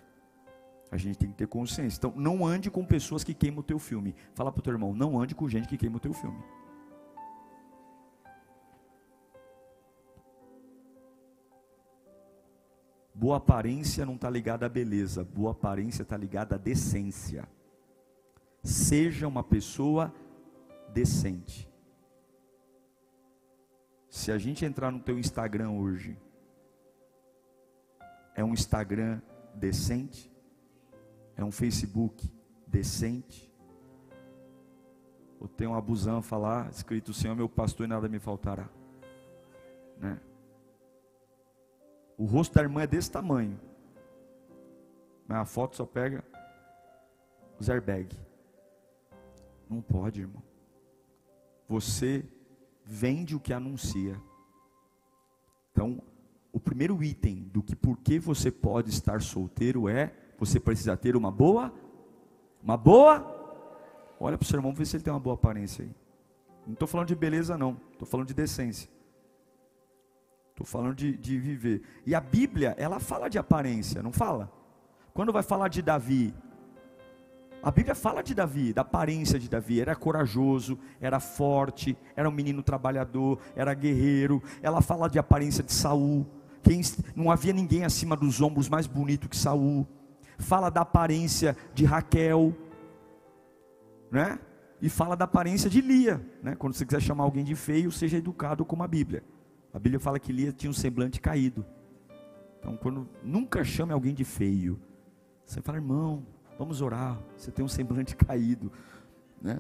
A 0.92 0.98
gente 0.98 1.18
tem 1.18 1.30
que 1.30 1.36
ter 1.36 1.48
consciência. 1.48 1.98
Então, 1.98 2.14
não 2.16 2.46
ande 2.46 2.70
com 2.72 2.84
pessoas 2.86 3.24
que 3.24 3.34
queimam 3.34 3.60
o 3.60 3.64
teu 3.64 3.80
filme. 3.80 4.16
Fala 4.34 4.52
para 4.52 4.60
o 4.60 4.64
teu 4.64 4.74
irmão, 4.74 4.94
não 4.94 5.20
ande 5.20 5.36
com 5.36 5.48
gente 5.48 5.68
que 5.68 5.78
queima 5.78 5.98
o 5.98 6.00
teu 6.00 6.14
filme. 6.14 6.42
Boa 13.20 13.36
aparência 13.36 14.06
não 14.06 14.16
está 14.16 14.30
ligada 14.30 14.66
à 14.66 14.70
beleza, 14.70 15.26
boa 15.26 15.52
aparência 15.52 16.04
está 16.04 16.16
ligada 16.16 16.56
à 16.56 16.58
decência. 16.58 17.46
Seja 18.64 19.28
uma 19.28 19.44
pessoa 19.44 20.14
decente. 20.94 21.70
Se 24.10 24.32
a 24.32 24.38
gente 24.38 24.64
entrar 24.64 24.90
no 24.90 25.02
teu 25.02 25.20
Instagram 25.20 25.72
hoje, 25.72 26.18
é 28.34 28.42
um 28.42 28.54
Instagram 28.54 29.20
decente? 29.54 30.32
É 31.36 31.44
um 31.44 31.52
Facebook 31.52 32.32
decente? 32.66 33.54
Ou 35.42 35.50
tem 35.50 35.68
um 35.68 35.76
abusão 35.76 36.22
falar, 36.22 36.70
escrito: 36.70 37.14
Senhor 37.14 37.36
meu 37.36 37.50
pastor 37.50 37.86
e 37.86 37.90
nada 37.90 38.08
me 38.08 38.18
faltará. 38.18 38.70
Né? 39.98 40.18
O 42.20 42.26
rosto 42.26 42.54
da 42.54 42.62
irmã 42.62 42.82
é 42.82 42.88
desse 42.88 43.10
tamanho. 43.10 43.58
Mas 45.26 45.38
a 45.38 45.46
foto 45.46 45.78
só 45.78 45.86
pega 45.86 46.22
os 47.58 47.70
airbag. 47.70 48.14
Não 49.70 49.82
pode, 49.82 50.20
irmão. 50.20 50.44
Você 51.66 52.26
vende 52.84 53.38
o 53.38 53.40
que 53.40 53.54
anuncia. 53.54 54.22
Então, 55.72 56.02
o 56.52 56.60
primeiro 56.60 57.02
item 57.02 57.44
do 57.54 57.64
que 57.64 57.74
por 57.74 57.98
que 57.98 58.20
você 58.20 58.52
pode 58.52 58.90
estar 58.90 59.22
solteiro 59.22 59.88
é 59.88 60.14
você 60.38 60.60
precisa 60.60 60.98
ter 60.98 61.16
uma 61.16 61.32
boa, 61.32 61.74
uma 62.62 62.76
boa. 62.76 63.38
Olha 64.20 64.38
para 64.38 64.44
o 64.44 64.48
seu 64.48 64.58
irmão, 64.58 64.74
ver 64.74 64.86
se 64.86 64.98
ele 64.98 65.04
tem 65.04 65.14
uma 65.14 65.20
boa 65.22 65.36
aparência 65.36 65.86
aí. 65.86 65.96
Não 66.68 66.74
estou 66.74 66.88
falando 66.88 67.08
de 67.08 67.16
beleza, 67.16 67.58
não. 67.58 67.80
Estou 67.94 68.06
falando 68.06 68.28
de 68.28 68.34
decência. 68.34 68.90
Estou 70.60 70.68
falando 70.68 70.94
de, 70.94 71.16
de 71.16 71.40
viver. 71.40 71.82
E 72.06 72.14
a 72.14 72.20
Bíblia, 72.20 72.76
ela 72.78 73.00
fala 73.00 73.30
de 73.30 73.38
aparência, 73.40 74.04
não 74.04 74.12
fala? 74.12 74.52
Quando 75.14 75.32
vai 75.32 75.42
falar 75.42 75.70
de 75.70 75.82
Davi, 75.82 76.34
a 77.64 77.72
Bíblia 77.72 77.96
fala 77.96 78.22
de 78.22 78.36
Davi, 78.36 78.74
da 78.74 78.82
aparência 78.82 79.40
de 79.40 79.50
Davi. 79.50 79.80
Era 79.80 79.96
corajoso, 79.96 80.78
era 81.00 81.22
forte, 81.22 81.98
era 82.14 82.28
um 82.28 82.32
menino 82.32 82.62
trabalhador, 82.62 83.40
era 83.56 83.74
guerreiro. 83.74 84.44
Ela 84.62 84.82
fala 84.82 85.10
de 85.10 85.18
aparência 85.18 85.64
de 85.64 85.72
Saul. 85.72 86.28
Quem, 86.62 86.82
não 87.16 87.32
havia 87.32 87.54
ninguém 87.54 87.86
acima 87.86 88.18
dos 88.18 88.42
ombros 88.42 88.68
mais 88.68 88.86
bonito 88.86 89.30
que 89.30 89.38
Saul. 89.38 89.88
Fala 90.38 90.70
da 90.70 90.82
aparência 90.82 91.56
de 91.74 91.86
Raquel, 91.86 92.54
né? 94.12 94.38
E 94.82 94.90
fala 94.90 95.16
da 95.16 95.24
aparência 95.24 95.70
de 95.70 95.80
Lia, 95.80 96.22
né? 96.44 96.54
Quando 96.56 96.74
você 96.74 96.86
quiser 96.86 97.02
chamar 97.02 97.24
alguém 97.24 97.46
de 97.46 97.56
feio, 97.56 97.94
seja 97.94 98.18
educado 98.18 98.66
como 98.66 98.84
a 98.84 98.88
Bíblia. 98.88 99.24
A 99.74 99.80
Bíblia 99.80 100.00
fala 100.00 100.20
que 100.20 100.32
Lia 100.32 100.52
tinha 100.52 100.70
um 100.70 100.74
semblante 100.74 101.22
caído. 101.22 101.66
Então, 102.60 102.76
quando 102.76 103.08
nunca 103.24 103.64
chame 103.64 103.94
alguém 103.94 104.14
de 104.14 104.24
feio, 104.24 104.80
você 105.46 105.62
fala, 105.62 105.78
irmão, 105.78 106.26
vamos 106.58 106.82
orar. 106.82 107.18
Você 107.38 107.52
tem 107.52 107.64
um 107.64 107.70
semblante 107.70 108.16
caído, 108.18 108.72
né? 109.42 109.60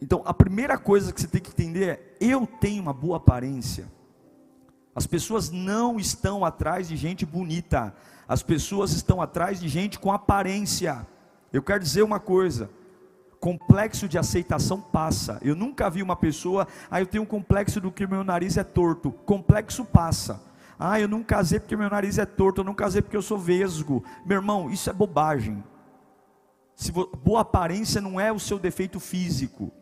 Então, 0.00 0.22
a 0.24 0.32
primeira 0.32 0.78
coisa 0.78 1.12
que 1.12 1.20
você 1.20 1.26
tem 1.26 1.40
que 1.40 1.50
entender 1.50 1.88
é: 1.88 2.16
eu 2.20 2.46
tenho 2.46 2.82
uma 2.82 2.92
boa 2.92 3.16
aparência. 3.16 3.90
As 4.94 5.06
pessoas 5.06 5.50
não 5.50 5.98
estão 5.98 6.44
atrás 6.44 6.88
de 6.88 6.96
gente 6.96 7.24
bonita. 7.26 7.94
As 8.26 8.42
pessoas 8.42 8.92
estão 8.92 9.22
atrás 9.22 9.58
de 9.58 9.68
gente 9.68 9.98
com 9.98 10.12
aparência. 10.12 11.06
Eu 11.52 11.62
quero 11.62 11.82
dizer 11.82 12.02
uma 12.02 12.20
coisa: 12.20 12.70
complexo 13.40 14.08
de 14.08 14.18
aceitação 14.18 14.80
passa. 14.80 15.38
Eu 15.42 15.54
nunca 15.54 15.88
vi 15.88 16.02
uma 16.02 16.16
pessoa, 16.16 16.66
ah, 16.90 17.00
eu 17.00 17.06
tenho 17.06 17.22
um 17.22 17.26
complexo 17.26 17.80
do 17.80 17.92
que 17.92 18.06
meu 18.06 18.24
nariz 18.24 18.56
é 18.56 18.64
torto. 18.64 19.10
Complexo 19.10 19.84
passa. 19.84 20.42
Ah, 20.78 21.00
eu 21.00 21.08
não 21.08 21.22
casei 21.22 21.58
porque 21.58 21.76
meu 21.76 21.90
nariz 21.90 22.18
é 22.18 22.26
torto, 22.26 22.60
eu 22.60 22.64
não 22.64 22.74
casei 22.74 23.02
porque 23.02 23.16
eu 23.16 23.22
sou 23.22 23.38
vesgo. 23.38 24.04
Meu 24.24 24.36
irmão, 24.36 24.70
isso 24.70 24.88
é 24.88 24.92
bobagem. 24.92 25.62
Se 26.74 26.92
boa 26.92 27.40
aparência 27.40 28.00
não 28.00 28.20
é 28.20 28.30
o 28.30 28.38
seu 28.38 28.58
defeito 28.58 29.00
físico. 29.00 29.72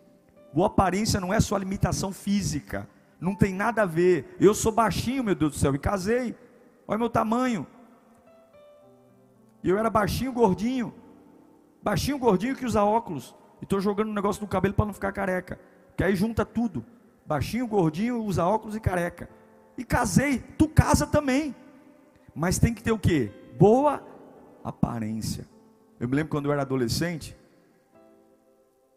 Boa 0.54 0.68
aparência 0.68 1.20
não 1.20 1.34
é 1.34 1.38
sua 1.40 1.58
limitação 1.58 2.12
física. 2.12 2.88
Não 3.20 3.34
tem 3.34 3.52
nada 3.52 3.82
a 3.82 3.86
ver. 3.86 4.36
Eu 4.40 4.54
sou 4.54 4.72
baixinho, 4.72 5.22
meu 5.22 5.34
Deus 5.34 5.52
do 5.52 5.58
céu, 5.58 5.74
e 5.74 5.78
casei. 5.78 6.34
Olha 6.88 6.98
meu 6.98 7.10
tamanho. 7.10 7.66
Eu 9.62 9.76
era 9.76 9.90
baixinho, 9.90 10.32
gordinho. 10.32 10.94
Baixinho, 11.82 12.18
gordinho 12.18 12.56
que 12.56 12.64
usa 12.64 12.82
óculos. 12.82 13.34
E 13.60 13.64
estou 13.64 13.80
jogando 13.80 14.08
um 14.10 14.14
negócio 14.14 14.42
no 14.42 14.48
cabelo 14.48 14.74
para 14.74 14.86
não 14.86 14.92
ficar 14.92 15.12
careca. 15.12 15.58
Que 15.96 16.04
aí 16.04 16.14
junta 16.14 16.44
tudo. 16.44 16.84
Baixinho, 17.24 17.66
gordinho, 17.66 18.22
usa 18.22 18.44
óculos 18.44 18.76
e 18.76 18.80
careca. 18.80 19.28
E 19.76 19.84
casei. 19.84 20.38
Tu 20.58 20.68
casa 20.68 21.06
também. 21.06 21.54
Mas 22.34 22.58
tem 22.58 22.74
que 22.74 22.82
ter 22.82 22.92
o 22.92 22.98
quê? 22.98 23.32
Boa 23.58 24.02
aparência. 24.62 25.46
Eu 25.98 26.08
me 26.08 26.14
lembro 26.14 26.30
quando 26.30 26.46
eu 26.46 26.52
era 26.52 26.62
adolescente. 26.62 27.36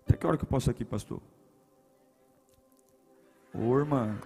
Até 0.05 0.17
que 0.17 0.27
hora 0.27 0.37
que 0.37 0.43
eu 0.43 0.49
posso 0.49 0.69
aqui, 0.69 0.83
pastor? 0.83 1.21
Ô, 3.53 3.77
irmã. 3.77 4.17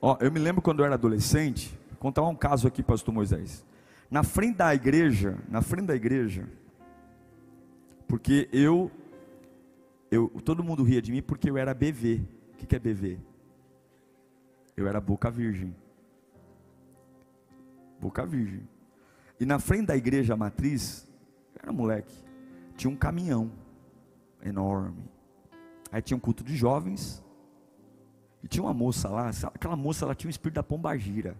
Ó, 0.00 0.16
eu 0.20 0.32
me 0.32 0.38
lembro 0.40 0.62
quando 0.62 0.80
eu 0.80 0.86
era 0.86 0.94
adolescente. 0.94 1.78
Vou 1.90 1.98
contar 1.98 2.22
um 2.22 2.34
caso 2.34 2.66
aqui, 2.66 2.82
pastor 2.82 3.12
Moisés. 3.12 3.64
Na 4.10 4.22
frente 4.22 4.56
da 4.56 4.74
igreja, 4.74 5.38
na 5.48 5.62
frente 5.62 5.86
da 5.86 5.94
igreja, 5.94 6.48
porque 8.12 8.46
eu, 8.52 8.90
eu, 10.10 10.28
todo 10.44 10.62
mundo 10.62 10.82
ria 10.82 11.00
de 11.00 11.10
mim 11.10 11.22
porque 11.22 11.48
eu 11.48 11.56
era 11.56 11.72
BV. 11.72 12.20
O 12.52 12.56
que, 12.58 12.66
que 12.66 12.76
é 12.76 12.78
BV? 12.78 13.18
Eu 14.76 14.86
era 14.86 15.00
boca 15.00 15.30
virgem. 15.30 15.74
Boca 17.98 18.26
virgem. 18.26 18.68
E 19.40 19.46
na 19.46 19.58
frente 19.58 19.86
da 19.86 19.96
igreja 19.96 20.36
matriz, 20.36 21.08
era 21.58 21.72
moleque, 21.72 22.12
tinha 22.76 22.90
um 22.90 22.96
caminhão 22.96 23.50
enorme. 24.44 25.08
Aí 25.90 26.02
tinha 26.02 26.14
um 26.14 26.20
culto 26.20 26.44
de 26.44 26.54
jovens. 26.54 27.24
E 28.42 28.46
tinha 28.46 28.62
uma 28.62 28.74
moça 28.74 29.08
lá, 29.08 29.30
aquela 29.54 29.74
moça 29.74 30.04
ela 30.04 30.14
tinha 30.14 30.28
o 30.28 30.30
espírito 30.30 30.56
da 30.56 30.62
pombagira. 30.62 31.34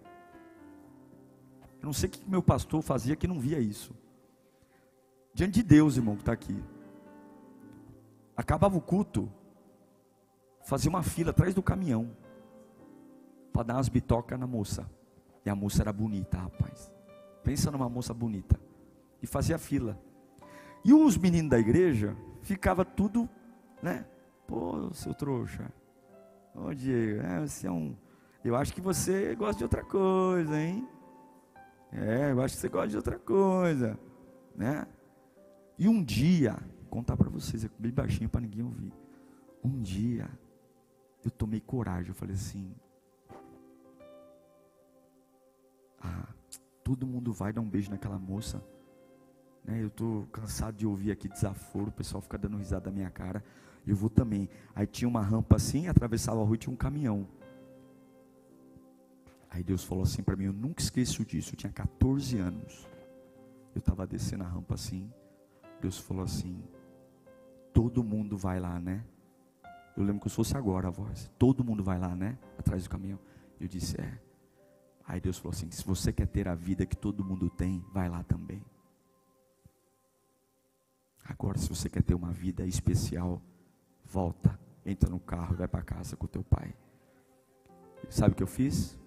Eu 1.79 1.85
não 1.85 1.93
sei 1.93 2.09
o 2.09 2.11
que 2.11 2.27
meu 2.27 2.41
pastor 2.41 2.81
fazia 2.81 3.15
que 3.15 3.27
não 3.27 3.39
via 3.39 3.59
isso. 3.59 3.93
Diante 5.33 5.53
de 5.53 5.63
Deus, 5.63 5.97
irmão, 5.97 6.15
que 6.15 6.21
está 6.21 6.31
aqui. 6.31 6.63
Acabava 8.37 8.77
o 8.77 8.81
culto, 8.81 9.31
fazia 10.63 10.89
uma 10.89 11.03
fila 11.03 11.31
atrás 11.31 11.53
do 11.53 11.63
caminhão, 11.63 12.15
para 13.51 13.63
dar 13.63 13.73
umas 13.75 13.89
bitocas 13.89 14.39
na 14.39 14.47
moça. 14.47 14.89
E 15.45 15.49
a 15.49 15.55
moça 15.55 15.81
era 15.81 15.91
bonita, 15.91 16.37
rapaz. 16.37 16.91
Pensa 17.43 17.69
numa 17.69 17.89
moça 17.89 18.13
bonita. 18.13 18.59
E 19.21 19.27
fazia 19.27 19.57
fila. 19.57 19.99
E 20.85 20.93
os 20.93 21.17
meninos 21.17 21.49
da 21.49 21.59
igreja 21.59 22.15
ficava 22.41 22.85
tudo, 22.85 23.29
né? 23.81 24.05
Pô, 24.47 24.93
seu 24.93 25.13
trouxa. 25.13 25.71
Ô 26.55 26.73
Diego, 26.73 27.21
é, 27.21 27.39
você 27.41 27.67
é 27.67 27.71
um. 27.71 27.95
Eu 28.43 28.55
acho 28.55 28.73
que 28.73 28.81
você 28.81 29.35
gosta 29.35 29.57
de 29.57 29.63
outra 29.63 29.83
coisa, 29.83 30.59
hein? 30.59 30.87
É, 31.91 32.31
eu 32.31 32.41
acho 32.41 32.55
que 32.55 32.61
você 32.61 32.69
gosta 32.69 32.89
de 32.89 32.97
outra 32.97 33.17
coisa, 33.19 33.97
né? 34.55 34.85
E 35.77 35.87
um 35.87 36.03
dia, 36.03 36.53
vou 36.81 36.89
contar 36.89 37.17
para 37.17 37.29
vocês, 37.29 37.65
é 37.65 37.69
bem 37.79 37.91
baixinho 37.91 38.29
para 38.29 38.41
ninguém 38.41 38.63
ouvir. 38.63 38.93
Um 39.63 39.81
dia, 39.81 40.29
eu 41.23 41.31
tomei 41.31 41.59
coragem, 41.59 42.09
eu 42.09 42.15
falei 42.15 42.35
assim: 42.35 42.75
Ah, 45.99 46.27
todo 46.83 47.07
mundo 47.07 47.31
vai 47.31 47.53
dar 47.53 47.61
um 47.61 47.69
beijo 47.69 47.89
naquela 47.89 48.19
moça. 48.19 48.63
Né, 49.63 49.81
eu 49.81 49.87
estou 49.87 50.25
cansado 50.27 50.75
de 50.75 50.85
ouvir 50.85 51.11
aqui 51.11 51.29
desaforo, 51.29 51.87
o 51.87 51.93
pessoal 51.93 52.21
fica 52.21 52.37
dando 52.37 52.57
risada 52.57 52.85
da 52.85 52.91
minha 52.91 53.09
cara. 53.09 53.43
Eu 53.87 53.95
vou 53.95 54.09
também. 54.09 54.49
Aí 54.75 54.85
tinha 54.85 55.07
uma 55.07 55.21
rampa 55.21 55.55
assim, 55.55 55.87
atravessava 55.87 56.41
a 56.41 56.43
rua 56.43 56.55
e 56.55 56.57
tinha 56.57 56.73
um 56.73 56.77
caminhão. 56.77 57.27
Aí 59.49 59.63
Deus 59.63 59.83
falou 59.83 60.03
assim 60.03 60.23
para 60.23 60.35
mim, 60.35 60.45
eu 60.45 60.53
nunca 60.53 60.81
esqueço 60.81 61.25
disso. 61.25 61.53
Eu 61.53 61.57
tinha 61.57 61.71
14 61.71 62.37
anos. 62.37 62.87
Eu 63.73 63.79
estava 63.79 64.05
descendo 64.05 64.43
a 64.43 64.47
rampa 64.47 64.73
assim. 64.73 65.11
Deus 65.83 65.97
falou 65.97 66.23
assim: 66.23 66.63
todo 67.73 68.01
mundo 68.01 68.37
vai 68.37 68.57
lá, 68.57 68.79
né? 68.79 69.03
Eu 69.97 70.03
lembro 70.03 70.21
que 70.21 70.29
se 70.29 70.35
fosse 70.35 70.55
agora 70.55 70.87
a 70.87 70.91
voz: 70.91 71.29
todo 71.37 71.61
mundo 71.61 71.83
vai 71.83 71.99
lá, 71.99 72.15
né? 72.15 72.39
Atrás 72.57 72.83
do 72.83 72.89
caminhão. 72.89 73.19
Eu 73.59 73.67
disse: 73.67 73.99
é. 73.99 74.17
Aí 75.05 75.19
Deus 75.19 75.37
falou 75.37 75.51
assim: 75.51 75.69
se 75.69 75.83
você 75.83 76.13
quer 76.13 76.27
ter 76.27 76.47
a 76.47 76.55
vida 76.55 76.85
que 76.85 76.95
todo 76.95 77.23
mundo 77.23 77.49
tem, 77.49 77.83
vai 77.91 78.07
lá 78.07 78.23
também. 78.23 78.63
Agora, 81.25 81.57
se 81.57 81.67
você 81.67 81.89
quer 81.89 82.01
ter 82.01 82.13
uma 82.13 82.31
vida 82.31 82.65
especial, 82.65 83.41
volta, 84.05 84.57
entra 84.85 85.09
no 85.09 85.19
carro, 85.19 85.57
vai 85.57 85.67
para 85.67 85.81
casa 85.81 86.15
com 86.15 86.27
teu 86.27 86.45
pai. 86.45 86.73
Sabe 88.09 88.31
o 88.31 88.35
que 88.37 88.43
eu 88.43 88.47
fiz? 88.47 88.97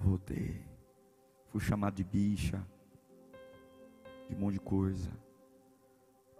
Voltei. 0.00 0.64
Fui 1.48 1.60
chamado 1.60 1.94
de 1.94 2.04
bicha, 2.04 2.64
de 4.28 4.34
um 4.34 4.38
monte 4.40 4.54
de 4.54 4.60
coisa 4.60 5.10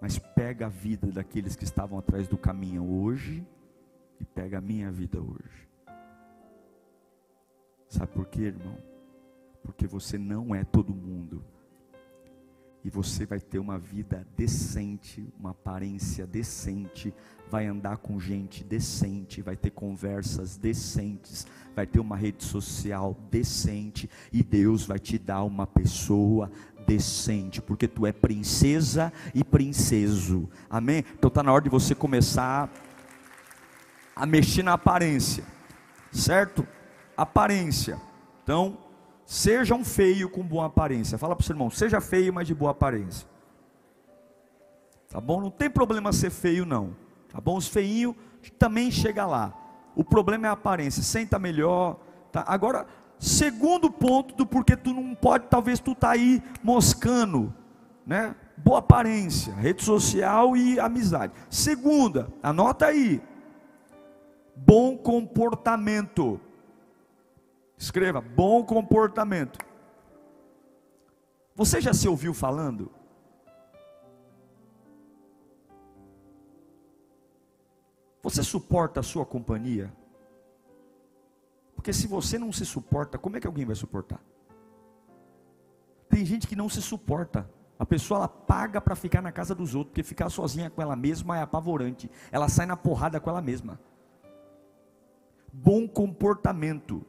mas 0.00 0.18
pega 0.18 0.66
a 0.66 0.68
vida 0.68 1.08
daqueles 1.08 1.54
que 1.54 1.64
estavam 1.64 1.98
atrás 1.98 2.26
do 2.26 2.38
caminho 2.38 2.88
hoje 2.88 3.46
e 4.18 4.24
pega 4.24 4.58
a 4.58 4.60
minha 4.60 4.90
vida 4.90 5.20
hoje. 5.20 5.68
Sabe 7.88 8.12
por 8.12 8.26
quê, 8.26 8.42
irmão? 8.42 8.78
Porque 9.62 9.86
você 9.86 10.16
não 10.16 10.54
é 10.54 10.64
todo 10.64 10.94
mundo. 10.94 11.44
E 12.82 12.88
você 12.88 13.26
vai 13.26 13.38
ter 13.38 13.58
uma 13.58 13.78
vida 13.78 14.26
decente, 14.36 15.26
uma 15.38 15.50
aparência 15.50 16.26
decente, 16.26 17.12
vai 17.50 17.66
andar 17.66 17.98
com 17.98 18.18
gente 18.18 18.64
decente, 18.64 19.42
vai 19.42 19.54
ter 19.54 19.70
conversas 19.70 20.56
decentes, 20.56 21.46
vai 21.74 21.86
ter 21.86 22.00
uma 22.00 22.16
rede 22.16 22.42
social 22.42 23.14
decente, 23.30 24.08
e 24.32 24.42
Deus 24.42 24.86
vai 24.86 24.98
te 24.98 25.18
dar 25.18 25.42
uma 25.44 25.66
pessoa 25.66 26.50
decente, 26.86 27.60
porque 27.60 27.86
tu 27.86 28.06
é 28.06 28.12
princesa 28.12 29.12
e 29.34 29.44
princeso. 29.44 30.48
Amém? 30.68 31.04
Então 31.14 31.28
está 31.28 31.42
na 31.42 31.52
hora 31.52 31.62
de 31.62 31.70
você 31.70 31.94
começar 31.94 32.68
a 34.14 34.26
mexer 34.26 34.62
na 34.62 34.74
aparência. 34.74 35.44
Certo? 36.12 36.66
Aparência. 37.16 38.00
Então, 38.42 38.78
seja 39.24 39.74
um 39.74 39.84
feio 39.84 40.28
com 40.28 40.42
boa 40.42 40.66
aparência. 40.66 41.16
Fala 41.16 41.36
para 41.36 41.42
o 41.42 41.46
seu 41.46 41.54
irmão, 41.54 41.70
seja 41.70 42.00
feio, 42.00 42.32
mas 42.32 42.46
de 42.46 42.54
boa 42.54 42.72
aparência. 42.72 43.26
Tá 45.08 45.20
bom? 45.20 45.40
Não 45.40 45.50
tem 45.50 45.68
problema 45.68 46.12
ser 46.12 46.30
feio, 46.30 46.64
não. 46.64 46.96
Tá 47.28 47.40
bom? 47.40 47.56
Os 47.56 47.66
feinhos 47.66 48.14
também 48.58 48.90
chega 48.90 49.26
lá. 49.26 49.52
O 49.94 50.04
problema 50.04 50.46
é 50.46 50.50
a 50.50 50.52
aparência. 50.52 51.02
Senta 51.02 51.38
melhor. 51.38 51.98
Tá? 52.30 52.44
Agora, 52.46 52.86
Segundo 53.20 53.90
ponto 53.90 54.34
do 54.34 54.46
porquê 54.46 54.74
tu 54.74 54.94
não 54.94 55.14
pode, 55.14 55.46
talvez 55.48 55.78
tu 55.78 55.94
tá 55.94 56.12
aí 56.12 56.42
moscando, 56.62 57.54
né? 58.06 58.34
Boa 58.56 58.78
aparência, 58.78 59.52
rede 59.52 59.84
social 59.84 60.56
e 60.56 60.80
amizade. 60.80 61.34
Segunda, 61.50 62.32
anota 62.42 62.86
aí. 62.86 63.20
Bom 64.56 64.96
comportamento. 64.96 66.40
Escreva, 67.76 68.22
bom 68.22 68.64
comportamento. 68.64 69.58
Você 71.54 71.78
já 71.78 71.92
se 71.92 72.08
ouviu 72.08 72.32
falando? 72.32 72.90
Você 78.22 78.42
suporta 78.42 79.00
a 79.00 79.02
sua 79.02 79.26
companhia? 79.26 79.92
Porque 81.80 81.94
se 81.94 82.06
você 82.06 82.38
não 82.38 82.52
se 82.52 82.66
suporta, 82.66 83.16
como 83.16 83.38
é 83.38 83.40
que 83.40 83.46
alguém 83.46 83.64
vai 83.64 83.74
suportar? 83.74 84.20
Tem 86.10 86.26
gente 86.26 86.46
que 86.46 86.54
não 86.54 86.68
se 86.68 86.82
suporta. 86.82 87.50
A 87.78 87.86
pessoa 87.86 88.18
ela 88.18 88.28
paga 88.28 88.82
para 88.82 88.94
ficar 88.94 89.22
na 89.22 89.32
casa 89.32 89.54
dos 89.54 89.74
outros, 89.74 89.92
porque 89.92 90.02
ficar 90.02 90.28
sozinha 90.28 90.68
com 90.68 90.82
ela 90.82 90.94
mesma 90.94 91.38
é 91.38 91.40
apavorante. 91.40 92.10
Ela 92.30 92.50
sai 92.50 92.66
na 92.66 92.76
porrada 92.76 93.18
com 93.18 93.30
ela 93.30 93.40
mesma. 93.40 93.80
Bom 95.50 95.88
comportamento. 95.88 97.02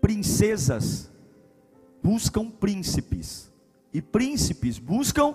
Princesas 0.00 1.10
buscam 2.00 2.48
príncipes 2.48 3.50
e 3.92 4.00
príncipes 4.00 4.78
buscam 4.78 5.34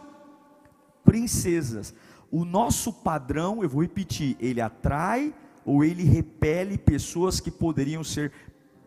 princesas. 1.03 1.93
O 2.31 2.45
nosso 2.45 2.93
padrão, 2.93 3.61
eu 3.61 3.67
vou 3.67 3.81
repetir, 3.81 4.37
ele 4.39 4.61
atrai 4.61 5.35
ou 5.65 5.83
ele 5.83 6.03
repele 6.03 6.77
pessoas 6.77 7.39
que 7.39 7.51
poderiam 7.51 8.03
ser 8.03 8.31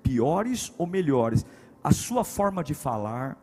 piores 0.03 0.73
ou 0.79 0.87
melhores. 0.87 1.45
A 1.83 1.93
sua 1.93 2.25
forma 2.25 2.63
de 2.63 2.75
falar, 2.75 3.37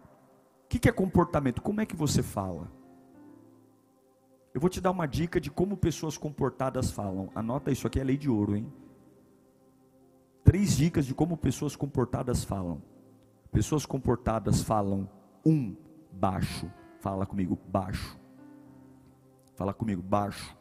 o 0.65 0.67
que, 0.67 0.79
que 0.79 0.89
é 0.89 0.91
comportamento? 0.91 1.61
Como 1.61 1.81
é 1.81 1.85
que 1.85 1.95
você 1.95 2.21
fala? 2.21 2.71
Eu 4.53 4.59
vou 4.59 4.69
te 4.69 4.81
dar 4.81 4.91
uma 4.91 5.05
dica 5.05 5.39
de 5.39 5.49
como 5.49 5.77
pessoas 5.77 6.17
comportadas 6.17 6.91
falam. 6.91 7.29
Anota 7.33 7.71
isso 7.71 7.87
aqui, 7.87 7.99
é 7.99 8.03
lei 8.03 8.17
de 8.17 8.29
ouro, 8.29 8.55
hein? 8.55 8.71
Três 10.43 10.75
dicas 10.75 11.05
de 11.05 11.13
como 11.13 11.37
pessoas 11.37 11.75
comportadas 11.75 12.43
falam. 12.43 12.81
Pessoas 13.51 13.85
comportadas 13.85 14.61
falam, 14.61 15.09
um, 15.45 15.75
baixo. 16.11 16.69
Fala 16.99 17.25
comigo, 17.25 17.57
baixo. 17.67 18.17
Fala 19.55 19.73
comigo, 19.73 20.01
baixo. 20.01 20.55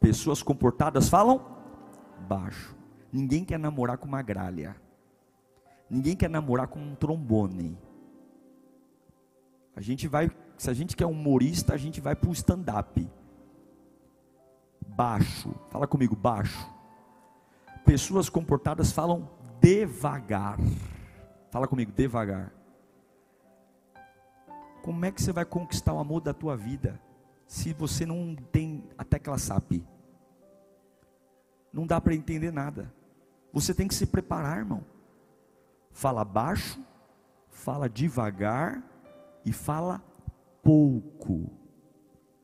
Pessoas 0.00 0.42
comportadas 0.42 1.08
falam 1.08 1.61
baixo. 2.22 2.76
Ninguém 3.12 3.44
quer 3.44 3.58
namorar 3.58 3.98
com 3.98 4.06
uma 4.06 4.22
gralha. 4.22 4.76
Ninguém 5.90 6.16
quer 6.16 6.30
namorar 6.30 6.68
com 6.68 6.80
um 6.80 6.94
trombone. 6.94 7.78
A 9.76 9.80
gente 9.80 10.08
vai, 10.08 10.30
se 10.56 10.70
a 10.70 10.72
gente 10.72 10.96
quer 10.96 11.06
um 11.06 11.10
humorista, 11.10 11.74
a 11.74 11.76
gente 11.76 12.00
vai 12.00 12.16
para 12.16 12.30
o 12.30 12.32
stand-up. 12.32 13.10
Baixo. 14.86 15.54
Fala 15.68 15.86
comigo, 15.86 16.16
baixo. 16.16 16.66
Pessoas 17.84 18.28
comportadas 18.28 18.92
falam 18.92 19.28
devagar. 19.60 20.58
Fala 21.50 21.68
comigo, 21.68 21.92
devagar. 21.92 22.52
Como 24.82 25.04
é 25.04 25.12
que 25.12 25.22
você 25.22 25.32
vai 25.32 25.44
conquistar 25.44 25.92
o 25.92 25.98
amor 25.98 26.20
da 26.20 26.32
tua 26.32 26.56
vida? 26.56 26.98
se 27.52 27.74
você 27.74 28.06
não 28.06 28.34
tem 28.34 28.82
a 28.96 29.04
tecla 29.04 29.36
SAP. 29.36 29.84
Não 31.72 31.86
dá 31.86 32.00
para 32.00 32.14
entender 32.14 32.52
nada. 32.52 32.92
Você 33.52 33.74
tem 33.74 33.88
que 33.88 33.94
se 33.94 34.06
preparar, 34.06 34.58
irmão. 34.58 34.84
Fala 35.90 36.24
baixo, 36.24 36.80
fala 37.48 37.88
devagar 37.88 38.82
e 39.44 39.52
fala 39.52 40.02
pouco. 40.62 41.50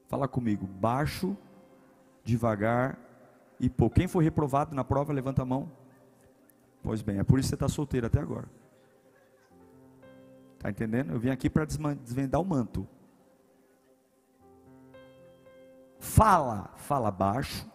Fala 0.06 0.26
comigo, 0.26 0.66
baixo, 0.66 1.36
devagar 2.24 2.98
e 3.60 3.68
pouco. 3.68 3.96
Quem 3.96 4.08
foi 4.08 4.24
reprovado 4.24 4.74
na 4.74 4.84
prova, 4.84 5.12
levanta 5.12 5.42
a 5.42 5.46
mão. 5.46 5.70
Pois 6.82 7.02
bem, 7.02 7.18
é 7.18 7.24
por 7.24 7.38
isso 7.38 7.48
que 7.48 7.50
você 7.50 7.54
está 7.56 7.68
solteiro 7.68 8.06
até 8.06 8.20
agora. 8.20 8.48
Está 10.54 10.70
entendendo? 10.70 11.12
Eu 11.12 11.20
vim 11.20 11.30
aqui 11.30 11.48
para 11.48 11.64
desvendar 11.64 12.40
o 12.40 12.44
manto. 12.44 12.86
fala, 15.98 16.70
fala 16.76 17.10
baixo, 17.10 17.68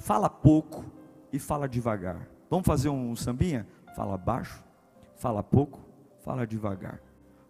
fala 0.00 0.28
pouco 0.28 0.84
e 1.32 1.38
fala 1.38 1.68
devagar. 1.68 2.26
Vamos 2.48 2.66
fazer 2.66 2.88
um 2.88 3.14
sambinha? 3.14 3.66
Fala 3.94 4.16
baixo, 4.16 4.64
fala 5.16 5.42
pouco, 5.42 5.80
fala 6.20 6.46
devagar. 6.46 7.00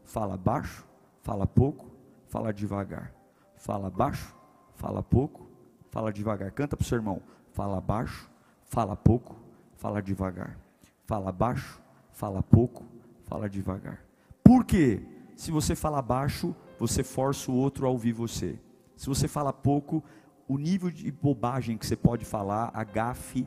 Fala 0.05 0.37
baixo, 0.37 0.87
fala 1.23 1.47
pouco, 1.47 1.87
fala 2.29 2.53
devagar. 2.53 3.13
Fala 3.57 3.89
baixo, 3.89 4.35
fala 4.75 5.03
pouco, 5.03 5.49
fala 5.91 6.13
devagar. 6.13 6.51
Canta 6.51 6.77
para 6.77 6.85
o 6.85 6.87
seu 6.87 6.99
irmão. 6.99 7.23
Fala 7.53 7.81
baixo, 7.81 8.29
fala 8.65 8.97
pouco, 8.97 9.37
fala 9.77 10.03
devagar. 10.03 10.59
Fala 11.07 11.33
baixo, 11.33 11.81
fala 12.13 12.43
pouco, 12.43 12.85
fala 13.25 13.49
devagar. 13.49 14.05
Por 14.43 14.65
quê? 14.65 15.03
Se 15.37 15.51
você 15.51 15.75
fala 15.75 16.03
baixo, 16.03 16.55
você 16.79 17.03
força 17.03 17.51
o 17.51 17.55
outro 17.55 17.87
a 17.87 17.91
ouvir 17.91 18.13
você. 18.13 18.59
Se 18.97 19.07
você 19.07 19.27
fala 19.27 19.53
pouco, 19.53 20.05
o 20.51 20.59
nível 20.59 20.91
de 20.91 21.13
bobagem 21.13 21.79
que 21.79 21.87
você 21.87 21.95
pode 21.95 22.25
falar, 22.25 22.73
a 22.75 22.83
gafe. 22.83 23.47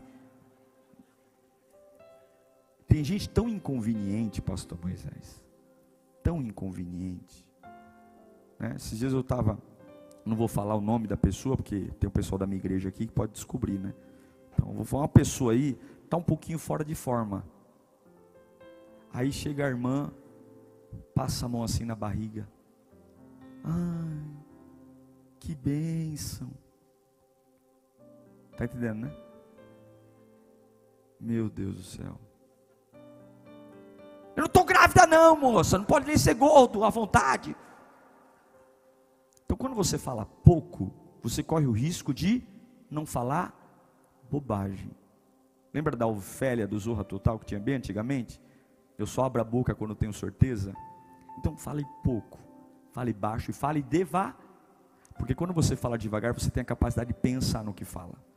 Tem 2.87 3.03
gente 3.03 3.29
tão 3.29 3.49
inconveniente, 3.49 4.41
pastor 4.41 4.79
Moisés. 4.81 5.43
Tão 6.23 6.41
inconveniente. 6.41 7.45
Né? 8.57 8.75
Esses 8.77 8.97
dias 8.97 9.11
eu 9.11 9.19
estava, 9.19 9.59
não 10.25 10.37
vou 10.37 10.47
falar 10.47 10.75
o 10.75 10.79
nome 10.79 11.05
da 11.05 11.17
pessoa, 11.17 11.57
porque 11.57 11.91
tem 11.99 12.07
o 12.07 12.11
pessoal 12.11 12.39
da 12.39 12.47
minha 12.47 12.57
igreja 12.57 12.87
aqui 12.87 13.05
que 13.05 13.11
pode 13.11 13.33
descobrir, 13.33 13.77
né? 13.77 13.93
Então, 14.53 14.71
vou 14.71 14.85
falar 14.85 15.01
uma 15.01 15.09
pessoa 15.09 15.51
aí, 15.51 15.77
está 16.05 16.15
um 16.15 16.23
pouquinho 16.23 16.57
fora 16.57 16.85
de 16.85 16.95
forma. 16.95 17.45
Aí 19.11 19.29
chega 19.29 19.65
a 19.65 19.67
irmã, 19.67 20.09
passa 21.13 21.47
a 21.47 21.49
mão 21.49 21.63
assim 21.63 21.83
na 21.83 21.95
barriga. 21.95 22.47
Ai, 23.61 24.23
que 25.37 25.53
bênção. 25.53 26.62
Está 28.53 28.65
entendendo, 28.65 29.01
né? 29.01 29.11
Meu 31.19 31.49
Deus 31.49 31.75
do 31.75 31.83
céu. 31.83 32.19
Eu 34.35 34.41
não 34.41 34.45
estou 34.45 34.63
grávida, 34.63 35.05
não, 35.05 35.35
moça. 35.35 35.77
Não 35.77 35.85
pode 35.85 36.05
nem 36.05 36.17
ser 36.17 36.35
gordo 36.35 36.83
à 36.83 36.89
vontade. 36.89 37.55
Então, 39.45 39.57
quando 39.57 39.75
você 39.75 39.97
fala 39.97 40.25
pouco, 40.25 40.93
você 41.21 41.43
corre 41.43 41.65
o 41.65 41.71
risco 41.71 42.13
de 42.13 42.43
não 42.89 43.05
falar 43.05 43.53
bobagem. 44.29 44.91
Lembra 45.73 45.95
da 45.95 46.05
Ofélia 46.05 46.67
do 46.67 46.77
Zorra 46.77 47.03
Total 47.03 47.39
que 47.39 47.45
tinha 47.45 47.59
bem 47.59 47.75
antigamente? 47.75 48.39
Eu 48.97 49.07
só 49.07 49.25
abro 49.25 49.41
a 49.41 49.45
boca 49.45 49.73
quando 49.73 49.95
tenho 49.95 50.13
certeza. 50.13 50.73
Então, 51.39 51.57
fale 51.57 51.83
pouco, 52.03 52.39
fale 52.91 53.13
baixo 53.13 53.49
e 53.49 53.53
fale 53.53 53.81
devagar. 53.81 54.37
Porque 55.17 55.35
quando 55.35 55.53
você 55.53 55.75
fala 55.75 55.97
devagar, 55.97 56.33
você 56.33 56.49
tem 56.49 56.61
a 56.61 56.65
capacidade 56.65 57.07
de 57.07 57.19
pensar 57.19 57.63
no 57.63 57.73
que 57.73 57.85
fala. 57.85 58.32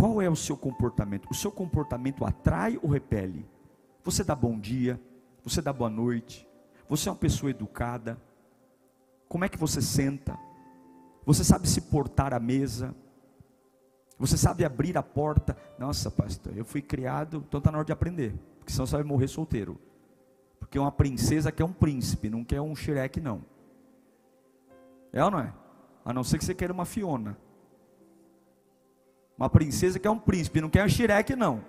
Qual 0.00 0.22
é 0.22 0.30
o 0.30 0.34
seu 0.34 0.56
comportamento? 0.56 1.28
O 1.30 1.34
seu 1.34 1.52
comportamento 1.52 2.24
atrai 2.24 2.80
ou 2.82 2.88
repele? 2.88 3.46
Você 4.02 4.24
dá 4.24 4.34
bom 4.34 4.58
dia, 4.58 4.98
você 5.44 5.60
dá 5.60 5.74
boa 5.74 5.90
noite, 5.90 6.48
você 6.88 7.06
é 7.06 7.12
uma 7.12 7.18
pessoa 7.18 7.50
educada. 7.50 8.18
Como 9.28 9.44
é 9.44 9.48
que 9.50 9.58
você 9.58 9.82
senta? 9.82 10.38
Você 11.26 11.44
sabe 11.44 11.68
se 11.68 11.82
portar 11.82 12.32
à 12.32 12.40
mesa? 12.40 12.94
Você 14.18 14.38
sabe 14.38 14.64
abrir 14.64 14.96
a 14.96 15.02
porta? 15.02 15.54
Nossa, 15.78 16.10
pastor, 16.10 16.56
eu 16.56 16.64
fui 16.64 16.80
criado, 16.80 17.44
então 17.46 17.58
está 17.58 17.70
na 17.70 17.76
hora 17.76 17.84
de 17.84 17.92
aprender, 17.92 18.32
porque 18.58 18.72
senão 18.72 18.86
você 18.86 18.96
vai 18.96 19.04
morrer 19.04 19.28
solteiro. 19.28 19.78
Porque 20.58 20.78
uma 20.78 20.90
princesa 20.90 21.52
quer 21.52 21.64
um 21.64 21.74
príncipe, 21.74 22.30
não 22.30 22.42
quer 22.42 22.62
um 22.62 22.74
xereque, 22.74 23.20
não. 23.20 23.44
É 25.12 25.22
ou 25.22 25.30
não 25.30 25.40
é? 25.40 25.52
A 26.02 26.14
não 26.14 26.24
ser 26.24 26.38
que 26.38 26.44
você 26.46 26.54
queira 26.54 26.72
uma 26.72 26.86
Fiona. 26.86 27.36
Uma 29.40 29.48
princesa 29.48 29.98
quer 29.98 30.10
um 30.10 30.18
príncipe, 30.18 30.60
não 30.60 30.68
quer 30.68 30.84
um 30.84 30.88
xireque, 30.88 31.34
não. 31.34 31.64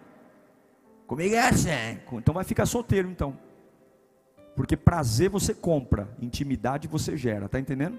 Comigo 1.08 1.34
é 1.34 1.48
assim. 1.48 1.70
Então 2.12 2.34
vai 2.34 2.44
ficar 2.44 2.66
solteiro, 2.66 3.10
então. 3.10 3.38
Porque 4.56 4.76
prazer 4.76 5.30
você 5.30 5.54
compra, 5.54 6.14
intimidade 6.22 6.90
você 6.90 7.16
gera, 7.16 7.48
tá 7.48 7.58
entendendo? 7.58 7.98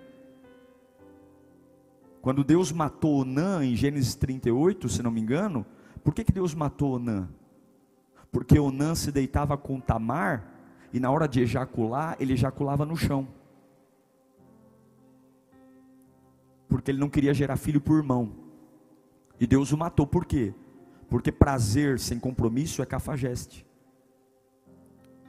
Quando 2.21 2.45
Deus 2.45 2.71
matou 2.71 3.23
Onã 3.23 3.65
em 3.65 3.75
Gênesis 3.75 4.15
38, 4.15 4.91
se 4.91 5.03
não 5.03 5.11
me 5.11 5.21
engano, 5.21 5.65
por 6.05 6.15
que, 6.15 6.23
que 6.23 6.33
Deus 6.33 6.55
matou 6.55 6.97
Onã? 6.97 7.27
Porque 8.31 8.59
Onã 8.59 8.95
se 8.95 9.11
deitava 9.11 9.57
com 9.57 9.81
Tamar 9.81 10.45
e 10.93 11.01
na 11.01 11.11
hora 11.11 11.27
de 11.27 11.41
ejacular, 11.41 12.17
ele 12.21 12.35
ejaculava 12.35 12.85
no 12.85 12.97
chão. 12.97 13.27
porque 16.73 16.91
ele 16.91 16.99
não 16.99 17.11
queria 17.11 17.35
gerar 17.35 17.57
filho 17.57 17.81
por 17.81 17.99
irmão. 17.99 18.33
E 19.43 19.47
Deus 19.49 19.73
o 19.73 19.77
matou, 19.77 20.07
por 20.07 20.25
quê? 20.25 20.55
Porque 21.09 21.33
prazer 21.33 21.99
sem 21.99 22.17
compromisso 22.17 22.81
é 22.81 22.87
cafajeste. 22.87 23.67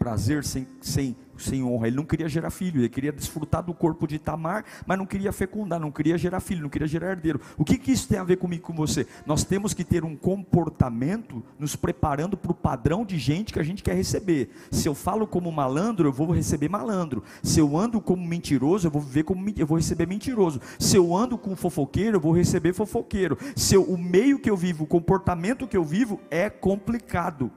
Prazer 0.03 0.43
sem, 0.43 0.67
sem, 0.81 1.15
sem 1.37 1.63
honra. 1.63 1.87
Ele 1.87 1.95
não 1.95 2.03
queria 2.03 2.27
gerar 2.27 2.49
filho, 2.49 2.81
ele 2.81 2.89
queria 2.89 3.11
desfrutar 3.13 3.63
do 3.63 3.73
corpo 3.73 4.05
de 4.05 4.19
Tamar, 4.19 4.65
mas 4.85 4.97
não 4.97 5.05
queria 5.05 5.31
fecundar, 5.31 5.79
não 5.79 5.91
queria 5.93 6.17
gerar 6.17 6.41
filho, 6.41 6.61
não 6.61 6.69
queria 6.69 6.85
gerar 6.85 7.11
herdeiro. 7.11 7.39
O 7.57 7.63
que, 7.63 7.77
que 7.77 7.89
isso 7.89 8.09
tem 8.09 8.19
a 8.19 8.23
ver 8.25 8.35
comigo 8.35 8.63
com 8.63 8.73
você? 8.73 9.07
Nós 9.25 9.45
temos 9.45 9.73
que 9.73 9.85
ter 9.85 10.03
um 10.03 10.13
comportamento 10.13 11.41
nos 11.57 11.77
preparando 11.77 12.35
para 12.35 12.51
o 12.51 12.53
padrão 12.53 13.05
de 13.05 13.17
gente 13.17 13.53
que 13.53 13.59
a 13.59 13.63
gente 13.63 13.81
quer 13.81 13.95
receber. 13.95 14.49
Se 14.69 14.89
eu 14.89 14.93
falo 14.93 15.25
como 15.25 15.49
malandro, 15.53 16.09
eu 16.09 16.11
vou 16.11 16.29
receber 16.31 16.67
malandro. 16.67 17.23
Se 17.41 17.61
eu 17.61 17.77
ando 17.77 18.01
como 18.01 18.27
mentiroso, 18.27 18.87
eu 18.87 18.91
vou 18.91 19.01
viver 19.01 19.23
como 19.23 19.53
eu 19.55 19.65
vou 19.65 19.77
receber 19.77 20.05
mentiroso. 20.05 20.59
Se 20.77 20.97
eu 20.97 21.15
ando 21.15 21.37
com 21.37 21.55
fofoqueiro, 21.55 22.17
eu 22.17 22.21
vou 22.21 22.33
receber 22.33 22.73
fofoqueiro. 22.73 23.37
Se 23.55 23.73
eu, 23.73 23.83
o 23.83 23.97
meio 23.97 24.37
que 24.37 24.49
eu 24.49 24.57
vivo, 24.57 24.83
o 24.83 24.87
comportamento 24.87 25.65
que 25.65 25.77
eu 25.77 25.83
vivo 25.85 26.19
é 26.29 26.49
complicado. 26.49 27.49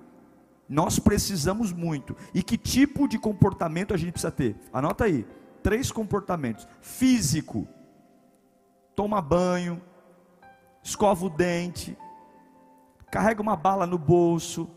Nós 0.68 0.98
precisamos 0.98 1.72
muito. 1.72 2.16
E 2.34 2.42
que 2.42 2.58
tipo 2.58 3.06
de 3.06 3.18
comportamento 3.18 3.94
a 3.94 3.96
gente 3.96 4.12
precisa 4.12 4.32
ter? 4.32 4.56
Anota 4.72 5.04
aí. 5.04 5.26
Três 5.62 5.90
comportamentos: 5.90 6.66
físico, 6.80 7.66
toma 8.94 9.20
banho, 9.20 9.80
escova 10.82 11.26
o 11.26 11.30
dente, 11.30 11.96
carrega 13.10 13.42
uma 13.42 13.56
bala 13.56 13.86
no 13.86 13.98
bolso. 13.98 14.68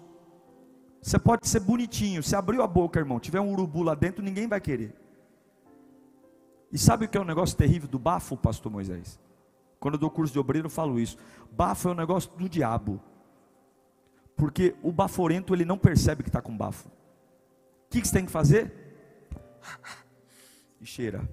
Você 1.02 1.17
pode 1.17 1.47
ser 1.47 1.62
bonitinho. 1.62 2.21
Se 2.21 2.36
abriu 2.36 2.62
a 2.62 2.67
boca, 2.67 2.99
irmão, 2.99 3.19
tiver 3.19 3.39
um 3.39 3.52
urubu 3.52 3.84
lá 3.84 3.95
dentro, 3.95 4.23
ninguém 4.23 4.47
vai 4.47 4.60
querer. 4.60 4.95
E 6.71 6.78
sabe 6.78 7.06
o 7.06 7.10
que 7.10 7.17
é 7.17 7.21
um 7.21 7.25
negócio 7.25 7.58
terrível 7.58 7.88
do 7.88 7.97
bafo, 7.97 8.38
pastor 8.38 8.71
Moisés? 8.71 9.19
Quando 9.80 9.95
eu 9.95 9.99
dou 9.99 10.12
curso 10.12 10.34
de 10.34 10.39
obreiro, 10.39 10.67
eu 10.67 10.71
falo 10.71 10.99
isso. 10.99 11.17
Bafo 11.52 11.88
é 11.88 11.91
um 11.91 11.95
negócio 11.95 12.30
do 12.38 12.49
diabo. 12.49 13.02
Porque 14.39 14.73
o 14.82 14.89
baforento 14.89 15.54
ele 15.54 15.65
não 15.65 15.78
percebe 15.78 16.23
que 16.23 16.30
está 16.30 16.41
com 16.41 16.56
bafo. 16.56 16.88
O 16.88 17.89
que, 17.89 17.99
que 17.99 18.08
você 18.08 18.13
tem 18.13 18.25
que 18.25 18.32
fazer? 18.32 18.71
E 20.80 20.86
cheira. 20.86 21.30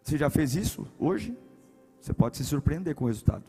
Você 0.00 0.16
já 0.16 0.30
fez 0.30 0.54
isso 0.54 0.86
hoje? 1.00 1.36
Você 2.00 2.14
pode 2.14 2.36
se 2.36 2.44
surpreender 2.44 2.94
com 2.94 3.06
o 3.06 3.08
resultado. 3.08 3.42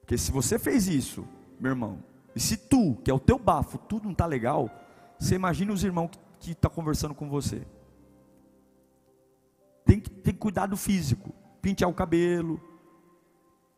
Porque 0.00 0.18
se 0.18 0.32
você 0.32 0.58
fez 0.58 0.88
isso, 0.88 1.24
meu 1.60 1.70
irmão, 1.70 2.02
e 2.34 2.40
se 2.40 2.56
tu, 2.56 2.96
que 2.96 3.10
é 3.12 3.14
o 3.14 3.20
teu 3.20 3.38
bafo, 3.38 3.78
tudo 3.78 4.06
não 4.06 4.12
está 4.12 4.26
legal, 4.26 4.68
você 5.20 5.36
imagina 5.36 5.72
os 5.72 5.84
irmãos 5.84 6.10
que 6.40 6.50
estão 6.50 6.68
tá 6.68 6.74
conversando 6.74 7.14
com 7.14 7.28
você. 7.28 7.64
Tem 9.84 10.00
que 10.00 10.10
ter 10.10 10.32
cuidado 10.32 10.76
físico 10.76 11.32
pentear 11.66 11.90
o 11.90 11.94
cabelo, 11.94 12.60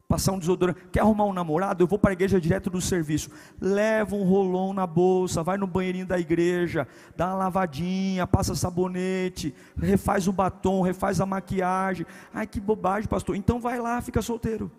passar 0.06 0.32
um 0.32 0.38
desodorante. 0.38 0.78
Quer 0.92 1.00
arrumar 1.00 1.24
um 1.24 1.32
namorado? 1.32 1.82
Eu 1.82 1.86
vou 1.86 1.98
para 1.98 2.10
a 2.10 2.12
igreja 2.12 2.38
direto 2.38 2.68
do 2.68 2.82
serviço. 2.82 3.30
Leva 3.58 4.14
um 4.14 4.24
rolão 4.24 4.74
na 4.74 4.86
bolsa, 4.86 5.42
vai 5.42 5.56
no 5.56 5.66
banheirinho 5.66 6.04
da 6.04 6.18
igreja, 6.18 6.86
dá 7.16 7.28
uma 7.28 7.36
lavadinha, 7.36 8.26
passa 8.26 8.54
sabonete, 8.54 9.54
refaz 9.74 10.28
o 10.28 10.32
batom, 10.32 10.82
refaz 10.82 11.18
a 11.18 11.24
maquiagem. 11.24 12.04
Ai, 12.34 12.46
que 12.46 12.60
bobagem, 12.60 13.08
pastor. 13.08 13.36
Então 13.36 13.58
vai 13.58 13.78
lá, 13.80 14.02
fica 14.02 14.20
solteiro. 14.20 14.70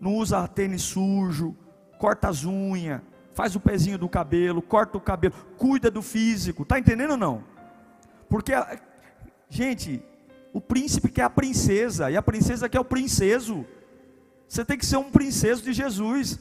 Não 0.00 0.16
usa 0.16 0.48
tênis 0.48 0.82
sujo, 0.82 1.54
corta 1.96 2.28
as 2.28 2.44
unhas, 2.44 3.02
faz 3.34 3.54
o 3.54 3.60
pezinho 3.60 3.98
do 3.98 4.08
cabelo, 4.08 4.60
corta 4.60 4.98
o 4.98 5.00
cabelo, 5.00 5.34
cuida 5.56 5.92
do 5.92 6.02
físico. 6.02 6.64
Tá 6.64 6.76
entendendo 6.76 7.12
ou 7.12 7.16
não? 7.16 7.44
Porque 8.28 8.52
Gente, 9.50 10.02
o 10.52 10.60
príncipe 10.60 11.10
quer 11.10 11.24
a 11.24 11.30
princesa, 11.30 12.10
e 12.10 12.16
a 12.16 12.22
princesa 12.22 12.68
quer 12.68 12.80
o 12.80 12.84
princeso. 12.84 13.66
Você 14.48 14.64
tem 14.64 14.78
que 14.78 14.86
ser 14.86 14.96
um 14.96 15.10
princeso 15.10 15.62
de 15.62 15.72
Jesus. 15.72 16.38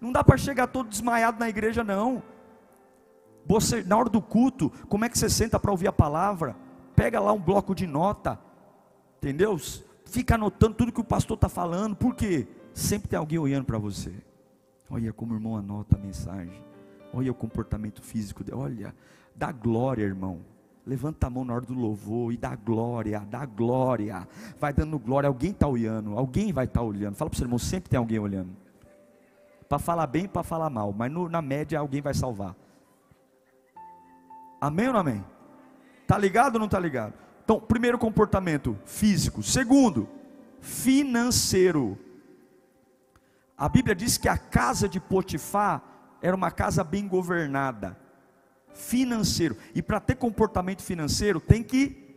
Não 0.00 0.12
dá 0.12 0.22
para 0.22 0.36
chegar 0.36 0.66
todo 0.66 0.88
desmaiado 0.88 1.38
na 1.38 1.48
igreja, 1.48 1.82
não. 1.82 2.22
Você, 3.46 3.82
na 3.82 3.96
hora 3.96 4.10
do 4.10 4.20
culto, 4.20 4.70
como 4.88 5.04
é 5.04 5.08
que 5.08 5.16
você 5.16 5.30
senta 5.30 5.58
para 5.58 5.70
ouvir 5.70 5.88
a 5.88 5.92
palavra? 5.92 6.54
Pega 6.94 7.20
lá 7.20 7.32
um 7.32 7.40
bloco 7.40 7.74
de 7.74 7.86
nota, 7.86 8.38
entendeu? 9.16 9.56
Fica 10.04 10.34
anotando 10.34 10.74
tudo 10.74 10.92
que 10.92 11.00
o 11.00 11.04
pastor 11.04 11.36
está 11.36 11.48
falando, 11.48 11.96
por 11.96 12.14
quê? 12.14 12.46
Sempre 12.74 13.08
tem 13.08 13.18
alguém 13.18 13.38
olhando 13.38 13.64
para 13.64 13.78
você. 13.78 14.12
Olha 14.90 15.12
como 15.12 15.32
o 15.32 15.36
irmão 15.36 15.56
anota 15.56 15.96
a 15.96 15.98
mensagem. 15.98 16.62
Olha 17.12 17.30
o 17.30 17.34
comportamento 17.34 18.02
físico 18.02 18.42
dele. 18.44 18.56
Olha, 18.56 18.94
dá 19.34 19.52
glória, 19.52 20.02
irmão. 20.02 20.40
Levanta 20.88 21.26
a 21.26 21.30
mão 21.30 21.44
na 21.44 21.52
hora 21.52 21.66
do 21.66 21.74
louvor 21.74 22.32
e 22.32 22.38
dá 22.38 22.56
glória, 22.56 23.20
dá 23.30 23.44
glória. 23.44 24.26
Vai 24.58 24.72
dando 24.72 24.98
glória. 24.98 25.26
Alguém 25.26 25.50
está 25.50 25.68
olhando, 25.68 26.18
alguém 26.18 26.50
vai 26.50 26.64
estar 26.64 26.80
tá 26.80 26.86
olhando. 26.86 27.14
Fala 27.14 27.28
para 27.28 27.34
o 27.34 27.38
seu 27.38 27.44
irmão, 27.44 27.58
sempre 27.58 27.90
tem 27.90 27.98
alguém 27.98 28.18
olhando. 28.18 28.56
Para 29.68 29.78
falar 29.78 30.06
bem 30.06 30.26
para 30.26 30.42
falar 30.42 30.70
mal, 30.70 30.94
mas 30.96 31.12
no, 31.12 31.28
na 31.28 31.42
média 31.42 31.78
alguém 31.78 32.00
vai 32.00 32.14
salvar. 32.14 32.56
Amém 34.58 34.86
ou 34.86 34.94
não 34.94 35.00
amém? 35.00 35.22
Tá 36.06 36.16
ligado 36.16 36.54
ou 36.54 36.60
não 36.60 36.68
tá 36.68 36.80
ligado? 36.80 37.12
Então, 37.44 37.60
primeiro 37.60 37.98
comportamento 37.98 38.74
físico. 38.86 39.42
Segundo, 39.42 40.08
financeiro. 40.58 41.98
A 43.58 43.68
Bíblia 43.68 43.94
diz 43.94 44.16
que 44.16 44.26
a 44.26 44.38
casa 44.38 44.88
de 44.88 44.98
Potifar 44.98 45.82
era 46.22 46.34
uma 46.34 46.50
casa 46.50 46.82
bem 46.82 47.06
governada 47.06 48.07
financeiro. 48.78 49.56
E 49.74 49.82
para 49.82 50.00
ter 50.00 50.14
comportamento 50.14 50.82
financeiro, 50.82 51.40
tem 51.40 51.62
que 51.62 52.08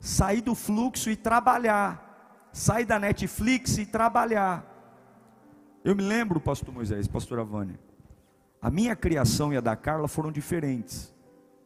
sair 0.00 0.40
do 0.40 0.54
fluxo 0.54 1.10
e 1.10 1.16
trabalhar. 1.16 2.48
Sair 2.52 2.84
da 2.84 2.98
Netflix 2.98 3.78
e 3.78 3.86
trabalhar. 3.86 4.66
Eu 5.84 5.94
me 5.94 6.02
lembro, 6.02 6.40
pastor 6.40 6.74
Moisés, 6.74 7.06
pastora 7.06 7.44
Vânia, 7.44 7.78
a 8.60 8.70
minha 8.70 8.96
criação 8.96 9.52
e 9.52 9.56
a 9.56 9.60
da 9.60 9.76
Carla 9.76 10.08
foram 10.08 10.32
diferentes. 10.32 11.14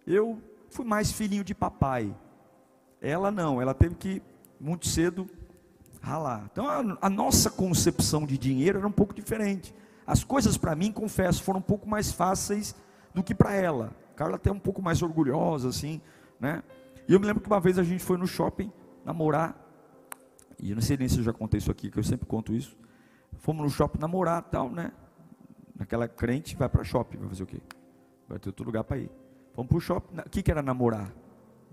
Eu 0.06 0.40
fui 0.68 0.84
mais 0.84 1.10
filhinho 1.10 1.42
de 1.42 1.54
papai. 1.54 2.14
Ela 3.00 3.30
não, 3.30 3.60
ela 3.60 3.74
teve 3.74 3.94
que 3.94 4.22
muito 4.60 4.86
cedo 4.86 5.28
ralar. 6.00 6.48
Então 6.52 6.68
a, 6.68 7.06
a 7.06 7.10
nossa 7.10 7.50
concepção 7.50 8.26
de 8.26 8.36
dinheiro 8.36 8.78
era 8.78 8.86
um 8.86 8.92
pouco 8.92 9.14
diferente. 9.14 9.74
As 10.06 10.24
coisas 10.24 10.56
para 10.56 10.74
mim, 10.74 10.92
confesso, 10.92 11.42
foram 11.42 11.60
um 11.60 11.62
pouco 11.62 11.88
mais 11.88 12.12
fáceis 12.12 12.74
do 13.14 13.22
que 13.22 13.34
para 13.34 13.54
ela. 13.54 13.92
Carla 14.16 14.36
até 14.36 14.50
um 14.50 14.58
pouco 14.58 14.82
mais 14.82 15.02
orgulhosa, 15.02 15.68
assim, 15.68 16.00
né? 16.40 16.62
E 17.08 17.12
eu 17.12 17.20
me 17.20 17.26
lembro 17.26 17.42
que 17.42 17.48
uma 17.48 17.60
vez 17.60 17.78
a 17.78 17.82
gente 17.82 18.02
foi 18.02 18.16
no 18.16 18.26
shopping 18.26 18.70
namorar, 19.04 19.56
e 20.58 20.70
eu 20.70 20.76
não 20.76 20.82
sei 20.82 20.96
nem 20.96 21.08
se 21.08 21.18
eu 21.18 21.24
já 21.24 21.32
contei 21.32 21.58
isso 21.58 21.70
aqui, 21.70 21.90
que 21.90 21.98
eu 21.98 22.04
sempre 22.04 22.26
conto 22.26 22.54
isso. 22.54 22.76
Fomos 23.38 23.62
no 23.64 23.70
shopping 23.70 23.98
namorar 23.98 24.42
tal, 24.42 24.70
né? 24.70 24.92
Naquela 25.74 26.06
crente 26.06 26.54
vai 26.54 26.68
para 26.68 26.84
shopping, 26.84 27.18
vai 27.18 27.28
fazer 27.28 27.42
o 27.42 27.46
quê? 27.46 27.60
Vai 28.28 28.38
ter 28.38 28.50
outro 28.50 28.64
lugar 28.64 28.84
para 28.84 28.98
ir. 28.98 29.10
Fomos 29.52 29.68
para 29.68 29.78
o 29.78 29.80
shopping, 29.80 30.20
o 30.20 30.30
que, 30.30 30.42
que 30.42 30.50
era 30.50 30.62
namorar? 30.62 31.12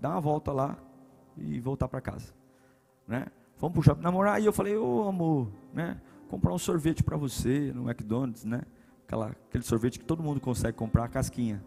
Dar 0.00 0.10
uma 0.10 0.20
volta 0.20 0.52
lá 0.52 0.76
e 1.36 1.60
voltar 1.60 1.86
para 1.86 2.00
casa, 2.00 2.32
né? 3.06 3.26
Fomos 3.56 3.74
para 3.74 3.80
o 3.80 3.82
shopping 3.84 4.02
namorar 4.02 4.42
e 4.42 4.46
eu 4.46 4.52
falei, 4.52 4.76
ô 4.76 5.08
amor, 5.08 5.52
né? 5.72 6.00
Comprar 6.30 6.54
um 6.54 6.58
sorvete 6.58 7.02
para 7.02 7.16
você 7.16 7.72
no 7.74 7.90
McDonald's, 7.90 8.44
né? 8.44 8.62
Aquela, 9.04 9.30
aquele 9.48 9.64
sorvete 9.64 9.98
que 9.98 10.04
todo 10.04 10.22
mundo 10.22 10.40
consegue 10.40 10.78
comprar, 10.78 11.04
a 11.04 11.08
casquinha. 11.08 11.60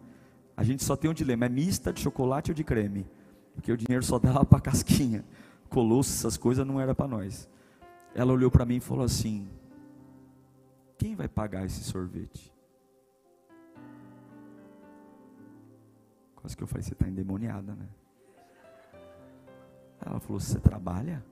A 0.56 0.64
gente 0.64 0.82
só 0.82 0.96
tem 0.96 1.10
um 1.10 1.14
dilema, 1.14 1.44
é 1.44 1.48
mista 1.50 1.92
de 1.92 2.00
chocolate 2.00 2.50
ou 2.50 2.54
de 2.54 2.64
creme? 2.64 3.06
Porque 3.54 3.70
o 3.70 3.76
dinheiro 3.76 4.02
só 4.02 4.18
dava 4.20 4.42
para 4.42 4.60
casquinha. 4.60 5.22
Colosso, 5.68 6.14
essas 6.14 6.38
coisas 6.38 6.66
não 6.66 6.80
era 6.80 6.94
para 6.94 7.06
nós. 7.06 7.46
Ela 8.14 8.32
olhou 8.32 8.50
para 8.50 8.64
mim 8.64 8.76
e 8.76 8.80
falou 8.80 9.04
assim: 9.04 9.46
Quem 10.96 11.14
vai 11.14 11.28
pagar 11.28 11.66
esse 11.66 11.84
sorvete? 11.84 12.50
Quase 16.36 16.56
que 16.56 16.62
eu 16.62 16.66
falei, 16.66 16.82
você 16.82 16.94
está 16.94 17.06
endemoniada, 17.06 17.74
né? 17.74 17.88
Ela 20.00 20.20
falou, 20.20 20.40
você 20.40 20.58
trabalha? 20.58 21.24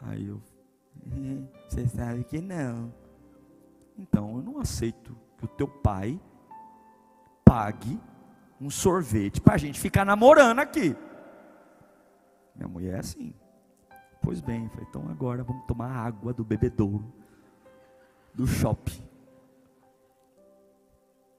Aí 0.00 0.26
eu 0.26 0.40
você 1.68 1.86
sabe 1.86 2.24
que 2.24 2.40
não. 2.40 2.92
Então 3.98 4.36
eu 4.36 4.42
não 4.42 4.60
aceito 4.60 5.16
que 5.36 5.44
o 5.44 5.48
teu 5.48 5.68
pai 5.68 6.20
pague 7.44 7.98
um 8.60 8.70
sorvete 8.70 9.40
para 9.40 9.54
a 9.54 9.58
gente 9.58 9.80
ficar 9.80 10.04
namorando 10.04 10.58
aqui. 10.58 10.96
Minha 12.54 12.68
mulher 12.68 12.96
é 12.96 12.98
assim. 12.98 13.34
Pois 14.20 14.40
bem, 14.40 14.68
falei, 14.68 14.86
então 14.88 15.08
agora 15.08 15.44
vamos 15.44 15.64
tomar 15.66 15.90
água 15.90 16.32
do 16.32 16.44
bebedouro 16.44 17.04
do 18.34 18.46
shopping. 18.46 19.02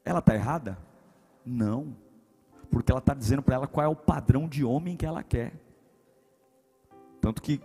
Ela 0.04 0.20
está 0.20 0.34
errada? 0.34 0.78
Não. 1.46 1.96
Porque 2.72 2.92
ela 2.92 3.00
está 3.00 3.14
dizendo 3.14 3.42
para 3.42 3.56
ela 3.56 3.68
qual 3.68 3.86
é 3.86 3.90
o 3.90 3.96
padrão 3.96 4.48
de 4.48 4.64
homem 4.64 4.96
que 4.96 5.06
ela 5.06 5.24
quer. 5.24 5.54
Tanto 7.22 7.42
que 7.42 7.62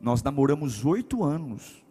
nós 0.00 0.22
namoramos 0.22 0.84
oito 0.84 1.22
anos. 1.22 1.84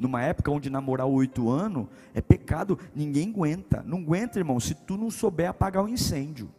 Numa 0.00 0.22
época 0.22 0.50
onde 0.50 0.70
namorar 0.70 1.06
oito 1.06 1.50
anos 1.50 1.86
é 2.14 2.20
pecado, 2.20 2.78
ninguém 2.94 3.30
aguenta. 3.30 3.82
Não 3.86 3.98
aguenta, 3.98 4.38
irmão, 4.38 4.58
se 4.58 4.74
tu 4.74 4.96
não 4.96 5.10
souber 5.10 5.48
apagar 5.48 5.84
o 5.84 5.88
incêndio. 5.88 6.50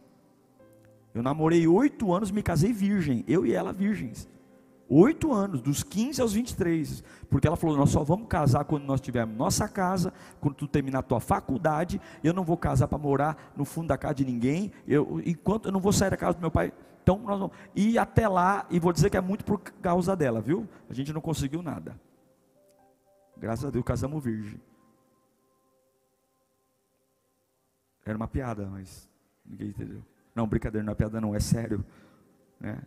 Eu 1.12 1.22
namorei 1.22 1.66
oito 1.66 2.12
anos, 2.12 2.30
me 2.30 2.42
casei 2.42 2.72
virgem, 2.72 3.24
eu 3.26 3.44
e 3.44 3.52
ela 3.52 3.72
virgens. 3.72 4.28
Oito 4.88 5.32
anos, 5.32 5.62
dos 5.62 5.82
15 5.82 6.20
aos 6.20 6.32
23. 6.34 7.02
Porque 7.30 7.46
ela 7.46 7.56
falou: 7.56 7.76
Nós 7.76 7.90
só 7.90 8.04
vamos 8.04 8.28
casar 8.28 8.64
quando 8.64 8.84
nós 8.84 9.00
tivermos 9.00 9.36
nossa 9.36 9.66
casa, 9.68 10.12
quando 10.40 10.54
tu 10.54 10.68
terminar 10.68 10.98
a 10.98 11.02
tua 11.02 11.20
faculdade. 11.20 12.00
Eu 12.22 12.32
não 12.32 12.44
vou 12.44 12.56
casar 12.56 12.86
para 12.86 12.98
morar 12.98 13.52
no 13.56 13.64
fundo 13.64 13.88
da 13.88 13.96
casa 13.96 14.16
de 14.16 14.24
ninguém. 14.24 14.72
Eu, 14.86 15.22
enquanto 15.24 15.66
eu 15.66 15.72
não 15.72 15.80
vou 15.80 15.92
sair 15.92 16.10
da 16.10 16.16
casa 16.16 16.36
do 16.36 16.40
meu 16.40 16.50
pai. 16.50 16.72
Então, 17.04 17.18
nós 17.18 17.38
vamos. 17.38 17.54
E 17.76 17.98
até 17.98 18.26
lá, 18.26 18.66
e 18.70 18.80
vou 18.80 18.90
dizer 18.90 19.10
que 19.10 19.16
é 19.16 19.20
muito 19.20 19.44
por 19.44 19.60
causa 19.60 20.16
dela, 20.16 20.40
viu? 20.40 20.66
A 20.88 20.94
gente 20.94 21.12
não 21.12 21.20
conseguiu 21.20 21.62
nada. 21.62 22.00
Graças 23.36 23.66
a 23.66 23.70
Deus, 23.70 23.84
casamos 23.84 24.24
virgem. 24.24 24.58
Era 28.06 28.16
uma 28.16 28.26
piada, 28.26 28.66
mas 28.66 29.06
ninguém 29.44 29.68
entendeu. 29.68 30.02
Não, 30.34 30.46
brincadeira, 30.46 30.82
não 30.82 30.92
é 30.92 30.96
piada, 30.96 31.20
não, 31.20 31.34
é 31.34 31.40
sério. 31.40 31.84
Né? 32.58 32.80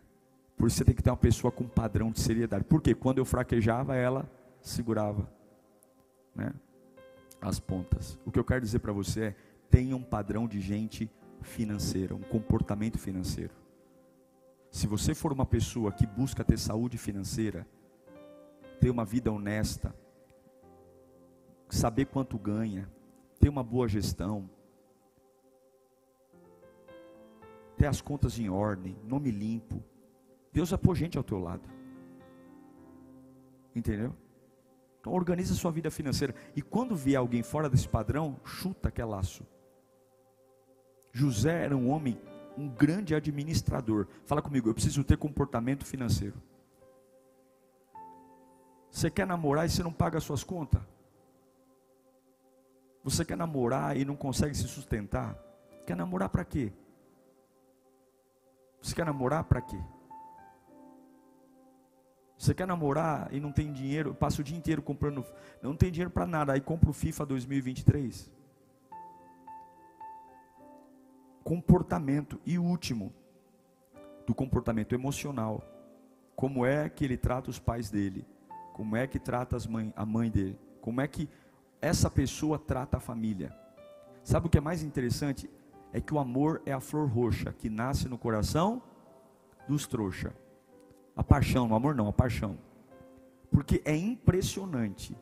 Por 0.56 0.66
isso 0.66 0.78
você 0.78 0.84
tem 0.84 0.96
que 0.96 1.02
ter 1.02 1.10
uma 1.10 1.16
pessoa 1.16 1.52
com 1.52 1.68
padrão 1.68 2.10
de 2.10 2.18
seriedade. 2.18 2.64
Porque 2.64 2.96
quando 2.96 3.18
eu 3.18 3.24
fraquejava, 3.24 3.94
ela 3.94 4.28
segurava 4.60 5.30
né, 6.34 6.52
as 7.40 7.60
pontas. 7.60 8.18
O 8.26 8.32
que 8.32 8.38
eu 8.38 8.44
quero 8.44 8.62
dizer 8.62 8.80
para 8.80 8.92
você 8.92 9.26
é: 9.26 9.36
tenha 9.70 9.96
um 9.96 10.02
padrão 10.02 10.48
de 10.48 10.60
gente 10.60 11.08
financeira, 11.40 12.16
um 12.16 12.22
comportamento 12.22 12.98
financeiro. 12.98 13.52
Se 14.70 14.86
você 14.86 15.14
for 15.14 15.32
uma 15.32 15.46
pessoa 15.46 15.92
que 15.92 16.06
busca 16.06 16.44
ter 16.44 16.58
saúde 16.58 16.98
financeira, 16.98 17.66
ter 18.80 18.90
uma 18.90 19.04
vida 19.04 19.32
honesta, 19.32 19.94
saber 21.68 22.06
quanto 22.06 22.38
ganha, 22.38 22.90
ter 23.40 23.48
uma 23.48 23.62
boa 23.62 23.88
gestão, 23.88 24.48
ter 27.76 27.86
as 27.86 28.00
contas 28.00 28.38
em 28.38 28.48
ordem, 28.48 28.96
nome 29.04 29.30
limpo, 29.30 29.82
Deus 30.52 30.70
vai 30.70 30.78
pôr 30.78 30.94
gente 30.94 31.16
ao 31.16 31.24
teu 31.24 31.38
lado. 31.38 31.68
Entendeu? 33.74 34.14
Então 35.00 35.12
organiza 35.12 35.54
sua 35.54 35.70
vida 35.70 35.90
financeira. 35.90 36.34
E 36.56 36.60
quando 36.60 36.96
vier 36.96 37.18
alguém 37.18 37.42
fora 37.42 37.70
desse 37.70 37.88
padrão, 37.88 38.40
chuta 38.44 38.88
aquele 38.88 39.08
laço. 39.08 39.46
José 41.12 41.64
era 41.64 41.76
um 41.76 41.88
homem, 41.88 42.20
um 42.58 42.68
grande 42.68 43.14
administrador. 43.14 44.08
Fala 44.24 44.42
comigo, 44.42 44.68
eu 44.68 44.74
preciso 44.74 45.04
ter 45.04 45.16
comportamento 45.16 45.86
financeiro. 45.86 46.42
Você 48.90 49.08
quer 49.08 49.26
namorar 49.26 49.64
e 49.64 49.70
você 49.70 49.82
não 49.82 49.92
paga 49.92 50.18
as 50.18 50.24
suas 50.24 50.42
contas? 50.42 50.80
Você 53.04 53.24
quer 53.24 53.36
namorar 53.36 53.96
e 53.96 54.04
não 54.04 54.16
consegue 54.16 54.56
se 54.56 54.66
sustentar? 54.66 55.38
Quer 55.86 55.96
namorar 55.96 56.28
para 56.30 56.44
quê? 56.44 56.72
Você 58.82 58.94
quer 58.94 59.06
namorar 59.06 59.44
para 59.44 59.60
quê? 59.60 59.80
Você 62.36 62.54
quer 62.54 62.66
namorar 62.66 63.32
e 63.32 63.40
não 63.40 63.52
tem 63.52 63.72
dinheiro, 63.72 64.14
passa 64.14 64.40
o 64.40 64.44
dia 64.44 64.56
inteiro 64.56 64.82
comprando, 64.82 65.24
não 65.62 65.76
tem 65.76 65.90
dinheiro 65.90 66.10
para 66.10 66.26
nada, 66.26 66.52
aí 66.52 66.60
compra 66.60 66.90
o 66.90 66.92
FIFA 66.92 67.26
2023. 67.26 68.37
Comportamento 71.48 72.38
e 72.44 72.58
último, 72.58 73.10
do 74.26 74.34
comportamento 74.34 74.94
emocional. 74.94 75.64
Como 76.36 76.66
é 76.66 76.90
que 76.90 77.02
ele 77.02 77.16
trata 77.16 77.48
os 77.48 77.58
pais 77.58 77.88
dele? 77.88 78.26
Como 78.74 78.94
é 78.94 79.06
que 79.06 79.18
trata 79.18 79.56
mãe, 79.66 79.90
a 79.96 80.04
mãe 80.04 80.30
dele? 80.30 80.58
Como 80.82 81.00
é 81.00 81.08
que 81.08 81.26
essa 81.80 82.10
pessoa 82.10 82.58
trata 82.58 82.98
a 82.98 83.00
família? 83.00 83.50
Sabe 84.22 84.46
o 84.46 84.50
que 84.50 84.58
é 84.58 84.60
mais 84.60 84.82
interessante? 84.82 85.48
É 85.90 86.02
que 86.02 86.12
o 86.12 86.18
amor 86.18 86.60
é 86.66 86.72
a 86.74 86.80
flor 86.80 87.08
roxa 87.08 87.50
que 87.50 87.70
nasce 87.70 88.10
no 88.10 88.18
coração 88.18 88.82
dos 89.66 89.86
trouxa. 89.86 90.34
A 91.16 91.24
paixão, 91.24 91.70
o 91.70 91.74
amor 91.74 91.94
não, 91.94 92.08
a 92.08 92.12
paixão. 92.12 92.58
Porque 93.50 93.80
é 93.86 93.96
impressionante 93.96 95.16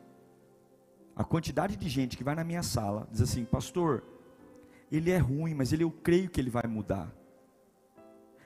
a 1.15 1.23
quantidade 1.23 1.77
de 1.77 1.87
gente 1.87 2.17
que 2.17 2.23
vai 2.25 2.35
na 2.35 2.43
minha 2.43 2.63
sala, 2.63 3.07
diz 3.09 3.21
assim, 3.21 3.45
pastor, 3.45 4.03
ele 4.91 5.11
é 5.11 5.17
ruim, 5.17 5.53
mas 5.53 5.73
ele 5.73 5.83
eu 5.83 5.91
creio 5.91 6.29
que 6.29 6.39
ele 6.39 6.49
vai 6.49 6.67
mudar. 6.67 7.11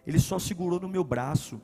Ele 0.06 0.20
só 0.20 0.40
segurou 0.40 0.80
no 0.80 0.90
meu 0.90 1.04
braço. 1.04 1.62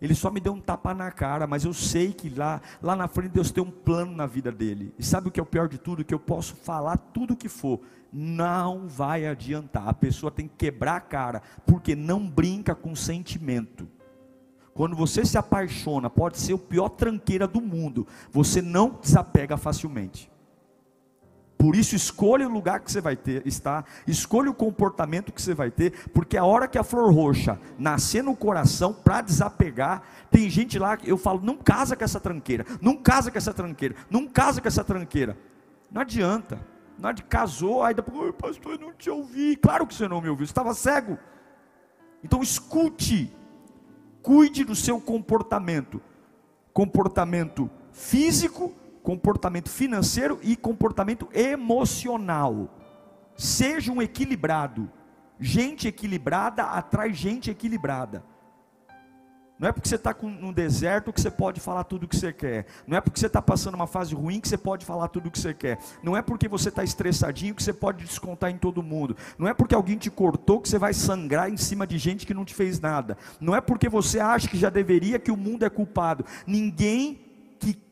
Ele 0.00 0.14
só 0.14 0.30
me 0.30 0.40
deu 0.40 0.52
um 0.52 0.60
tapa 0.60 0.94
na 0.94 1.10
cara, 1.10 1.46
mas 1.46 1.64
eu 1.64 1.74
sei 1.74 2.12
que 2.12 2.30
lá, 2.30 2.62
lá 2.80 2.94
na 2.94 3.08
frente 3.08 3.32
Deus 3.32 3.50
tem 3.50 3.62
um 3.62 3.70
plano 3.70 4.12
na 4.14 4.26
vida 4.26 4.52
dele. 4.52 4.94
E 4.96 5.02
sabe 5.02 5.28
o 5.28 5.30
que 5.30 5.40
é 5.40 5.42
o 5.42 5.46
pior 5.46 5.68
de 5.68 5.76
tudo? 5.76 6.04
Que 6.04 6.14
eu 6.14 6.20
posso 6.20 6.54
falar 6.54 6.96
tudo 6.96 7.34
o 7.34 7.36
que 7.36 7.48
for, 7.48 7.80
não 8.12 8.86
vai 8.86 9.26
adiantar. 9.26 9.88
A 9.88 9.92
pessoa 9.92 10.30
tem 10.30 10.46
que 10.46 10.54
quebrar 10.56 10.96
a 10.96 11.00
cara, 11.00 11.42
porque 11.66 11.96
não 11.96 12.28
brinca 12.28 12.74
com 12.74 12.94
sentimento. 12.94 13.88
Quando 14.72 14.94
você 14.94 15.24
se 15.24 15.36
apaixona, 15.36 16.08
pode 16.08 16.38
ser 16.38 16.54
o 16.54 16.58
pior 16.58 16.90
tranqueira 16.90 17.48
do 17.48 17.60
mundo, 17.60 18.06
você 18.30 18.62
não 18.62 18.96
desapega 19.02 19.56
facilmente. 19.56 20.30
Por 21.58 21.74
isso, 21.74 21.96
escolha 21.96 22.46
o 22.46 22.50
lugar 22.50 22.80
que 22.80 22.90
você 22.90 23.00
vai 23.00 23.16
ter, 23.16 23.44
estar, 23.44 23.84
escolha 24.06 24.48
o 24.48 24.54
comportamento 24.54 25.32
que 25.32 25.42
você 25.42 25.52
vai 25.52 25.70
ter, 25.70 26.08
porque 26.14 26.36
a 26.36 26.44
hora 26.44 26.68
que 26.68 26.78
a 26.78 26.84
flor 26.84 27.12
roxa 27.12 27.58
nascer 27.76 28.22
no 28.22 28.36
coração 28.36 28.94
para 28.94 29.20
desapegar, 29.20 30.02
tem 30.30 30.48
gente 30.48 30.78
lá 30.78 30.96
que 30.96 31.10
eu 31.10 31.18
falo, 31.18 31.40
não 31.42 31.56
casa 31.56 31.96
com 31.96 32.04
essa 32.04 32.20
tranqueira, 32.20 32.64
não 32.80 32.96
casa 32.96 33.30
com 33.30 33.38
essa 33.38 33.52
tranqueira, 33.52 33.96
não 34.08 34.28
casa 34.28 34.60
com 34.60 34.68
essa 34.68 34.84
tranqueira. 34.84 35.36
Não 35.90 36.02
adianta. 36.02 36.60
Não 36.96 37.10
adianta, 37.10 37.28
casou, 37.28 37.82
aí 37.82 37.94
depois, 37.94 38.34
pastor, 38.36 38.74
eu 38.74 38.78
não 38.78 38.92
te 38.92 39.10
ouvi. 39.10 39.56
Claro 39.56 39.86
que 39.86 39.94
você 39.94 40.06
não 40.06 40.20
me 40.20 40.28
ouviu, 40.28 40.46
você 40.46 40.50
estava 40.50 40.74
cego. 40.74 41.18
Então 42.22 42.42
escute 42.42 43.32
Cuide 44.28 44.64
do 44.64 44.74
seu 44.74 45.00
comportamento. 45.00 46.02
Comportamento 46.72 47.70
físico, 47.92 48.74
comportamento 49.08 49.70
financeiro 49.70 50.38
e 50.42 50.54
comportamento 50.54 51.30
emocional. 51.32 52.68
Seja 53.34 53.90
um 53.90 54.02
equilibrado. 54.02 54.92
Gente 55.40 55.88
equilibrada 55.88 56.64
atrai 56.64 57.14
gente 57.14 57.50
equilibrada. 57.50 58.22
Não 59.58 59.66
é 59.66 59.72
porque 59.72 59.88
você 59.88 59.94
está 59.94 60.14
no 60.22 60.52
deserto 60.52 61.10
que 61.10 61.22
você 61.22 61.30
pode 61.30 61.58
falar 61.58 61.84
tudo 61.84 62.04
o 62.04 62.08
que 62.08 62.18
você 62.18 62.34
quer. 62.34 62.66
Não 62.86 62.98
é 62.98 63.00
porque 63.00 63.18
você 63.18 63.28
está 63.28 63.40
passando 63.40 63.76
uma 63.76 63.86
fase 63.86 64.14
ruim 64.14 64.40
que 64.40 64.48
você 64.48 64.58
pode 64.58 64.84
falar 64.84 65.08
tudo 65.08 65.28
o 65.28 65.30
que 65.30 65.38
você 65.38 65.54
quer. 65.54 65.78
Não 66.02 66.14
é 66.14 66.20
porque 66.20 66.46
você 66.46 66.68
está 66.68 66.84
estressadinho 66.84 67.54
que 67.54 67.62
você 67.62 67.72
pode 67.72 68.04
descontar 68.04 68.50
em 68.50 68.58
todo 68.58 68.82
mundo. 68.82 69.16
Não 69.38 69.48
é 69.48 69.54
porque 69.54 69.74
alguém 69.74 69.96
te 69.96 70.10
cortou 70.10 70.60
que 70.60 70.68
você 70.68 70.78
vai 70.78 70.92
sangrar 70.92 71.50
em 71.50 71.56
cima 71.56 71.86
de 71.86 71.96
gente 71.96 72.26
que 72.26 72.34
não 72.34 72.44
te 72.44 72.54
fez 72.54 72.78
nada. 72.78 73.16
Não 73.40 73.56
é 73.56 73.60
porque 73.62 73.88
você 73.88 74.20
acha 74.20 74.48
que 74.48 74.58
já 74.58 74.68
deveria 74.68 75.18
que 75.18 75.32
o 75.32 75.36
mundo 75.36 75.64
é 75.64 75.70
culpado. 75.70 76.26
Ninguém 76.46 77.27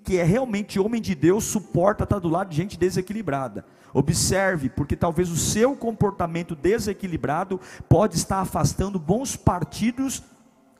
que, 0.06 0.18
é 0.18 0.22
realmente 0.22 0.78
homem 0.78 1.02
de 1.02 1.16
Deus 1.16 1.42
suporta 1.42 2.04
estar 2.04 2.20
do 2.20 2.28
lado 2.28 2.50
de 2.50 2.56
gente 2.56 2.78
desequilibrada. 2.78 3.66
Observe, 3.92 4.70
porque 4.70 4.94
talvez 4.94 5.28
o 5.30 5.36
seu 5.36 5.74
comportamento 5.74 6.54
desequilibrado 6.54 7.60
pode 7.88 8.14
estar 8.14 8.40
afastando 8.40 9.00
bons 9.00 9.34
partidos 9.34 10.22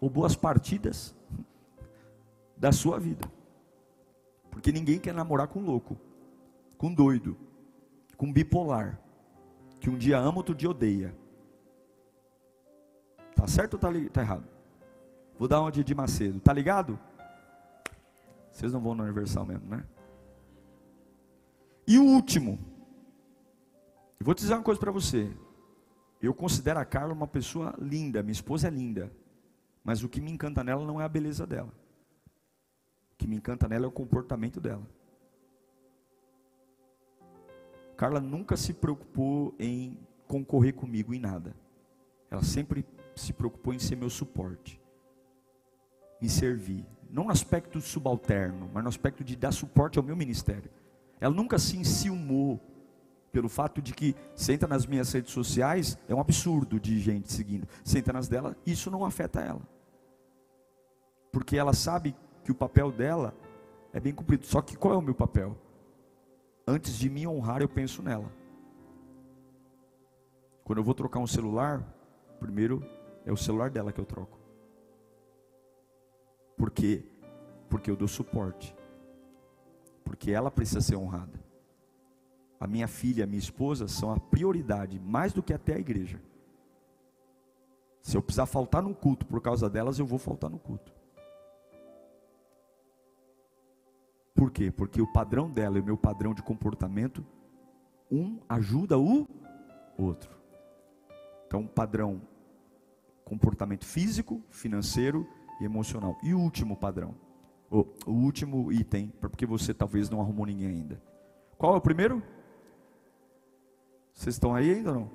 ou 0.01 0.09
boas 0.09 0.37
partidas 0.37 1.13
da 2.57 2.71
sua 2.71 3.01
vida. 3.01 3.29
Porque 4.49 4.71
ninguém 4.71 5.01
quer 5.01 5.13
namorar 5.13 5.49
com 5.49 5.61
louco, 5.61 5.99
com 6.79 6.95
doido, 6.95 7.37
com 8.17 8.33
bipolar, 8.33 9.01
que 9.81 9.91
um 9.91 9.99
dia 9.99 10.19
ama, 10.19 10.39
outro 10.39 10.55
dia 10.55 10.71
odeia. 10.71 11.13
Tá 13.35 13.49
certo 13.49 13.75
ou 13.75 13.81
tá, 13.81 13.89
tá 14.13 14.23
errado? 14.23 14.45
Vou 15.37 15.49
dar 15.49 15.61
uma 15.61 15.73
de 15.73 15.95
Macedo, 15.95 16.39
tá 16.39 16.53
ligado? 16.53 16.99
Vocês 18.57 18.73
não 18.73 18.81
vão 18.81 18.95
no 18.95 19.05
Universal 19.05 19.45
mesmo, 19.45 19.69
né? 19.69 19.85
E 21.87 21.99
o 21.99 22.05
último, 22.05 22.59
vou 24.19 24.35
te 24.35 24.41
dizer 24.41 24.55
uma 24.55 24.63
coisa 24.63 24.81
para 24.81 24.91
você. 24.91 25.31
Eu 26.23 26.33
considero 26.33 26.81
a 26.81 26.85
Carla 26.87 27.13
uma 27.13 27.27
pessoa 27.27 27.75
linda, 27.79 28.23
minha 28.23 28.33
esposa 28.33 28.69
é 28.69 28.71
linda. 28.71 29.13
Mas 29.85 30.03
o 30.03 30.09
que 30.09 30.23
me 30.23 30.33
encanta 30.33 30.65
nela 30.65 30.87
não 30.87 30.99
é 30.99 31.05
a 31.05 31.09
beleza 31.09 31.47
dela. 31.47 31.71
O 33.13 33.17
que 33.19 33.27
me 33.27 33.37
encanta 33.37 33.69
nela 33.69 33.85
é 33.85 33.89
o 33.89 33.93
comportamento 33.93 34.59
dela. 34.59 34.89
Carla 37.95 38.21
nunca 38.21 38.57
se 38.57 38.73
preocupou 38.73 39.55
em 39.59 39.99
concorrer 40.27 40.73
comigo 40.73 41.13
em 41.13 41.21
nada. 41.21 41.55
Ela 42.31 42.43
sempre 42.43 42.87
se 43.15 43.35
preocupou 43.35 43.75
em 43.75 43.79
ser 43.79 43.97
meu 43.97 44.09
suporte, 44.09 44.81
me 46.23 46.29
servir. 46.31 46.96
Não 47.11 47.25
no 47.25 47.31
aspecto 47.31 47.81
subalterno, 47.81 48.71
mas 48.73 48.83
no 48.83 48.89
aspecto 48.89 49.25
de 49.25 49.37
dar 49.37 49.53
suporte 49.53 49.99
ao 49.99 50.05
meu 50.05 50.17
ministério. 50.17 50.71
Ela 51.21 51.35
nunca 51.35 51.59
se 51.59 51.77
enciumou 51.77 52.61
pelo 53.33 53.49
fato 53.49 53.83
de 53.83 53.93
que 53.93 54.15
entra 54.49 54.69
nas 54.69 54.87
minhas 54.87 55.13
redes 55.13 55.33
sociais, 55.33 55.99
é 56.09 56.15
um 56.15 56.21
absurdo 56.21 56.81
de 56.81 56.99
gente 57.01 57.33
seguindo. 57.33 57.69
Entra 57.95 58.13
nas 58.13 58.29
dela, 58.29 58.57
isso 58.65 58.91
não 58.91 59.05
afeta 59.05 59.41
ela 59.41 59.63
porque 61.37 61.59
ela 61.59 61.75
sabe 61.75 62.17
que 62.45 62.51
o 62.51 62.55
papel 62.55 62.91
dela 62.91 63.35
é 63.93 64.01
bem 64.01 64.15
cumprido. 64.15 64.47
Só 64.47 64.63
que 64.63 64.75
qual 64.75 64.95
é 64.95 64.97
o 64.97 65.03
meu 65.03 65.15
papel? 65.15 65.55
Antes 66.67 66.95
de 66.95 67.11
me 67.11 67.27
honrar, 67.27 67.61
eu 67.61 67.69
penso 67.69 68.03
nela. 68.03 68.33
Quando 70.65 70.79
eu 70.79 70.83
vou 70.83 70.95
trocar 70.95 71.19
um 71.19 71.27
celular, 71.27 71.85
primeiro 72.41 72.83
é 73.27 73.31
o 73.31 73.37
celular 73.37 73.69
dela 73.69 73.93
que 73.93 74.01
eu 74.01 74.07
troco. 74.07 74.36
Porque 76.57 77.05
Porque 77.69 77.91
eu 77.91 77.97
dou 77.97 78.09
suporte. 78.09 78.75
Porque 80.05 80.31
ela 80.31 80.51
precisa 80.51 80.81
ser 80.81 80.97
honrada. 80.97 81.45
A 82.59 82.67
minha 82.67 82.89
filha 82.89 83.25
a 83.25 83.27
minha 83.27 83.39
esposa 83.39 83.87
são 83.87 84.13
a 84.13 84.19
prioridade, 84.19 84.99
mais 84.99 85.33
do 85.33 85.43
que 85.43 85.53
até 85.53 85.75
a 85.75 85.79
igreja. 85.79 86.21
Se 88.01 88.17
eu 88.17 88.23
precisar 88.23 88.47
faltar 88.47 88.83
no 88.83 88.95
culto 88.95 89.27
por 89.27 89.41
causa 89.41 89.69
delas, 89.69 89.99
eu 89.99 90.07
vou 90.07 90.19
faltar 90.19 90.49
no 90.49 90.59
culto. 90.59 90.95
Por 94.33 94.51
quê? 94.51 94.71
Porque 94.71 95.03
o 95.03 95.13
padrão 95.13 95.51
dela 95.51 95.77
e 95.77 95.81
o 95.81 95.85
meu 95.85 95.97
padrão 95.97 96.33
de 96.33 96.43
comportamento, 96.43 97.27
um 98.11 98.39
ajuda 98.49 98.97
o 98.97 99.27
outro. 99.99 100.31
Então, 101.47 101.67
padrão 101.67 102.23
comportamento 103.25 103.85
físico, 103.85 104.41
financeiro 104.51 105.27
e 105.61 105.65
emocional. 105.65 106.19
E 106.23 106.35
o 106.35 106.39
último 106.39 106.77
padrão, 106.77 107.15
o, 107.71 107.87
o 108.07 108.13
último 108.13 108.73
item, 108.73 109.13
porque 109.21 109.47
você 109.47 109.75
talvez 109.75 110.11
não 110.11 110.21
arrumou 110.21 110.47
ninguém 110.47 110.69
ainda. 110.69 111.03
Qual 111.59 111.75
é 111.75 111.77
o 111.77 111.81
primeiro? 111.81 112.23
Vocês 114.13 114.35
estão 114.35 114.55
aí 114.55 114.71
ainda 114.71 114.91
ou 114.91 115.01
não? 115.01 115.11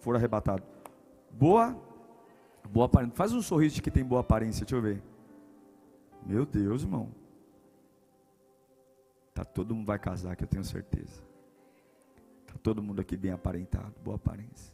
Foram 0.00 0.18
arrebatados. 0.18 0.66
Boa, 1.30 1.76
boa 2.70 2.86
aparência. 2.86 3.16
Faz 3.16 3.32
um 3.32 3.42
sorriso 3.42 3.76
de 3.76 3.82
que 3.82 3.90
tem 3.90 4.04
boa 4.04 4.20
aparência, 4.20 4.64
deixa 4.64 4.76
eu 4.76 4.82
ver. 4.82 5.02
Meu 6.24 6.46
Deus, 6.46 6.82
irmão. 6.82 7.08
Tá 9.34 9.44
todo 9.44 9.74
mundo 9.74 9.86
vai 9.86 9.98
casar, 9.98 10.36
que 10.36 10.44
eu 10.44 10.48
tenho 10.48 10.64
certeza. 10.64 11.22
Tá 12.46 12.54
todo 12.62 12.82
mundo 12.82 13.00
aqui 13.00 13.16
bem 13.16 13.32
aparentado, 13.32 13.92
boa 14.02 14.16
aparência. 14.16 14.72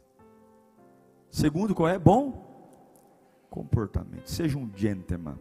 Segundo, 1.31 1.73
qual 1.73 1.89
é? 1.89 1.97
Bom 1.97 2.50
comportamento. 3.51 4.27
Seja 4.27 4.57
um 4.57 4.71
gentleman. 4.73 5.37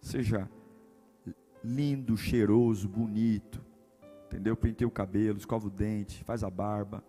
Seja 0.00 0.50
lindo, 1.62 2.16
cheiroso, 2.16 2.88
bonito. 2.88 3.62
Entendeu? 4.26 4.56
Penteia 4.56 4.88
o 4.88 4.90
cabelo, 4.90 5.38
escova 5.38 5.66
o 5.66 5.70
dente, 5.70 6.24
faz 6.24 6.42
a 6.42 6.50
barba. 6.50 7.04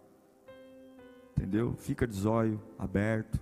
Entendeu? 1.31 1.73
Fica 1.77 2.05
de 2.05 2.13
zóio 2.13 2.61
aberto, 2.77 3.39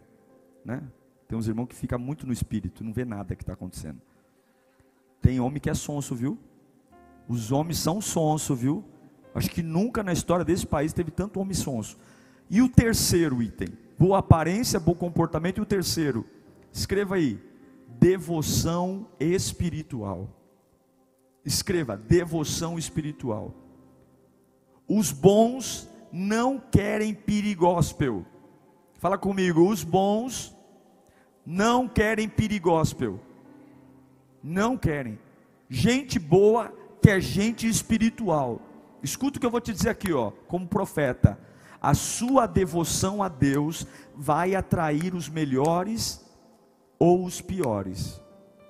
né? 0.64 0.84
Tem 1.28 1.38
uns 1.38 1.48
irmãos 1.48 1.68
que 1.68 1.76
fica 1.76 1.98
muito 1.98 2.26
no 2.26 2.32
espírito, 2.32 2.84
não 2.84 2.94
vê 2.94 3.04
nada 3.04 3.36
que 3.36 3.44
está 3.44 3.54
acontecendo. 3.54 4.00
Tem 5.22 5.40
homem 5.40 5.60
que 5.60 5.70
é 5.70 5.74
sonso, 5.74 6.16
viu? 6.16 6.38
Os 7.28 7.52
homens 7.52 7.80
são 7.80 8.00
sonso, 8.00 8.56
viu? 8.56 8.84
Acho 9.34 9.50
que 9.50 9.62
nunca 9.62 10.04
na 10.04 10.14
história 10.14 10.46
desse 10.46 10.66
país 10.66 10.94
teve 10.94 11.12
tanto 11.12 11.40
homem 11.40 11.54
sonso. 11.54 11.98
E 12.50 12.62
o 12.62 12.70
terceiro 12.70 13.42
item? 13.42 13.70
Boa 13.98 14.20
aparência, 14.20 14.80
bom 14.80 14.94
comportamento. 14.94 15.58
E 15.58 15.62
o 15.62 15.66
terceiro? 15.66 16.26
Escreva 16.72 17.16
aí: 17.16 17.40
devoção 17.88 19.08
espiritual. 19.20 20.30
Escreva: 21.46 21.98
devoção 21.98 22.78
espiritual. 22.78 23.54
Os 24.88 25.12
bons 25.12 25.88
não 26.12 26.60
querem 26.60 27.14
perigóspel. 27.14 28.26
Fala 28.98 29.18
comigo, 29.18 29.70
os 29.70 29.84
bons 29.84 30.56
não 31.46 31.88
querem 31.88 32.28
perigóspel. 32.28 33.20
Não 34.44 34.78
querem. 34.78 35.20
Gente 35.70 36.18
boa 36.18 36.74
quer 37.02 37.22
gente 37.22 37.68
espiritual. 37.68 38.62
Escuta 39.02 39.38
o 39.38 39.40
que 39.40 39.46
eu 39.46 39.52
vou 39.52 39.62
te 39.62 39.72
dizer 39.72 39.90
aqui, 39.90 40.12
ó, 40.12 40.32
como 40.48 40.68
profeta. 40.68 41.40
A 41.82 41.94
sua 41.94 42.46
devoção 42.46 43.24
a 43.24 43.30
Deus 43.30 43.88
vai 44.16 44.54
atrair 44.54 45.16
os 45.16 45.30
melhores 45.30 46.26
ou 47.00 47.24
os 47.24 47.40
piores. 47.40 48.22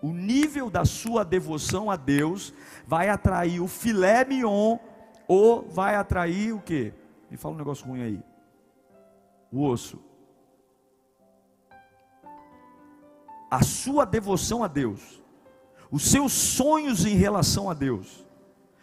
O 0.02 0.14
nível 0.14 0.70
da 0.70 0.86
sua 0.86 1.26
devoção 1.26 1.92
a 1.92 1.96
Deus 1.96 2.54
vai 2.88 3.10
atrair 3.10 3.60
o 3.60 3.68
filé 3.68 4.24
mignon 4.24 4.78
ou 5.28 5.68
vai 5.68 5.96
atrair 5.96 6.54
o 6.54 6.62
que? 6.62 6.94
Me 7.30 7.36
fala 7.36 7.56
um 7.56 7.58
negócio 7.58 7.86
ruim 7.86 8.02
aí. 8.02 8.24
O 9.52 9.66
osso. 9.66 10.00
A 13.52 13.64
sua 13.64 14.06
devoção 14.06 14.64
a 14.64 14.68
Deus, 14.68 15.22
os 15.90 16.04
seus 16.04 16.32
sonhos 16.32 17.04
em 17.04 17.16
relação 17.16 17.70
a 17.70 17.74
Deus, 17.74 18.29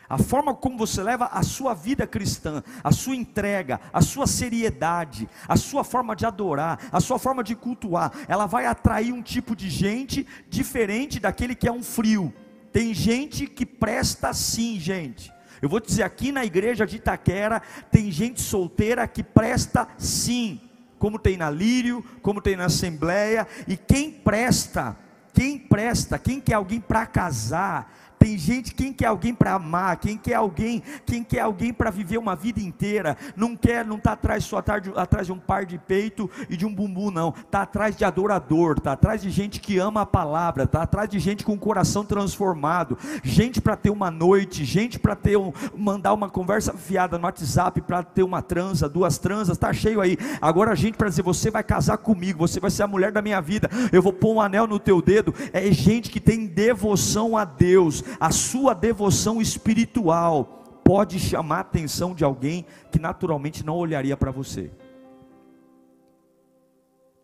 a 0.09 0.18
forma 0.18 0.54
como 0.54 0.78
você 0.78 1.02
leva 1.02 1.26
a 1.26 1.42
sua 1.42 1.74
vida 1.74 2.07
cristã, 2.07 2.62
a 2.82 2.92
sua 2.92 3.16
entrega, 3.16 3.80
a 3.92 4.00
sua 4.00 4.26
seriedade, 4.26 5.28
a 5.48 5.57
sua 5.57 5.82
forma 5.82 6.14
de 6.14 6.24
adorar, 6.24 6.78
a 6.92 7.00
sua 7.00 7.18
forma 7.18 7.42
de 7.42 7.54
cultuar, 7.54 8.12
ela 8.28 8.46
vai 8.46 8.66
atrair 8.66 9.12
um 9.12 9.22
tipo 9.22 9.57
de 9.57 9.68
gente 9.68 10.26
diferente 10.48 11.18
daquele 11.18 11.54
que 11.54 11.68
é 11.68 11.72
um 11.72 11.82
frio. 11.82 12.32
Tem 12.72 12.92
gente 12.92 13.46
que 13.46 13.64
presta 13.64 14.32
sim, 14.32 14.78
gente. 14.78 15.32
Eu 15.62 15.68
vou 15.68 15.80
dizer, 15.80 16.02
aqui 16.02 16.30
na 16.30 16.44
igreja 16.44 16.86
de 16.86 16.96
Itaquera, 16.96 17.62
tem 17.90 18.11
gente 18.11 18.40
solteira 18.40 19.09
que 19.09 19.22
presta 19.22 19.88
sim, 19.96 20.61
como 20.98 21.18
tem 21.18 21.36
na 21.36 21.50
Lírio, 21.50 22.04
como 22.22 22.40
tem 22.40 22.57
na 22.57 22.66
Assembleia, 22.66 23.46
e 23.66 23.76
quem 23.76 24.11
presta, 24.11 24.96
quem 25.32 25.59
presta, 25.59 26.18
quem 26.18 26.40
quer 26.40 26.54
alguém 26.54 26.80
para 26.80 27.07
casar, 27.07 27.92
tem 28.18 28.36
gente, 28.38 28.74
quem 28.74 28.92
quer 28.92 29.06
alguém 29.06 29.34
para 29.34 29.54
amar, 29.54 29.96
quem 29.96 30.16
quer 30.16 30.34
alguém, 30.34 30.82
quem 31.04 31.22
quer 31.22 31.40
alguém 31.40 31.72
para 31.72 31.90
viver 31.90 32.18
uma 32.18 32.34
vida 32.34 32.60
inteira, 32.60 33.16
não 33.36 33.56
quer, 33.56 33.84
não 33.84 33.96
está 33.96 34.12
atrás 34.12 34.44
só 34.44 34.58
atrás 34.58 35.26
de 35.26 35.32
um 35.32 35.38
par 35.38 35.64
de 35.64 35.78
peito 35.78 36.30
e 36.48 36.56
de 36.56 36.66
um 36.66 36.74
bumbum, 36.74 37.10
não. 37.10 37.34
Está 37.36 37.62
atrás 37.62 37.96
de 37.96 38.04
adorador, 38.04 38.76
está 38.78 38.92
atrás 38.92 39.22
de 39.22 39.30
gente 39.30 39.60
que 39.60 39.78
ama 39.78 40.02
a 40.02 40.06
palavra, 40.06 40.64
está 40.64 40.82
atrás 40.82 41.08
de 41.08 41.18
gente 41.18 41.44
com 41.44 41.54
o 41.54 41.58
coração 41.58 42.04
transformado, 42.04 42.98
gente 43.22 43.60
para 43.60 43.76
ter 43.76 43.90
uma 43.90 44.10
noite, 44.10 44.64
gente 44.64 44.98
para 44.98 45.14
ter 45.14 45.36
um, 45.36 45.52
mandar 45.76 46.12
uma 46.12 46.28
conversa 46.28 46.72
fiada 46.72 47.18
no 47.18 47.24
WhatsApp 47.24 47.80
para 47.80 48.02
ter 48.02 48.22
uma 48.22 48.42
transa, 48.42 48.88
duas 48.88 49.18
transas, 49.18 49.56
está 49.56 49.72
cheio 49.72 50.00
aí. 50.00 50.16
Agora 50.40 50.74
gente 50.74 50.96
para 50.96 51.08
dizer, 51.08 51.22
você 51.22 51.50
vai 51.50 51.62
casar 51.62 51.98
comigo, 51.98 52.38
você 52.38 52.60
vai 52.60 52.70
ser 52.70 52.82
a 52.82 52.86
mulher 52.86 53.12
da 53.12 53.22
minha 53.22 53.40
vida, 53.40 53.70
eu 53.92 54.02
vou 54.02 54.12
pôr 54.12 54.34
um 54.34 54.40
anel 54.40 54.66
no 54.66 54.78
teu 54.78 55.00
dedo. 55.00 55.34
É 55.52 55.70
gente 55.70 56.10
que 56.10 56.20
tem 56.20 56.46
devoção 56.46 57.36
a 57.36 57.44
Deus, 57.44 58.02
a 58.18 58.30
sua 58.30 58.74
devoção 58.74 59.40
espiritual 59.40 60.80
pode 60.84 61.18
chamar 61.18 61.57
a 61.57 61.61
atenção 61.61 62.14
de 62.14 62.24
alguém 62.24 62.64
que 62.92 62.98
naturalmente 62.98 63.64
não 63.64 63.76
olharia 63.76 64.16
para 64.16 64.30
você. 64.30 64.70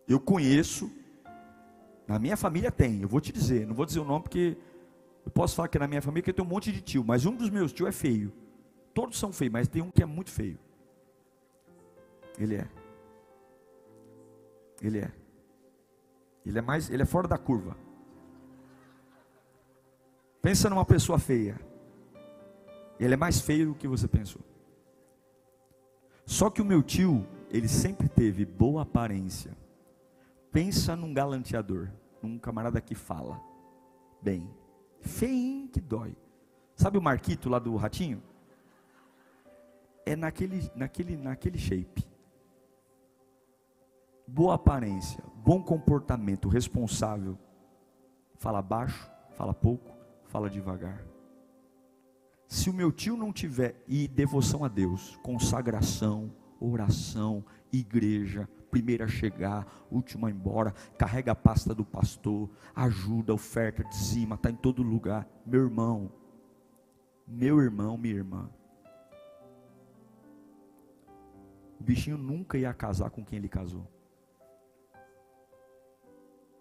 Eu 0.07 0.19
conheço, 0.19 0.91
na 2.07 2.19
minha 2.19 2.35
família 2.35 2.71
tem, 2.71 3.01
eu 3.01 3.07
vou 3.07 3.21
te 3.21 3.31
dizer, 3.31 3.65
não 3.65 3.73
vou 3.73 3.85
dizer 3.85 3.99
o 3.99 4.05
nome 4.05 4.23
porque 4.23 4.57
eu 5.25 5.31
posso 5.31 5.55
falar 5.55 5.69
que 5.69 5.79
na 5.79 5.87
minha 5.87 6.01
família 6.01 6.33
tem 6.33 6.43
um 6.43 6.47
monte 6.47 6.71
de 6.71 6.81
tio, 6.81 7.03
mas 7.05 7.25
um 7.25 7.35
dos 7.35 7.49
meus 7.49 7.71
tios 7.71 7.87
é 7.87 7.91
feio. 7.91 8.33
Todos 8.93 9.17
são 9.17 9.31
feios, 9.31 9.53
mas 9.53 9.67
tem 9.67 9.81
um 9.81 9.89
que 9.89 10.03
é 10.03 10.05
muito 10.05 10.29
feio. 10.29 10.59
Ele 12.37 12.55
é. 12.55 12.67
Ele 14.81 14.99
é. 14.99 15.11
Ele 16.45 16.59
é 16.59 16.61
mais, 16.61 16.89
ele 16.89 17.01
é 17.01 17.05
fora 17.05 17.27
da 17.27 17.37
curva. 17.37 17.77
Pensa 20.43 20.69
numa 20.69 20.83
pessoa 20.83 21.17
feia. 21.17 21.57
Ele 22.99 23.13
é 23.13 23.17
mais 23.17 23.39
feio 23.39 23.67
do 23.67 23.75
que 23.75 23.87
você 23.87 24.09
pensou. 24.09 24.41
Só 26.25 26.49
que 26.49 26.61
o 26.61 26.65
meu 26.65 26.83
tio, 26.83 27.25
ele 27.49 27.69
sempre 27.69 28.09
teve 28.09 28.45
boa 28.45 28.81
aparência. 28.81 29.55
Pensa 30.51 30.97
num 30.97 31.13
galanteador, 31.13 31.89
num 32.21 32.37
camarada 32.37 32.81
que 32.81 32.93
fala 32.93 33.41
bem. 34.21 34.53
Feinho 34.99 35.69
que 35.69 35.79
dói. 35.79 36.13
Sabe 36.75 36.97
o 36.97 37.01
Marquito 37.01 37.47
lá 37.47 37.57
do 37.57 37.73
Ratinho? 37.77 38.21
É 40.05 40.13
naquele, 40.13 40.69
naquele, 40.75 41.15
naquele 41.15 41.57
shape. 41.57 42.05
Boa 44.27 44.55
aparência, 44.55 45.23
bom 45.37 45.63
comportamento, 45.63 46.49
responsável. 46.49 47.39
Fala 48.35 48.61
baixo, 48.61 49.09
fala 49.37 49.53
pouco 49.53 50.02
fala 50.33 50.49
devagar. 50.49 51.05
Se 52.47 52.67
o 52.67 52.73
meu 52.73 52.91
tio 52.91 53.15
não 53.15 53.31
tiver 53.31 53.83
e 53.87 54.07
devoção 54.07 54.65
a 54.65 54.67
Deus, 54.67 55.15
consagração, 55.17 56.33
oração, 56.59 57.45
igreja, 57.71 58.49
primeiro 58.71 59.03
a 59.03 59.07
chegar, 59.07 59.67
último 59.91 60.25
a 60.25 60.31
embora, 60.31 60.73
carrega 60.97 61.33
a 61.33 61.35
pasta 61.35 61.75
do 61.75 61.85
pastor, 61.85 62.49
ajuda, 62.75 63.31
oferta, 63.31 63.83
dizima, 63.83 64.33
está 64.33 64.49
em 64.49 64.55
todo 64.55 64.81
lugar. 64.81 65.27
Meu 65.45 65.61
irmão, 65.61 66.11
meu 67.27 67.61
irmão, 67.61 67.95
minha 67.95 68.15
irmã. 68.15 68.49
O 71.79 71.83
bichinho 71.83 72.17
nunca 72.17 72.57
ia 72.57 72.73
casar 72.73 73.11
com 73.11 73.23
quem 73.23 73.37
ele 73.37 73.49
casou. 73.49 73.87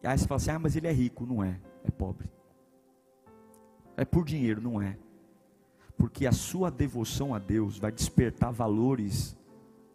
E 0.03 0.07
aí 0.07 0.19
você 0.19 0.27
fala 0.27 0.37
assim: 0.37 0.51
ah, 0.51 0.59
mas 0.59 0.77
ele 0.77 0.89
é 0.89 0.93
rico. 0.93 1.25
Não 1.25 1.43
é, 1.43 1.61
é 1.85 1.91
pobre. 1.91 2.29
É 3.97 4.05
por 4.05 4.25
dinheiro, 4.25 4.61
não 4.61 4.81
é. 4.81 4.97
Porque 5.97 6.27
a 6.27 6.33
sua 6.33 6.71
devoção 6.71 7.35
a 7.35 7.39
Deus 7.39 7.79
vai 7.79 7.93
despertar 7.93 8.53
valores 8.53 9.37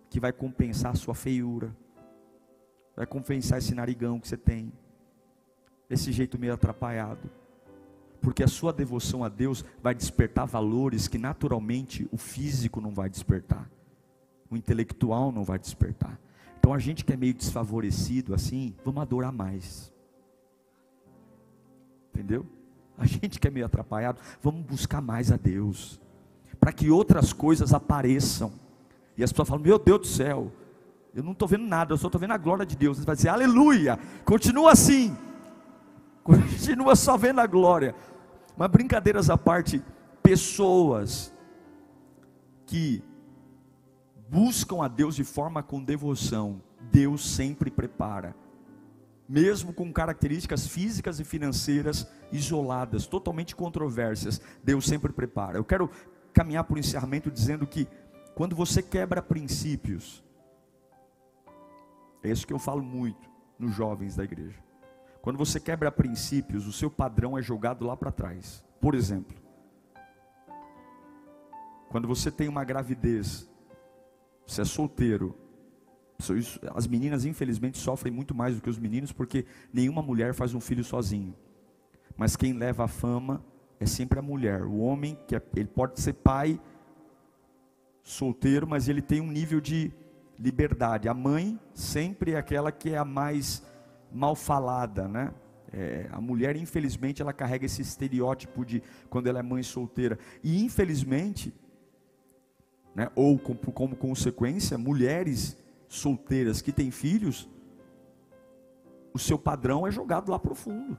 que 0.09 0.19
vai 0.19 0.31
compensar 0.31 0.93
a 0.93 0.95
sua 0.95 1.13
feiura, 1.13 1.75
vai 2.95 3.05
compensar 3.05 3.57
esse 3.57 3.75
narigão 3.75 4.19
que 4.19 4.27
você 4.27 4.37
tem, 4.37 4.71
esse 5.89 6.11
jeito 6.11 6.39
meio 6.39 6.53
atrapalhado. 6.53 7.29
Porque 8.21 8.43
a 8.43 8.47
sua 8.47 8.73
devoção 8.73 9.23
a 9.23 9.29
Deus 9.29 9.63
vai 9.81 9.93
despertar 9.93 10.47
valores 10.47 11.07
que 11.07 11.17
naturalmente 11.17 12.07
o 12.11 12.17
físico 12.17 12.81
não 12.81 12.91
vai 12.91 13.09
despertar, 13.09 13.69
o 14.49 14.55
intelectual 14.55 15.31
não 15.31 15.43
vai 15.43 15.59
despertar. 15.59 16.19
Então 16.59 16.73
a 16.73 16.79
gente 16.79 17.05
que 17.05 17.13
é 17.13 17.17
meio 17.17 17.33
desfavorecido 17.33 18.33
assim, 18.33 18.75
vamos 18.83 19.01
adorar 19.01 19.31
mais. 19.31 19.91
Entendeu? 22.09 22.45
A 22.97 23.05
gente 23.05 23.39
que 23.39 23.47
é 23.47 23.51
meio 23.51 23.65
atrapalhado, 23.65 24.19
vamos 24.41 24.65
buscar 24.65 25.01
mais 25.01 25.31
a 25.31 25.37
Deus, 25.37 25.99
para 26.59 26.71
que 26.71 26.89
outras 26.89 27.31
coisas 27.31 27.73
apareçam. 27.73 28.51
E 29.15 29.23
as 29.23 29.31
pessoas 29.31 29.49
falam: 29.49 29.63
Meu 29.63 29.77
Deus 29.77 29.99
do 29.99 30.07
céu, 30.07 30.51
eu 31.13 31.23
não 31.23 31.33
estou 31.33 31.47
vendo 31.47 31.65
nada, 31.65 31.93
eu 31.93 31.97
só 31.97 32.07
estou 32.07 32.19
vendo 32.19 32.33
a 32.33 32.37
glória 32.37 32.65
de 32.65 32.75
Deus. 32.75 32.97
Você 32.97 33.05
vai 33.05 33.15
dizer: 33.15 33.29
Aleluia, 33.29 33.99
continua 34.25 34.71
assim, 34.71 35.15
continua 36.23 36.95
só 36.95 37.15
vendo 37.17 37.39
a 37.39 37.45
glória. 37.45 37.93
Mas 38.57 38.71
brincadeiras 38.71 39.29
à 39.29 39.37
parte, 39.37 39.83
pessoas 40.23 41.31
que 42.65 43.03
buscam 44.27 44.83
a 44.83 44.87
Deus 44.87 45.15
de 45.15 45.23
forma 45.23 45.61
com 45.61 45.83
devoção, 45.83 46.61
Deus 46.91 47.29
sempre 47.29 47.69
prepara 47.69 48.35
mesmo 49.27 49.73
com 49.73 49.91
características 49.91 50.67
físicas 50.67 51.19
e 51.19 51.23
financeiras 51.23 52.07
isoladas, 52.31 53.05
totalmente 53.05 53.55
controversas, 53.55 54.41
Deus 54.63 54.85
sempre 54.85 55.11
prepara. 55.11 55.57
Eu 55.57 55.65
quero 55.65 55.89
caminhar 56.33 56.63
para 56.63 56.75
o 56.75 56.79
encerramento 56.79 57.29
dizendo 57.29 57.67
que 57.67 57.87
quando 58.35 58.55
você 58.55 58.81
quebra 58.81 59.21
princípios, 59.21 60.23
é 62.23 62.29
isso 62.29 62.45
que 62.45 62.53
eu 62.53 62.59
falo 62.59 62.83
muito 62.83 63.29
nos 63.57 63.73
jovens 63.73 64.15
da 64.15 64.23
igreja. 64.23 64.59
Quando 65.21 65.37
você 65.37 65.59
quebra 65.59 65.91
princípios, 65.91 66.67
o 66.67 66.71
seu 66.71 66.89
padrão 66.89 67.37
é 67.37 67.41
jogado 67.41 67.85
lá 67.85 67.97
para 67.97 68.11
trás. 68.11 68.63
Por 68.79 68.95
exemplo, 68.95 69.35
quando 71.89 72.07
você 72.07 72.29
tem 72.29 72.47
uma 72.47 72.63
gravidez, 72.63 73.49
você 74.45 74.61
é 74.61 74.65
solteiro, 74.65 75.35
as 76.73 76.87
meninas, 76.87 77.25
infelizmente, 77.25 77.77
sofrem 77.77 78.11
muito 78.11 78.33
mais 78.33 78.55
do 78.55 78.61
que 78.61 78.69
os 78.69 78.79
meninos, 78.79 79.11
porque 79.11 79.45
nenhuma 79.71 80.01
mulher 80.01 80.33
faz 80.33 80.53
um 80.53 80.59
filho 80.59 80.83
sozinho. 80.83 81.35
Mas 82.15 82.35
quem 82.35 82.53
leva 82.53 82.85
a 82.85 82.87
fama 82.87 83.43
é 83.79 83.85
sempre 83.85 84.17
a 84.17 84.21
mulher. 84.21 84.63
O 84.63 84.77
homem, 84.77 85.17
que 85.27 85.35
é, 85.35 85.41
ele 85.55 85.67
pode 85.67 85.99
ser 85.99 86.13
pai, 86.13 86.59
solteiro, 88.01 88.65
mas 88.65 88.87
ele 88.87 89.01
tem 89.01 89.21
um 89.21 89.31
nível 89.31 89.61
de 89.61 89.91
liberdade. 90.39 91.07
A 91.07 91.13
mãe 91.13 91.59
sempre 91.73 92.31
é 92.31 92.37
aquela 92.37 92.71
que 92.71 92.89
é 92.89 92.97
a 92.97 93.05
mais 93.05 93.63
mal 94.11 94.35
falada, 94.35 95.07
né? 95.07 95.33
É, 95.71 96.07
a 96.11 96.21
mulher, 96.21 96.55
infelizmente, 96.55 97.21
ela 97.21 97.33
carrega 97.33 97.65
esse 97.65 97.81
estereótipo 97.81 98.65
de 98.65 98.81
quando 99.09 99.27
ela 99.27 99.39
é 99.39 99.43
mãe 99.43 99.61
solteira. 99.61 100.17
E 100.43 100.63
infelizmente, 100.63 101.53
né, 102.95 103.11
ou 103.13 103.37
como, 103.37 103.59
como 103.59 103.95
consequência, 103.95 104.77
mulheres 104.77 105.57
solteiras 105.87 106.61
que 106.61 106.71
têm 106.71 106.91
filhos, 106.91 107.49
o 109.13 109.19
seu 109.19 109.37
padrão 109.39 109.87
é 109.87 109.91
jogado 109.91 110.29
lá 110.29 110.37
para 110.37 110.51
o 110.51 110.55
fundo, 110.55 110.97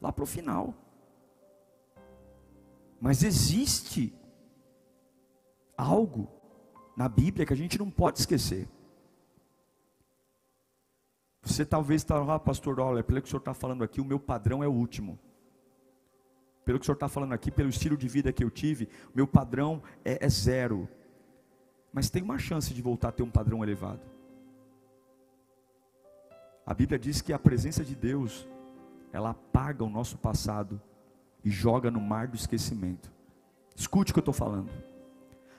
lá 0.00 0.12
para 0.12 0.24
o 0.24 0.26
final. 0.26 0.74
Mas 3.00 3.22
existe 3.22 4.14
algo 5.76 6.30
na 6.96 7.08
Bíblia 7.08 7.44
que 7.44 7.52
a 7.52 7.56
gente 7.56 7.78
não 7.78 7.90
pode 7.90 8.20
esquecer. 8.20 8.68
Você 11.42 11.64
talvez 11.64 12.02
está 12.02 12.38
pastor, 12.38 12.80
olha, 12.80 13.04
pelo 13.04 13.20
que 13.20 13.28
o 13.28 13.30
senhor 13.30 13.40
está 13.40 13.54
falando 13.54 13.84
aqui, 13.84 14.00
o 14.00 14.04
meu 14.04 14.18
padrão 14.18 14.64
é 14.64 14.68
o 14.68 14.72
último. 14.72 15.18
Pelo 16.64 16.78
que 16.78 16.82
o 16.82 16.86
senhor 16.86 16.96
está 16.96 17.08
falando 17.08 17.32
aqui, 17.32 17.50
pelo 17.50 17.68
estilo 17.68 17.96
de 17.96 18.08
vida 18.08 18.32
que 18.32 18.42
eu 18.42 18.50
tive, 18.50 18.88
o 19.12 19.16
meu 19.16 19.26
padrão 19.26 19.82
é, 20.04 20.24
é 20.24 20.28
zero. 20.28 20.88
Mas 21.92 22.10
tem 22.10 22.22
uma 22.22 22.38
chance 22.38 22.74
de 22.74 22.82
voltar 22.82 23.10
a 23.10 23.12
ter 23.12 23.22
um 23.22 23.30
padrão 23.30 23.62
elevado. 23.62 24.15
A 26.66 26.74
Bíblia 26.74 26.98
diz 26.98 27.20
que 27.20 27.32
a 27.32 27.38
presença 27.38 27.84
de 27.84 27.94
Deus, 27.94 28.48
ela 29.12 29.30
apaga 29.30 29.84
o 29.84 29.88
nosso 29.88 30.18
passado 30.18 30.82
e 31.44 31.48
joga 31.48 31.92
no 31.92 32.00
mar 32.00 32.26
do 32.26 32.34
esquecimento. 32.34 33.12
Escute 33.76 34.10
o 34.10 34.14
que 34.14 34.18
eu 34.18 34.22
estou 34.22 34.34
falando. 34.34 34.68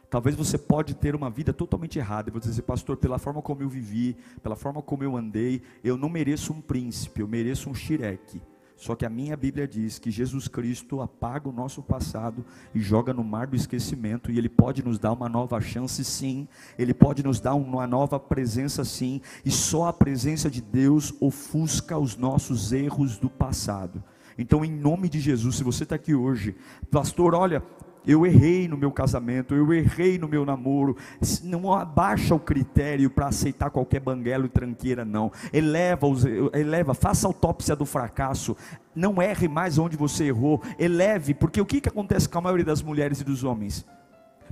Talvez 0.10 0.36
você 0.36 0.58
pode 0.58 0.96
ter 0.96 1.16
uma 1.16 1.30
vida 1.30 1.54
totalmente 1.54 1.98
errada. 1.98 2.28
Eu 2.28 2.34
vou 2.34 2.42
dizer, 2.42 2.62
pastor, 2.64 2.98
pela 2.98 3.18
forma 3.18 3.42
como 3.42 3.62
eu 3.62 3.70
vivi, 3.70 4.18
pela 4.44 4.56
forma 4.58 4.82
como 4.82 5.02
eu 5.02 5.16
andei, 5.16 5.62
eu 5.82 5.98
não 5.98 6.10
mereço 6.10 6.52
um 6.52 6.60
príncipe, 6.60 7.22
eu 7.22 7.28
mereço 7.28 7.70
um 7.70 7.74
xireque. 7.74 8.42
Só 8.78 8.96
que 8.96 9.06
a 9.06 9.10
minha 9.10 9.36
Bíblia 9.36 9.68
diz 9.68 9.98
que 9.98 10.12
Jesus 10.12 10.48
Cristo 10.48 11.02
apaga 11.02 11.50
o 11.50 11.52
nosso 11.52 11.82
passado 11.82 12.46
e 12.76 12.80
joga 12.80 13.12
no 13.12 13.24
mar 13.24 13.48
do 13.48 13.56
esquecimento, 13.56 14.32
e 14.32 14.38
Ele 14.38 14.48
pode 14.48 14.86
nos 14.86 15.00
dar 15.00 15.14
uma 15.14 15.28
nova 15.28 15.60
chance, 15.60 16.06
sim, 16.06 16.48
Ele 16.78 16.94
pode 16.94 17.24
nos 17.24 17.40
dar 17.40 17.56
uma 17.56 17.88
nova 17.88 18.20
presença, 18.20 18.86
sim, 18.86 19.20
e 19.44 19.50
só 19.50 19.88
a 19.88 19.94
presença 19.94 20.50
de 20.50 20.62
Deus 20.62 21.12
ofusca 21.20 21.98
os 21.98 22.16
nossos 22.16 22.72
erros 22.72 23.18
do 23.18 23.32
passado. 23.32 24.04
Então, 24.38 24.64
em 24.64 24.72
nome 24.72 25.10
de 25.10 25.20
Jesus, 25.20 25.56
se 25.56 25.64
você 25.64 25.82
está 25.82 25.96
aqui 25.96 26.14
hoje, 26.14 26.56
pastor, 26.92 27.34
olha, 27.34 27.64
eu 28.08 28.26
errei 28.26 28.70
no 28.70 28.78
meu 28.78 28.90
casamento, 28.90 29.54
eu 29.54 29.74
errei 29.74 30.18
no 30.18 30.30
meu 30.30 30.46
namoro. 30.46 30.96
Não 31.44 31.74
abaixa 31.74 32.34
o 32.34 32.40
critério 32.40 33.10
para 33.10 33.28
aceitar 33.28 33.70
qualquer 33.70 34.00
banguelo 34.00 34.46
e 34.46 34.50
tranqueira, 34.50 35.04
não. 35.04 35.30
Eleva, 35.52 36.08
eleva, 36.54 36.94
faça 36.94 37.28
autópsia 37.28 37.76
do 37.76 37.86
fracasso. 37.86 38.56
Não 38.96 39.22
erre 39.22 39.50
mais 39.50 39.78
onde 39.78 39.98
você 39.98 40.26
errou. 40.26 40.62
Eleve, 40.80 41.34
porque 41.34 41.60
o 41.60 41.66
que, 41.66 41.82
que 41.82 41.90
acontece 41.90 42.30
com 42.30 42.38
a 42.38 42.42
maioria 42.42 42.66
das 42.66 42.82
mulheres 42.82 43.20
e 43.20 43.26
dos 43.26 43.44
homens? 43.44 43.86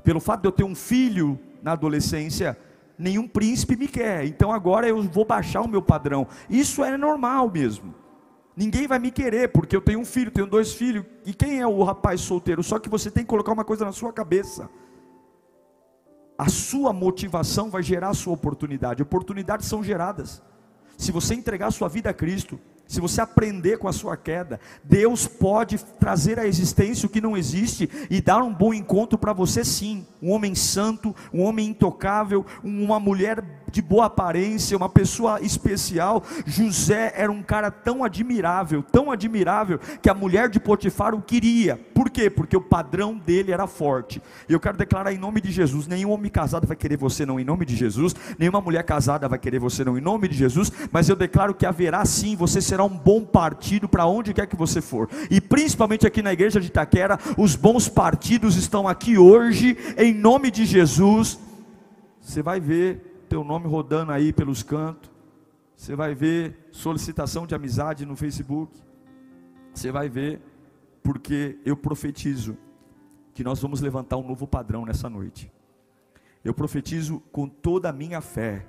Pelo 0.04 0.20
fato 0.20 0.42
de 0.42 0.48
eu 0.50 0.52
ter 0.52 0.66
um 0.66 0.76
filho 0.76 1.40
na 1.64 1.72
adolescência, 1.72 2.58
nenhum 3.00 3.28
príncipe 3.28 3.78
me 3.78 3.88
quer. 3.88 4.26
Então 4.26 4.52
agora 4.52 4.88
eu 4.88 5.02
vou 5.04 5.24
baixar 5.24 5.62
o 5.62 5.68
meu 5.68 5.82
padrão. 5.82 6.28
Isso 6.50 6.84
é 6.84 6.98
normal 6.98 7.50
mesmo. 7.50 7.96
Ninguém 8.56 8.88
vai 8.88 9.00
me 9.00 9.12
querer, 9.12 9.50
porque 9.50 9.76
eu 9.76 9.82
tenho 9.82 10.00
um 10.00 10.06
filho, 10.06 10.32
tenho 10.32 10.48
dois 10.48 10.74
filhos. 10.74 11.06
E 11.26 11.34
quem 11.34 11.60
é 11.60 11.68
o 11.68 11.84
rapaz 11.84 12.22
solteiro? 12.22 12.64
Só 12.64 12.80
que 12.80 12.88
você 12.88 13.12
tem 13.12 13.24
que 13.24 13.30
colocar 13.30 13.52
uma 13.52 13.66
coisa 13.66 13.84
na 13.84 13.92
sua 13.92 14.14
cabeça. 14.14 14.70
A 16.38 16.48
sua 16.48 16.94
motivação 16.94 17.70
vai 17.70 17.84
gerar 17.84 18.10
a 18.10 18.14
sua 18.14 18.34
oportunidade. 18.34 19.04
Oportunidades 19.04 19.68
são 19.68 19.84
geradas. 19.84 20.42
Se 20.98 21.12
você 21.12 21.36
entregar 21.36 21.68
a 21.68 21.72
sua 21.72 21.90
vida 21.90 22.10
a 22.10 22.14
Cristo, 22.14 22.60
se 22.88 23.02
você 23.02 23.22
aprender 23.22 23.78
com 23.78 23.88
a 23.88 23.94
sua 23.94 24.16
queda, 24.16 24.60
Deus 24.84 25.28
pode 25.28 25.78
trazer 26.00 26.40
à 26.40 26.46
existência 26.46 27.08
o 27.08 27.10
que 27.10 27.22
não 27.22 27.36
existe 27.36 27.90
e 28.10 28.22
dar 28.22 28.42
um 28.44 28.54
bom 28.54 28.74
encontro 28.74 29.18
para 29.18 29.34
você 29.34 29.64
sim. 29.64 30.06
Um 30.22 30.32
homem 30.32 30.56
santo, 30.56 31.16
um 31.34 31.42
homem 31.42 31.70
intocável, 31.70 32.46
uma 32.64 33.00
mulher 33.00 33.44
de 33.76 33.82
boa 33.82 34.06
aparência, 34.06 34.78
uma 34.78 34.88
pessoa 34.88 35.42
especial. 35.42 36.24
José 36.46 37.14
era 37.16 37.32
um 37.32 37.44
cara 37.44 37.70
tão 37.70 38.04
admirável, 38.04 38.82
tão 38.82 39.12
admirável, 39.12 39.80
que 40.02 40.10
a 40.10 40.14
mulher 40.14 40.48
de 40.48 40.62
Potifar 40.62 41.14
o 41.14 41.22
queria. 41.22 41.78
Por 41.94 42.10
quê? 42.10 42.30
Porque 42.30 42.56
o 42.56 42.62
padrão 42.62 43.18
dele 43.18 43.52
era 43.52 43.68
forte. 43.68 44.22
E 44.48 44.54
eu 44.54 44.60
quero 44.62 44.78
declarar 44.78 45.12
em 45.12 45.18
nome 45.18 45.42
de 45.42 45.52
Jesus: 45.52 45.88
nenhum 45.88 46.12
homem 46.12 46.32
casado 46.32 46.66
vai 46.66 46.78
querer 46.78 46.98
você, 46.98 47.26
não, 47.26 47.40
em 47.40 47.44
nome 47.44 47.66
de 47.66 47.76
Jesus. 47.76 48.16
Nenhuma 48.40 48.62
mulher 48.62 48.84
casada 48.84 49.28
vai 49.28 49.38
querer 49.38 49.60
você, 49.60 49.84
não, 49.84 49.98
em 49.98 50.02
nome 50.02 50.30
de 50.30 50.38
Jesus. 50.38 50.72
Mas 50.92 51.10
eu 51.10 51.16
declaro 51.16 51.54
que 51.54 51.66
haverá 51.66 52.06
sim, 52.06 52.36
você 52.36 52.62
será 52.76 52.84
um 52.84 52.98
bom 52.98 53.24
partido 53.24 53.88
para 53.88 54.06
onde 54.06 54.34
quer 54.34 54.48
que 54.48 54.56
você 54.56 54.82
for. 54.82 55.10
E 55.32 55.40
principalmente 55.40 56.06
aqui 56.06 56.22
na 56.22 56.34
igreja 56.34 56.60
de 56.60 56.68
Itaquera, 56.68 57.18
os 57.38 57.56
bons 57.56 57.88
partidos 57.88 58.58
estão 58.58 58.86
aqui 58.86 59.18
hoje, 59.18 59.78
em 59.98 60.14
nome 60.14 60.52
de 60.52 60.66
Jesus. 60.66 61.40
Você 62.20 62.42
vai 62.42 62.60
ver 62.60 63.26
teu 63.30 63.46
nome 63.46 63.66
rodando 63.66 64.12
aí 64.12 64.34
pelos 64.34 64.62
cantos. 64.62 65.10
Você 65.74 65.96
vai 65.96 66.14
ver 66.14 66.68
solicitação 66.70 67.48
de 67.48 67.56
amizade 67.56 68.06
no 68.06 68.18
Facebook. 68.18 68.78
Você 69.74 69.90
vai 69.90 70.10
ver, 70.10 70.42
porque 71.02 71.58
eu 71.66 71.78
profetizo 71.78 72.58
que 73.34 73.44
nós 73.44 73.62
vamos 73.62 73.80
levantar 73.80 74.18
um 74.18 74.28
novo 74.28 74.46
padrão 74.46 74.86
nessa 74.86 75.10
noite. 75.10 75.50
Eu 76.44 76.54
profetizo 76.54 77.22
com 77.32 77.48
toda 77.48 77.88
a 77.88 77.94
minha 77.94 78.20
fé 78.20 78.66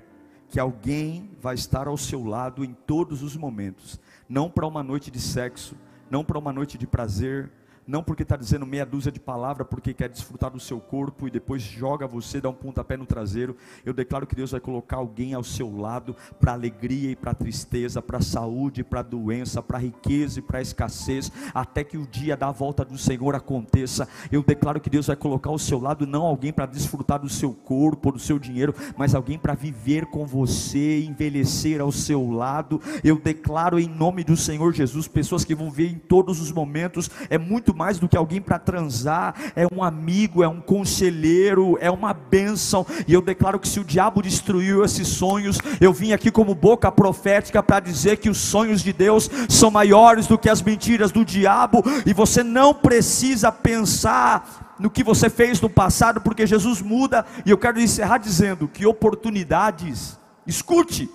que 0.49 0.59
alguém 0.59 1.29
vai 1.41 1.55
estar 1.55 1.87
ao 1.87 1.97
seu 1.97 2.23
lado 2.23 2.63
em 2.63 2.73
todos 2.73 3.21
os 3.21 3.35
momentos, 3.35 3.99
não 4.29 4.49
para 4.49 4.65
uma 4.65 4.81
noite 4.81 5.11
de 5.11 5.19
sexo, 5.19 5.75
não 6.09 6.23
para 6.23 6.39
uma 6.39 6.53
noite 6.53 6.77
de 6.77 6.87
prazer, 6.87 7.51
não 7.87 8.03
porque 8.03 8.23
está 8.23 8.35
dizendo 8.35 8.65
meia 8.65 8.85
dúzia 8.85 9.11
de 9.11 9.19
palavra, 9.19 9.63
porque 9.63 9.93
quer 9.93 10.09
desfrutar 10.09 10.51
do 10.51 10.59
seu 10.59 10.79
corpo 10.79 11.27
e 11.27 11.31
depois 11.31 11.61
joga 11.61 12.05
você, 12.05 12.41
dá 12.41 12.49
um 12.49 12.53
pontapé 12.53 12.97
no 12.97 13.05
traseiro. 13.05 13.55
Eu 13.85 13.93
declaro 13.93 14.27
que 14.27 14.35
Deus 14.35 14.51
vai 14.51 14.59
colocar 14.59 14.97
alguém 14.97 15.33
ao 15.33 15.43
seu 15.43 15.75
lado 15.75 16.15
para 16.39 16.51
alegria 16.51 17.11
e 17.11 17.15
para 17.15 17.33
tristeza, 17.33 18.01
para 18.01 18.19
saúde, 18.19 18.83
para 18.83 19.01
doença, 19.01 19.63
para 19.63 19.77
riqueza 19.77 20.39
e 20.39 20.41
para 20.41 20.61
escassez, 20.61 21.31
até 21.53 21.83
que 21.83 21.97
o 21.97 22.05
dia 22.05 22.35
da 22.35 22.51
volta 22.51 22.83
do 22.83 22.97
Senhor 22.97 23.33
aconteça. 23.35 24.07
Eu 24.29 24.43
declaro 24.43 24.81
que 24.81 24.89
Deus 24.89 25.07
vai 25.07 25.15
colocar 25.15 25.49
ao 25.49 25.57
seu 25.57 25.79
lado 25.79 26.05
não 26.05 26.23
alguém 26.23 26.51
para 26.51 26.65
desfrutar 26.65 27.19
do 27.19 27.29
seu 27.29 27.53
corpo, 27.53 28.11
do 28.11 28.19
seu 28.19 28.37
dinheiro, 28.37 28.75
mas 28.97 29.15
alguém 29.15 29.37
para 29.37 29.53
viver 29.53 30.07
com 30.07 30.25
você, 30.25 31.03
envelhecer 31.03 31.79
ao 31.79 31.91
seu 31.91 32.29
lado. 32.29 32.81
Eu 33.03 33.17
declaro 33.17 33.79
em 33.79 33.87
nome 33.87 34.23
do 34.23 34.35
Senhor 34.35 34.73
Jesus 34.73 35.07
pessoas 35.07 35.45
que 35.45 35.55
vão 35.55 35.71
ver 35.71 35.89
em 35.91 35.97
todos 35.97 36.41
os 36.41 36.51
momentos. 36.51 37.09
É 37.29 37.37
muito 37.37 37.76
mais 37.77 37.99
do 37.99 38.09
que 38.09 38.17
alguém 38.17 38.41
para 38.41 38.57
transar, 38.57 39.35
é 39.55 39.67
um 39.71 39.83
amigo, 39.83 40.43
é 40.43 40.47
um 40.47 40.59
conselheiro, 40.59 41.77
é 41.79 41.91
uma 41.91 42.11
bênção. 42.11 42.85
E 43.07 43.13
eu 43.13 43.21
declaro 43.21 43.59
que 43.59 43.67
se 43.67 43.79
o 43.79 43.83
diabo 43.83 44.21
destruiu 44.21 44.83
esses 44.83 45.07
sonhos, 45.07 45.59
eu 45.79 45.93
vim 45.93 46.11
aqui 46.11 46.31
como 46.31 46.55
boca 46.55 46.91
profética 46.91 47.61
para 47.61 47.79
dizer 47.79 48.17
que 48.17 48.29
os 48.29 48.39
sonhos 48.39 48.81
de 48.81 48.91
Deus 48.91 49.29
são 49.47 49.69
maiores 49.69 50.25
do 50.25 50.37
que 50.37 50.49
as 50.49 50.61
mentiras 50.61 51.11
do 51.11 51.23
diabo, 51.23 51.83
e 52.05 52.13
você 52.13 52.43
não 52.43 52.73
precisa 52.73 53.51
pensar 53.51 54.75
no 54.79 54.89
que 54.89 55.03
você 55.03 55.29
fez 55.29 55.61
no 55.61 55.69
passado, 55.69 56.21
porque 56.21 56.47
Jesus 56.47 56.81
muda, 56.81 57.25
e 57.45 57.51
eu 57.51 57.57
quero 57.57 57.79
encerrar 57.79 58.17
dizendo 58.17 58.67
que 58.67 58.85
oportunidades, 58.85 60.19
escute, 60.45 61.09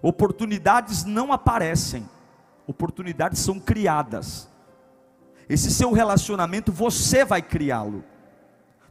oportunidades 0.00 1.04
não 1.04 1.32
aparecem, 1.32 2.08
oportunidades 2.66 3.40
são 3.40 3.58
criadas. 3.58 4.48
Esse 5.48 5.70
seu 5.70 5.92
relacionamento 5.92 6.72
você 6.72 7.24
vai 7.24 7.40
criá-lo. 7.40 8.04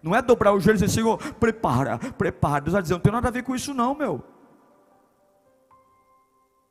Não 0.01 0.15
é 0.15 0.21
dobrar 0.21 0.53
o 0.53 0.59
joelho 0.59 0.77
e 0.77 0.81
dizer, 0.81 0.93
Senhor, 0.93 1.17
prepara, 1.33 1.97
prepara. 1.97 2.61
Deus 2.61 2.73
vai 2.73 2.81
dizer, 2.81 2.93
não 2.93 3.01
tem 3.01 3.11
nada 3.11 3.27
a 3.27 3.31
ver 3.31 3.43
com 3.43 3.55
isso, 3.55 3.73
não, 3.73 3.95
meu. 3.95 4.23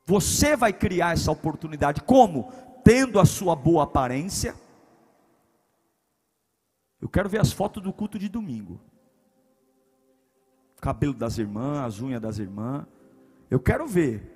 Você 0.05 0.55
vai 0.55 0.71
criar 0.71 1.13
essa 1.13 1.31
oportunidade. 1.31 2.01
Como? 2.01 2.51
Tendo 2.83 3.19
a 3.19 3.25
sua 3.25 3.55
boa 3.55 3.83
aparência. 3.83 4.55
Eu 7.01 7.09
quero 7.09 7.27
ver 7.27 7.41
as 7.41 7.51
fotos 7.51 7.83
do 7.83 7.91
culto 7.91 8.17
de 8.17 8.29
domingo. 8.29 8.79
Cabelo 10.79 11.13
das 11.13 11.37
irmãs, 11.37 11.85
as 11.85 12.01
unhas 12.01 12.21
das 12.21 12.37
irmãs. 12.37 12.85
Eu 13.49 13.59
quero 13.59 13.87
ver 13.87 14.31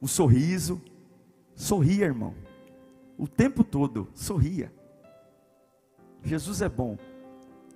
o 0.00 0.08
sorriso. 0.08 0.80
Sorria, 1.54 2.06
irmão. 2.06 2.34
O 3.18 3.26
tempo 3.26 3.64
todo, 3.64 4.08
sorria. 4.14 4.72
Jesus 6.22 6.60
é 6.60 6.68
bom. 6.68 6.98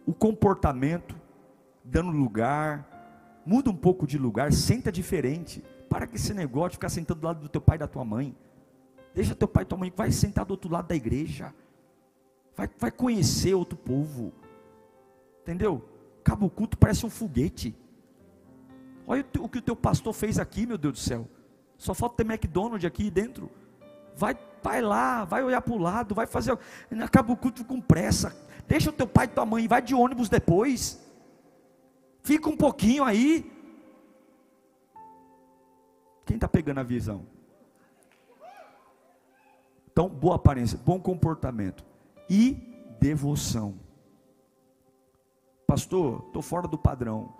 O 0.06 0.12
comportamento, 0.12 1.14
dando 1.84 2.10
lugar, 2.10 3.42
muda 3.46 3.70
um 3.70 3.76
pouco 3.76 4.06
de 4.06 4.18
lugar, 4.18 4.52
senta 4.52 4.90
diferente. 4.92 5.64
Para 5.88 6.06
com 6.06 6.14
esse 6.14 6.34
negócio 6.34 6.70
de 6.70 6.76
ficar 6.76 6.88
sentado 6.88 7.20
do 7.20 7.26
lado 7.26 7.40
do 7.40 7.48
teu 7.48 7.60
pai 7.60 7.76
e 7.76 7.78
da 7.78 7.88
tua 7.88 8.04
mãe. 8.04 8.36
Deixa 9.14 9.34
teu 9.34 9.48
pai 9.48 9.62
e 9.62 9.66
tua 9.66 9.78
mãe, 9.78 9.92
vai 9.94 10.10
sentar 10.12 10.44
do 10.44 10.52
outro 10.52 10.70
lado 10.70 10.88
da 10.88 10.94
igreja. 10.94 11.54
Vai, 12.54 12.68
vai 12.78 12.90
conhecer 12.90 13.54
outro 13.54 13.76
povo. 13.76 14.32
Entendeu? 15.42 15.84
Cabo 16.22 16.48
culto 16.50 16.76
parece 16.76 17.04
um 17.06 17.10
foguete. 17.10 17.74
Olha 19.06 19.24
o 19.40 19.48
que 19.48 19.58
o 19.58 19.62
teu 19.62 19.74
pastor 19.74 20.12
fez 20.12 20.38
aqui, 20.38 20.66
meu 20.66 20.78
Deus 20.78 20.94
do 20.94 20.98
céu. 21.00 21.26
Só 21.76 21.94
falta 21.94 22.22
ter 22.22 22.30
McDonald's 22.30 22.84
aqui 22.84 23.10
dentro. 23.10 23.50
Vai, 24.14 24.38
vai 24.62 24.80
lá, 24.80 25.24
vai 25.24 25.42
olhar 25.42 25.60
para 25.60 25.72
o 25.72 25.78
lado, 25.78 26.14
vai 26.14 26.26
fazer. 26.26 26.58
Acaba 27.02 27.32
o 27.32 27.36
culto 27.36 27.64
com 27.64 27.80
pressa. 27.80 28.34
Deixa 28.66 28.90
o 28.90 28.92
teu 28.92 29.06
pai 29.06 29.26
e 29.26 29.28
tua 29.28 29.44
mãe, 29.46 29.66
vai 29.66 29.82
de 29.82 29.94
ônibus 29.94 30.28
depois. 30.28 31.00
Fica 32.22 32.48
um 32.48 32.56
pouquinho 32.56 33.04
aí. 33.04 33.50
Quem 36.24 36.36
está 36.36 36.46
pegando 36.46 36.78
a 36.78 36.84
visão? 36.84 37.26
Então, 39.90 40.08
boa 40.08 40.36
aparência, 40.36 40.78
bom 40.78 41.00
comportamento 41.00 41.84
e 42.28 42.52
devoção. 43.00 43.74
Pastor, 45.66 46.24
estou 46.26 46.42
fora 46.42 46.68
do 46.68 46.78
padrão. 46.78 47.34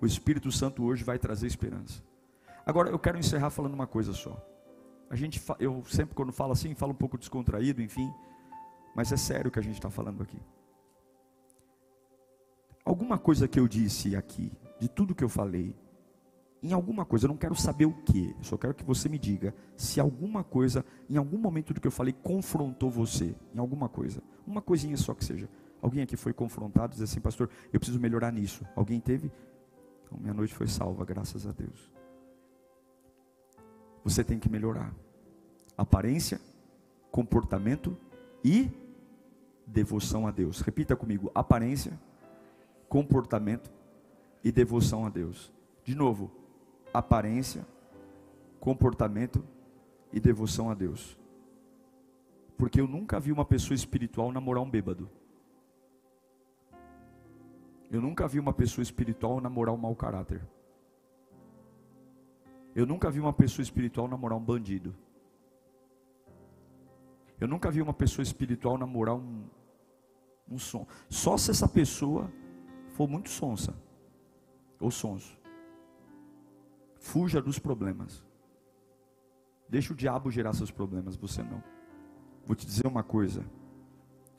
O 0.00 0.06
Espírito 0.06 0.50
Santo 0.50 0.84
hoje 0.84 1.04
vai 1.04 1.18
trazer 1.18 1.46
esperança. 1.46 2.02
Agora 2.66 2.90
eu 2.90 2.98
quero 2.98 3.18
encerrar 3.18 3.50
falando 3.50 3.74
uma 3.74 3.86
coisa 3.86 4.12
só. 4.12 4.36
A 5.14 5.16
gente, 5.16 5.40
eu 5.60 5.80
sempre 5.84 6.12
quando 6.12 6.32
falo 6.32 6.50
assim, 6.50 6.74
falo 6.74 6.90
um 6.90 6.96
pouco 6.96 7.16
descontraído, 7.16 7.80
enfim, 7.80 8.12
mas 8.96 9.12
é 9.12 9.16
sério 9.16 9.48
o 9.48 9.52
que 9.52 9.60
a 9.60 9.62
gente 9.62 9.76
está 9.76 9.88
falando 9.88 10.20
aqui. 10.24 10.36
Alguma 12.84 13.16
coisa 13.16 13.46
que 13.46 13.60
eu 13.60 13.68
disse 13.68 14.16
aqui, 14.16 14.50
de 14.80 14.88
tudo 14.88 15.14
que 15.14 15.22
eu 15.22 15.28
falei, 15.28 15.72
em 16.60 16.72
alguma 16.72 17.04
coisa, 17.04 17.26
eu 17.26 17.28
não 17.28 17.36
quero 17.36 17.54
saber 17.54 17.86
o 17.86 17.92
que, 17.92 18.34
só 18.42 18.56
quero 18.56 18.74
que 18.74 18.82
você 18.82 19.08
me 19.08 19.16
diga 19.16 19.54
se 19.76 20.00
alguma 20.00 20.42
coisa, 20.42 20.84
em 21.08 21.16
algum 21.16 21.38
momento 21.38 21.72
do 21.72 21.80
que 21.80 21.86
eu 21.86 21.92
falei, 21.92 22.12
confrontou 22.12 22.90
você, 22.90 23.36
em 23.54 23.60
alguma 23.60 23.88
coisa, 23.88 24.20
uma 24.44 24.60
coisinha 24.60 24.96
só 24.96 25.14
que 25.14 25.24
seja. 25.24 25.48
Alguém 25.80 26.02
aqui 26.02 26.16
foi 26.16 26.32
confrontado, 26.32 26.92
diz 26.92 27.02
assim, 27.02 27.20
pastor, 27.20 27.48
eu 27.72 27.78
preciso 27.78 28.00
melhorar 28.00 28.32
nisso. 28.32 28.66
Alguém 28.74 28.98
teve? 28.98 29.30
Então, 30.02 30.18
minha 30.18 30.34
noite 30.34 30.52
foi 30.52 30.66
salva, 30.66 31.04
graças 31.04 31.46
a 31.46 31.52
Deus. 31.52 31.88
Você 34.02 34.24
tem 34.24 34.40
que 34.40 34.50
melhorar 34.50 34.92
aparência, 35.76 36.40
comportamento 37.10 37.96
e 38.42 38.70
devoção 39.66 40.26
a 40.26 40.30
Deus. 40.30 40.60
Repita 40.60 40.96
comigo: 40.96 41.30
aparência, 41.34 41.98
comportamento 42.88 43.70
e 44.42 44.52
devoção 44.52 45.06
a 45.06 45.08
Deus. 45.08 45.52
De 45.84 45.94
novo, 45.94 46.30
aparência, 46.92 47.66
comportamento 48.60 49.44
e 50.12 50.20
devoção 50.20 50.70
a 50.70 50.74
Deus. 50.74 51.18
Porque 52.56 52.80
eu 52.80 52.86
nunca 52.86 53.18
vi 53.18 53.32
uma 53.32 53.44
pessoa 53.44 53.74
espiritual 53.74 54.30
namorar 54.30 54.62
um 54.62 54.70
bêbado. 54.70 55.10
Eu 57.90 58.00
nunca 58.00 58.26
vi 58.26 58.38
uma 58.38 58.52
pessoa 58.52 58.82
espiritual 58.82 59.40
namorar 59.40 59.74
um 59.74 59.78
mau 59.78 59.94
caráter. 59.94 60.40
Eu 62.74 62.86
nunca 62.86 63.10
vi 63.10 63.20
uma 63.20 63.32
pessoa 63.32 63.62
espiritual 63.62 64.08
namorar 64.08 64.36
um 64.36 64.42
bandido. 64.42 64.94
Eu 67.44 67.48
nunca 67.48 67.70
vi 67.70 67.82
uma 67.82 67.92
pessoa 67.92 68.22
espiritual 68.22 68.78
namorar 68.78 69.16
um, 69.16 69.44
um 70.48 70.58
som. 70.58 70.86
Só 71.10 71.36
se 71.36 71.50
essa 71.50 71.68
pessoa 71.68 72.32
for 72.94 73.06
muito 73.06 73.28
sonsa 73.28 73.74
ou 74.80 74.90
sonso. 74.90 75.38
Fuja 76.96 77.42
dos 77.42 77.58
problemas. 77.58 78.24
Deixa 79.68 79.92
o 79.92 79.96
diabo 79.96 80.30
gerar 80.30 80.54
seus 80.54 80.70
problemas, 80.70 81.16
você 81.16 81.42
não. 81.42 81.62
Vou 82.46 82.56
te 82.56 82.64
dizer 82.64 82.86
uma 82.86 83.02
coisa. 83.02 83.44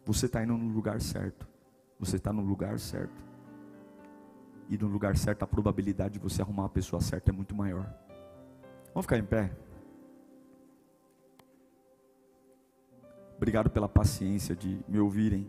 Você 0.04 0.26
está 0.26 0.44
indo 0.44 0.58
no 0.58 0.74
lugar 0.74 1.00
certo. 1.00 1.48
Você 2.00 2.16
está 2.16 2.34
no 2.34 2.42
lugar 2.42 2.80
certo. 2.80 3.24
E 4.68 4.80
no 4.80 4.88
lugar 4.88 5.16
certo, 5.16 5.44
a 5.44 5.48
probabilidade 5.48 6.16
de 6.16 6.20
você 6.20 6.42
arrumar 6.42 6.66
a 6.66 6.70
pessoa 6.70 7.00
certa 7.00 7.30
é 7.30 7.34
muito 7.36 7.54
maior. 7.54 7.86
Vamos 8.96 9.06
ficar 9.06 9.20
em 9.20 9.26
pé? 9.26 9.56
Obrigado 13.46 13.70
pela 13.70 13.88
paciência 13.88 14.56
de 14.56 14.84
me 14.88 14.98
ouvirem. 14.98 15.46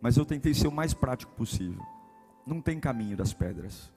Mas 0.00 0.16
eu 0.16 0.26
tentei 0.26 0.52
ser 0.52 0.66
o 0.66 0.72
mais 0.72 0.92
prático 0.92 1.32
possível. 1.32 1.80
Não 2.44 2.60
tem 2.60 2.80
caminho 2.80 3.16
das 3.16 3.32
pedras. 3.32 3.92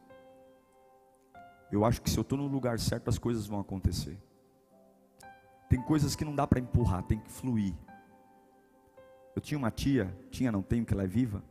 Eu 1.71 1.83
acho 1.83 1.99
que 1.99 2.11
se 2.11 2.19
eu 2.19 2.21
estou 2.21 2.37
no 2.37 2.45
lugar 2.45 2.77
certo, 2.77 3.09
as 3.09 3.17
coisas 3.17 3.47
vão 3.47 3.59
acontecer. 3.59 4.15
Tem 5.67 5.81
coisas 5.81 6.15
que 6.15 6.23
não 6.23 6.35
dá 6.35 6.45
para 6.45 6.59
empurrar, 6.59 7.01
tem 7.01 7.17
que 7.17 7.31
fluir. 7.31 7.73
Eu 9.35 9.41
tinha 9.41 9.57
uma 9.57 9.71
tia, 9.71 10.15
tinha, 10.29 10.51
não 10.51 10.61
tenho, 10.61 10.85
que 10.85 10.93
ela 10.93 11.05
é 11.05 11.07
viva. 11.07 11.43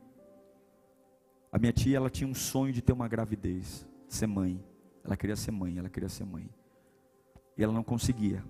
A 1.51 1.59
minha 1.59 1.73
tia, 1.73 1.97
ela 1.97 2.09
tinha 2.09 2.31
um 2.31 2.35
sonho 2.35 2.73
de 2.73 2.81
ter 2.81 2.93
uma 2.93 3.09
gravidez, 3.09 3.85
de 4.07 4.15
ser 4.15 4.29
mãe. 4.29 4.65
Ela 5.03 5.17
queria 5.17 5.35
ser 5.35 5.51
mãe, 5.51 5.79
ela 5.79 5.89
queria 5.89 6.09
ser 6.09 6.25
mãe. 6.25 6.49
E 7.59 7.65
ela 7.65 7.73
não 7.73 7.83
conseguia. 7.83 8.45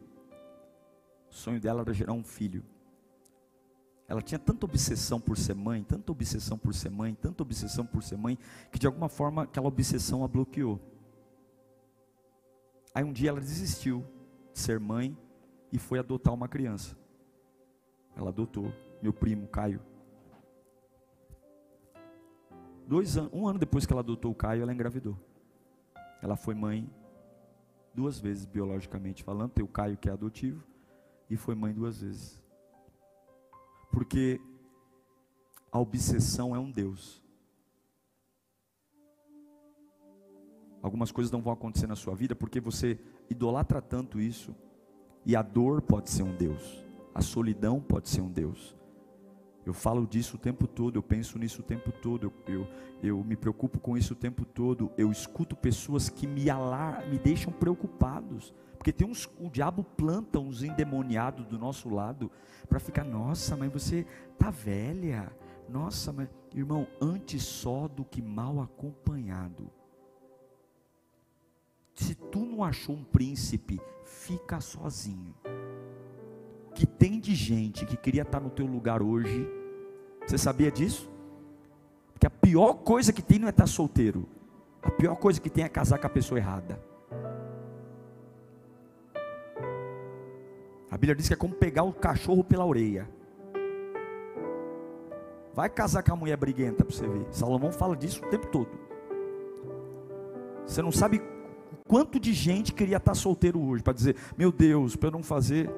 O 1.30 1.32
sonho 1.32 1.58
dela 1.58 1.80
era 1.80 1.94
gerar 1.94 2.12
um 2.12 2.22
filho. 2.22 2.62
Ela 4.06 4.20
tinha 4.20 4.38
tanta 4.38 4.66
obsessão 4.66 5.18
por 5.18 5.36
ser 5.36 5.54
mãe, 5.54 5.82
tanta 5.82 6.12
obsessão 6.12 6.58
por 6.58 6.74
ser 6.74 6.90
mãe, 6.90 7.14
tanta 7.14 7.42
obsessão 7.42 7.86
por 7.86 8.02
ser 8.02 8.16
mãe, 8.16 8.38
que 8.70 8.78
de 8.78 8.86
alguma 8.86 9.08
forma 9.08 9.44
aquela 9.44 9.68
obsessão 9.68 10.22
a 10.22 10.28
bloqueou. 10.28 10.78
Aí 12.94 13.02
um 13.02 13.12
dia 13.12 13.30
ela 13.30 13.40
desistiu 13.40 14.04
de 14.52 14.58
ser 14.58 14.78
mãe 14.78 15.16
e 15.72 15.78
foi 15.78 15.98
adotar 15.98 16.32
uma 16.32 16.46
criança. 16.46 16.96
Ela 18.14 18.28
adotou 18.28 18.72
meu 19.02 19.12
primo 19.12 19.48
Caio. 19.48 19.80
Dois 22.86 23.16
anos, 23.16 23.32
um 23.32 23.48
ano 23.48 23.58
depois 23.58 23.86
que 23.86 23.92
ela 23.92 24.00
adotou 24.02 24.30
o 24.30 24.34
Caio, 24.34 24.62
ela 24.62 24.72
engravidou. 24.72 25.18
Ela 26.20 26.36
foi 26.36 26.54
mãe 26.54 26.88
duas 27.94 28.20
vezes 28.20 28.44
biologicamente 28.44 29.24
falando, 29.24 29.52
tem 29.52 29.64
o 29.64 29.68
Caio 29.68 29.96
que 29.96 30.08
é 30.08 30.12
adotivo 30.12 30.62
e 31.30 31.36
foi 31.36 31.54
mãe 31.54 31.72
duas 31.72 32.02
vezes. 32.02 32.43
Porque 33.94 34.40
a 35.70 35.78
obsessão 35.78 36.54
é 36.54 36.58
um 36.58 36.70
Deus. 36.70 37.22
Algumas 40.82 41.10
coisas 41.12 41.30
não 41.30 41.40
vão 41.40 41.52
acontecer 41.52 41.86
na 41.86 41.96
sua 41.96 42.14
vida 42.14 42.34
porque 42.34 42.60
você 42.60 42.98
idolatra 43.30 43.80
tanto 43.80 44.20
isso. 44.20 44.54
E 45.24 45.34
a 45.34 45.40
dor 45.40 45.80
pode 45.80 46.10
ser 46.10 46.22
um 46.22 46.36
Deus, 46.36 46.84
a 47.14 47.22
solidão 47.22 47.80
pode 47.80 48.10
ser 48.10 48.20
um 48.20 48.30
Deus. 48.30 48.76
Eu 49.64 49.72
falo 49.72 50.06
disso 50.06 50.36
o 50.36 50.38
tempo 50.38 50.66
todo, 50.66 50.96
eu 50.96 51.02
penso 51.02 51.38
nisso 51.38 51.62
o 51.62 51.64
tempo 51.64 51.90
todo, 51.90 52.30
eu, 52.46 52.54
eu, 52.54 52.68
eu 53.02 53.24
me 53.24 53.34
preocupo 53.34 53.80
com 53.80 53.96
isso 53.96 54.12
o 54.12 54.16
tempo 54.16 54.44
todo. 54.44 54.92
Eu 54.98 55.10
escuto 55.10 55.56
pessoas 55.56 56.10
que 56.10 56.26
me 56.26 56.50
alar, 56.50 57.08
me 57.08 57.18
deixam 57.18 57.50
preocupados. 57.50 58.52
Porque 58.84 58.92
tem 58.92 59.08
uns, 59.08 59.26
o 59.40 59.48
diabo 59.48 59.82
planta 59.82 60.38
uns 60.38 60.62
endemoniados 60.62 61.46
do 61.46 61.58
nosso 61.58 61.88
lado 61.88 62.30
para 62.68 62.78
ficar, 62.78 63.02
nossa, 63.02 63.56
mas 63.56 63.72
você 63.72 64.06
tá 64.38 64.50
velha. 64.50 65.34
Nossa, 65.66 66.12
mas 66.12 66.28
irmão, 66.54 66.86
antes 67.00 67.44
só 67.44 67.88
do 67.88 68.04
que 68.04 68.20
mal 68.20 68.60
acompanhado. 68.60 69.70
Se 71.94 72.14
tu 72.14 72.40
não 72.40 72.62
achou 72.62 72.94
um 72.94 73.02
príncipe, 73.02 73.80
fica 74.04 74.60
sozinho 74.60 75.34
que 76.74 76.84
tem 76.84 77.18
de 77.18 77.34
gente 77.34 77.86
que 77.86 77.96
queria 77.96 78.20
estar 78.20 78.40
no 78.40 78.50
teu 78.50 78.66
lugar 78.66 79.00
hoje. 79.00 79.48
Você 80.26 80.36
sabia 80.36 80.70
disso? 80.70 81.10
Porque 82.12 82.26
a 82.26 82.30
pior 82.30 82.74
coisa 82.74 83.14
que 83.14 83.22
tem 83.22 83.38
não 83.38 83.46
é 83.46 83.50
estar 83.50 83.66
solteiro. 83.66 84.28
A 84.82 84.90
pior 84.90 85.16
coisa 85.16 85.40
que 85.40 85.48
tem 85.48 85.64
é 85.64 85.70
casar 85.70 85.98
com 85.98 86.06
a 86.06 86.10
pessoa 86.10 86.38
errada. 86.38 86.92
A 90.94 90.96
Bíblia 90.96 91.16
diz 91.16 91.26
que 91.26 91.34
é 91.34 91.36
como 91.36 91.52
pegar 91.52 91.82
o 91.82 91.92
cachorro 91.92 92.44
pela 92.44 92.64
orelha. 92.64 93.10
Vai 95.52 95.68
casar 95.68 96.04
com 96.04 96.12
a 96.12 96.16
mulher 96.16 96.36
briguenta 96.36 96.84
para 96.84 96.94
você 96.94 97.08
ver. 97.08 97.26
Salomão 97.32 97.72
fala 97.72 97.96
disso 97.96 98.24
o 98.24 98.28
tempo 98.28 98.46
todo. 98.46 98.70
Você 100.64 100.80
não 100.80 100.92
sabe 100.92 101.20
quanto 101.88 102.20
de 102.20 102.32
gente 102.32 102.72
queria 102.72 102.98
estar 102.98 103.12
solteiro 103.16 103.60
hoje 103.60 103.82
para 103.82 103.92
dizer: 103.92 104.14
Meu 104.38 104.52
Deus, 104.52 104.94
para 104.94 105.08
eu 105.08 105.12
não 105.12 105.22
fazer 105.24 105.68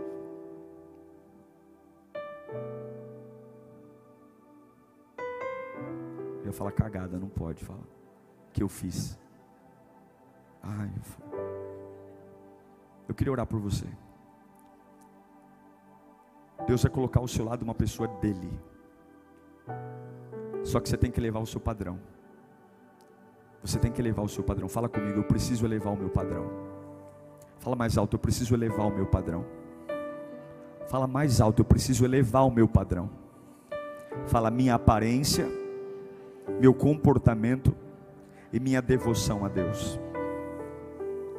Eu 6.43 6.47
ia 6.49 6.53
falar 6.53 6.73
cagada, 6.73 7.19
não 7.19 7.31
pode 7.31 7.64
falar. 7.64 7.89
Que 8.53 8.62
eu 8.62 8.69
fiz. 8.69 9.19
Ai, 10.62 10.93
eu 13.09 13.14
queria 13.14 13.33
orar 13.33 13.47
por 13.47 13.59
você. 13.59 13.87
Deus 16.65 16.83
vai 16.83 16.93
colocar 16.93 17.21
ao 17.21 17.29
seu 17.29 17.45
lado 17.45 17.63
uma 17.63 17.75
pessoa 17.75 18.07
dele. 18.07 18.51
Só 20.63 20.81
que 20.81 20.89
você 20.89 20.97
tem 20.97 21.11
que 21.11 21.21
levar 21.21 21.41
o 21.41 21.47
seu 21.47 21.61
padrão. 21.61 21.99
Você 23.63 23.79
tem 23.79 23.91
que 23.91 24.01
elevar 24.01 24.25
o 24.25 24.29
seu 24.29 24.45
padrão. 24.45 24.69
Fala 24.69 24.89
comigo, 24.89 25.19
eu 25.19 25.25
preciso 25.25 25.65
elevar 25.67 25.93
o 25.93 25.97
meu 25.97 26.09
padrão. 26.09 26.49
Fala 27.59 27.75
mais 27.75 27.99
alto, 27.99 28.15
eu 28.15 28.21
preciso 28.21 28.55
elevar 28.55 28.87
o 28.87 28.95
meu 28.95 29.07
padrão. 29.07 29.45
Fala 30.87 31.07
mais 31.07 31.41
alto, 31.41 31.63
eu 31.63 31.65
preciso 31.65 32.05
elevar 32.05 32.47
o 32.47 32.51
meu 32.51 32.69
padrão. 32.69 33.11
Fala 34.27 34.51
minha 34.51 34.75
aparência 34.75 35.49
meu 36.61 36.73
comportamento 36.73 37.75
e 38.53 38.61
minha 38.61 38.81
devoção 38.81 39.45
a 39.45 39.49
Deus. 39.49 39.99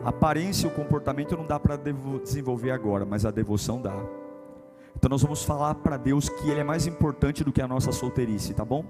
A 0.03 0.09
aparência 0.09 0.67
e 0.67 0.69
o 0.69 0.73
comportamento 0.73 1.35
não 1.35 1.45
dá 1.45 1.59
para 1.59 1.75
desenvolver 1.75 2.71
agora, 2.71 3.05
mas 3.05 3.25
a 3.25 3.31
devoção 3.31 3.81
dá. 3.81 3.95
Então 4.97 5.09
nós 5.09 5.21
vamos 5.21 5.43
falar 5.43 5.75
para 5.75 5.95
Deus 5.95 6.27
que 6.27 6.49
Ele 6.49 6.59
é 6.59 6.63
mais 6.63 6.87
importante 6.87 7.43
do 7.43 7.51
que 7.51 7.61
a 7.61 7.67
nossa 7.67 7.91
solteirice, 7.91 8.51
tá 8.55 8.65
bom? 8.65 8.83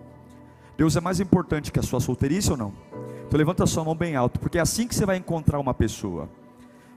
Deus 0.77 0.95
é 0.95 1.01
mais 1.01 1.19
importante 1.19 1.69
que 1.69 1.79
a 1.79 1.83
sua 1.83 1.99
solteirice 1.99 2.49
ou 2.49 2.55
não? 2.55 2.71
Então 3.27 3.37
levanta 3.37 3.65
a 3.65 3.67
sua 3.67 3.83
mão 3.83 3.93
bem 3.93 4.15
alto, 4.15 4.39
porque 4.39 4.57
é 4.57 4.61
assim 4.61 4.87
que 4.87 4.95
você 4.95 5.05
vai 5.05 5.17
encontrar 5.17 5.59
uma 5.59 5.73
pessoa. 5.73 6.29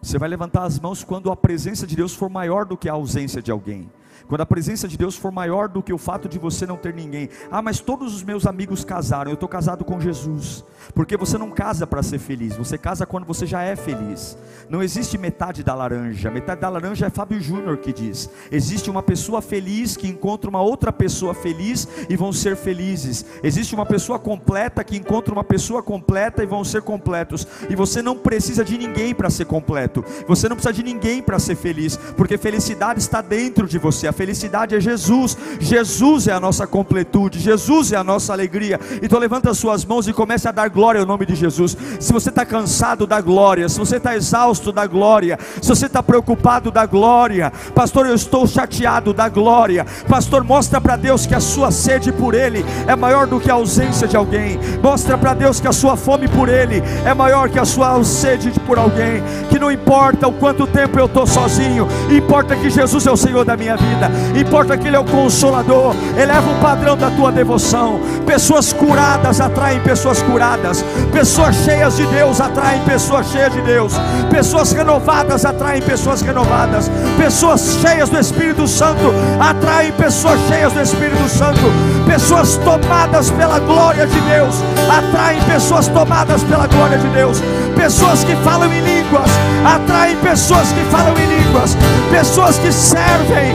Você 0.00 0.16
vai 0.16 0.28
levantar 0.28 0.62
as 0.62 0.78
mãos 0.78 1.02
quando 1.02 1.28
a 1.28 1.34
presença 1.34 1.88
de 1.88 1.96
Deus 1.96 2.14
for 2.14 2.30
maior 2.30 2.64
do 2.64 2.76
que 2.76 2.88
a 2.88 2.92
ausência 2.92 3.42
de 3.42 3.50
alguém. 3.50 3.90
Quando 4.28 4.40
a 4.40 4.46
presença 4.46 4.86
de 4.86 4.96
Deus 4.96 5.16
for 5.16 5.32
maior 5.32 5.68
do 5.68 5.82
que 5.82 5.92
o 5.92 5.98
fato 5.98 6.28
de 6.28 6.38
você 6.38 6.66
não 6.66 6.76
ter 6.76 6.94
ninguém. 6.94 7.28
Ah, 7.50 7.62
mas 7.62 7.80
todos 7.80 8.14
os 8.14 8.22
meus 8.22 8.46
amigos 8.46 8.84
casaram, 8.84 9.30
eu 9.30 9.34
estou 9.34 9.48
casado 9.48 9.84
com 9.84 10.00
Jesus. 10.00 10.64
Porque 10.94 11.16
você 11.16 11.36
não 11.38 11.50
casa 11.50 11.86
para 11.86 12.02
ser 12.02 12.18
feliz, 12.18 12.56
você 12.56 12.78
casa 12.78 13.06
quando 13.06 13.26
você 13.26 13.46
já 13.46 13.62
é 13.62 13.76
feliz. 13.76 14.36
Não 14.68 14.82
existe 14.82 15.18
metade 15.18 15.62
da 15.62 15.74
laranja, 15.74 16.30
metade 16.30 16.60
da 16.60 16.68
laranja 16.68 17.06
é 17.06 17.10
Fábio 17.10 17.40
Júnior 17.40 17.78
que 17.78 17.92
diz. 17.92 18.30
Existe 18.50 18.90
uma 18.90 19.02
pessoa 19.02 19.42
feliz 19.42 19.96
que 19.96 20.08
encontra 20.08 20.48
uma 20.48 20.60
outra 20.60 20.92
pessoa 20.92 21.34
feliz 21.34 21.88
e 22.08 22.16
vão 22.16 22.32
ser 22.32 22.56
felizes. 22.56 23.24
Existe 23.42 23.74
uma 23.74 23.86
pessoa 23.86 24.18
completa 24.18 24.84
que 24.84 24.96
encontra 24.96 25.32
uma 25.32 25.44
pessoa 25.44 25.82
completa 25.82 26.42
e 26.42 26.46
vão 26.46 26.64
ser 26.64 26.82
completos. 26.82 27.46
E 27.68 27.76
você 27.76 28.02
não 28.02 28.16
precisa 28.16 28.64
de 28.64 28.76
ninguém 28.78 29.14
para 29.14 29.30
ser 29.30 29.44
completo. 29.44 30.04
Você 30.26 30.48
não 30.48 30.56
precisa 30.56 30.72
de 30.72 30.82
ninguém 30.82 31.22
para 31.22 31.38
ser 31.38 31.56
feliz, 31.56 31.96
porque 32.16 32.38
felicidade 32.38 33.00
está 33.00 33.20
dentro 33.20 33.66
de 33.66 33.78
você. 33.78 34.06
A 34.10 34.12
felicidade 34.12 34.74
é 34.74 34.80
Jesus. 34.80 35.38
Jesus 35.60 36.26
é 36.26 36.32
a 36.32 36.40
nossa 36.40 36.66
completude, 36.66 37.38
Jesus 37.38 37.92
é 37.92 37.96
a 37.96 38.02
nossa 38.02 38.32
alegria. 38.32 38.80
Então 39.00 39.20
levanta 39.20 39.50
as 39.50 39.56
suas 39.56 39.84
mãos 39.84 40.08
e 40.08 40.12
comece 40.12 40.48
a 40.48 40.50
dar 40.50 40.68
glória 40.68 41.00
ao 41.00 41.06
nome 41.06 41.24
de 41.24 41.36
Jesus. 41.36 41.76
Se 42.00 42.12
você 42.12 42.28
está 42.28 42.44
cansado 42.44 43.06
da 43.06 43.20
glória, 43.20 43.68
se 43.68 43.78
você 43.78 43.98
está 43.98 44.16
exausto 44.16 44.72
da 44.72 44.84
glória, 44.84 45.38
se 45.62 45.68
você 45.68 45.86
está 45.86 46.02
preocupado 46.02 46.72
da 46.72 46.86
glória, 46.86 47.52
pastor, 47.72 48.04
eu 48.04 48.16
estou 48.16 48.48
chateado 48.48 49.14
da 49.14 49.28
glória. 49.28 49.86
Pastor, 50.08 50.42
mostra 50.42 50.80
para 50.80 50.96
Deus 50.96 51.24
que 51.24 51.34
a 51.36 51.40
sua 51.40 51.70
sede 51.70 52.10
por 52.10 52.34
Ele 52.34 52.64
é 52.88 52.96
maior 52.96 53.28
do 53.28 53.38
que 53.38 53.48
a 53.48 53.54
ausência 53.54 54.08
de 54.08 54.16
alguém. 54.16 54.58
Mostra 54.82 55.16
para 55.16 55.34
Deus 55.34 55.60
que 55.60 55.68
a 55.68 55.72
sua 55.72 55.96
fome 55.96 56.26
por 56.26 56.48
Ele 56.48 56.82
é 57.06 57.14
maior 57.14 57.48
que 57.48 57.60
a 57.60 57.64
sua 57.64 58.02
sede 58.02 58.50
por 58.66 58.76
alguém. 58.76 59.22
Que 59.48 59.58
não 59.60 59.70
importa 59.70 60.26
o 60.26 60.32
quanto 60.32 60.66
tempo 60.66 60.98
eu 60.98 61.06
estou 61.06 61.28
sozinho, 61.28 61.86
importa 62.10 62.56
que 62.56 62.68
Jesus 62.68 63.06
é 63.06 63.12
o 63.12 63.16
Senhor 63.16 63.44
da 63.44 63.56
minha 63.56 63.76
vida 63.76 63.89
importa 64.38 64.76
que 64.76 64.86
Ele 64.86 64.96
é 64.96 64.98
o 64.98 65.04
consolador. 65.04 65.94
Eleva 66.16 66.50
o 66.50 66.60
padrão 66.60 66.96
da 66.96 67.10
tua 67.10 67.32
devoção. 67.32 68.00
Pessoas 68.26 68.72
curadas 68.72 69.40
atraem 69.40 69.80
pessoas 69.80 70.22
curadas. 70.22 70.84
Pessoas 71.12 71.56
cheias 71.56 71.96
de 71.96 72.06
Deus 72.06 72.40
atraem 72.40 72.80
pessoas 72.82 73.26
cheias 73.30 73.52
de 73.52 73.60
Deus. 73.62 73.94
Pessoas 74.30 74.72
renovadas 74.72 75.44
atraem 75.44 75.82
pessoas 75.82 76.20
renovadas. 76.22 76.90
Pessoas 77.16 77.78
cheias 77.80 78.08
do 78.08 78.18
Espírito 78.18 78.66
Santo 78.66 79.12
atraem 79.40 79.92
pessoas 79.92 80.38
cheias 80.48 80.72
do 80.72 80.80
Espírito 80.80 81.28
Santo. 81.28 81.60
Pessoas 82.06 82.56
tomadas 82.58 83.30
pela 83.30 83.58
glória 83.58 84.06
de 84.06 84.20
Deus 84.20 84.56
atraem 84.90 85.40
pessoas 85.42 85.88
tomadas 85.88 86.42
pela 86.44 86.66
glória 86.66 86.98
de 86.98 87.08
Deus. 87.08 87.42
Pessoas 87.76 88.24
que 88.24 88.34
falam 88.36 88.72
em 88.72 88.80
línguas 88.80 89.30
atraem 89.64 90.16
pessoas 90.16 90.72
que 90.72 90.84
falam 90.90 91.14
em 91.18 91.26
línguas. 91.26 91.76
Pessoas 92.10 92.58
que 92.58 92.72
servem 92.72 93.54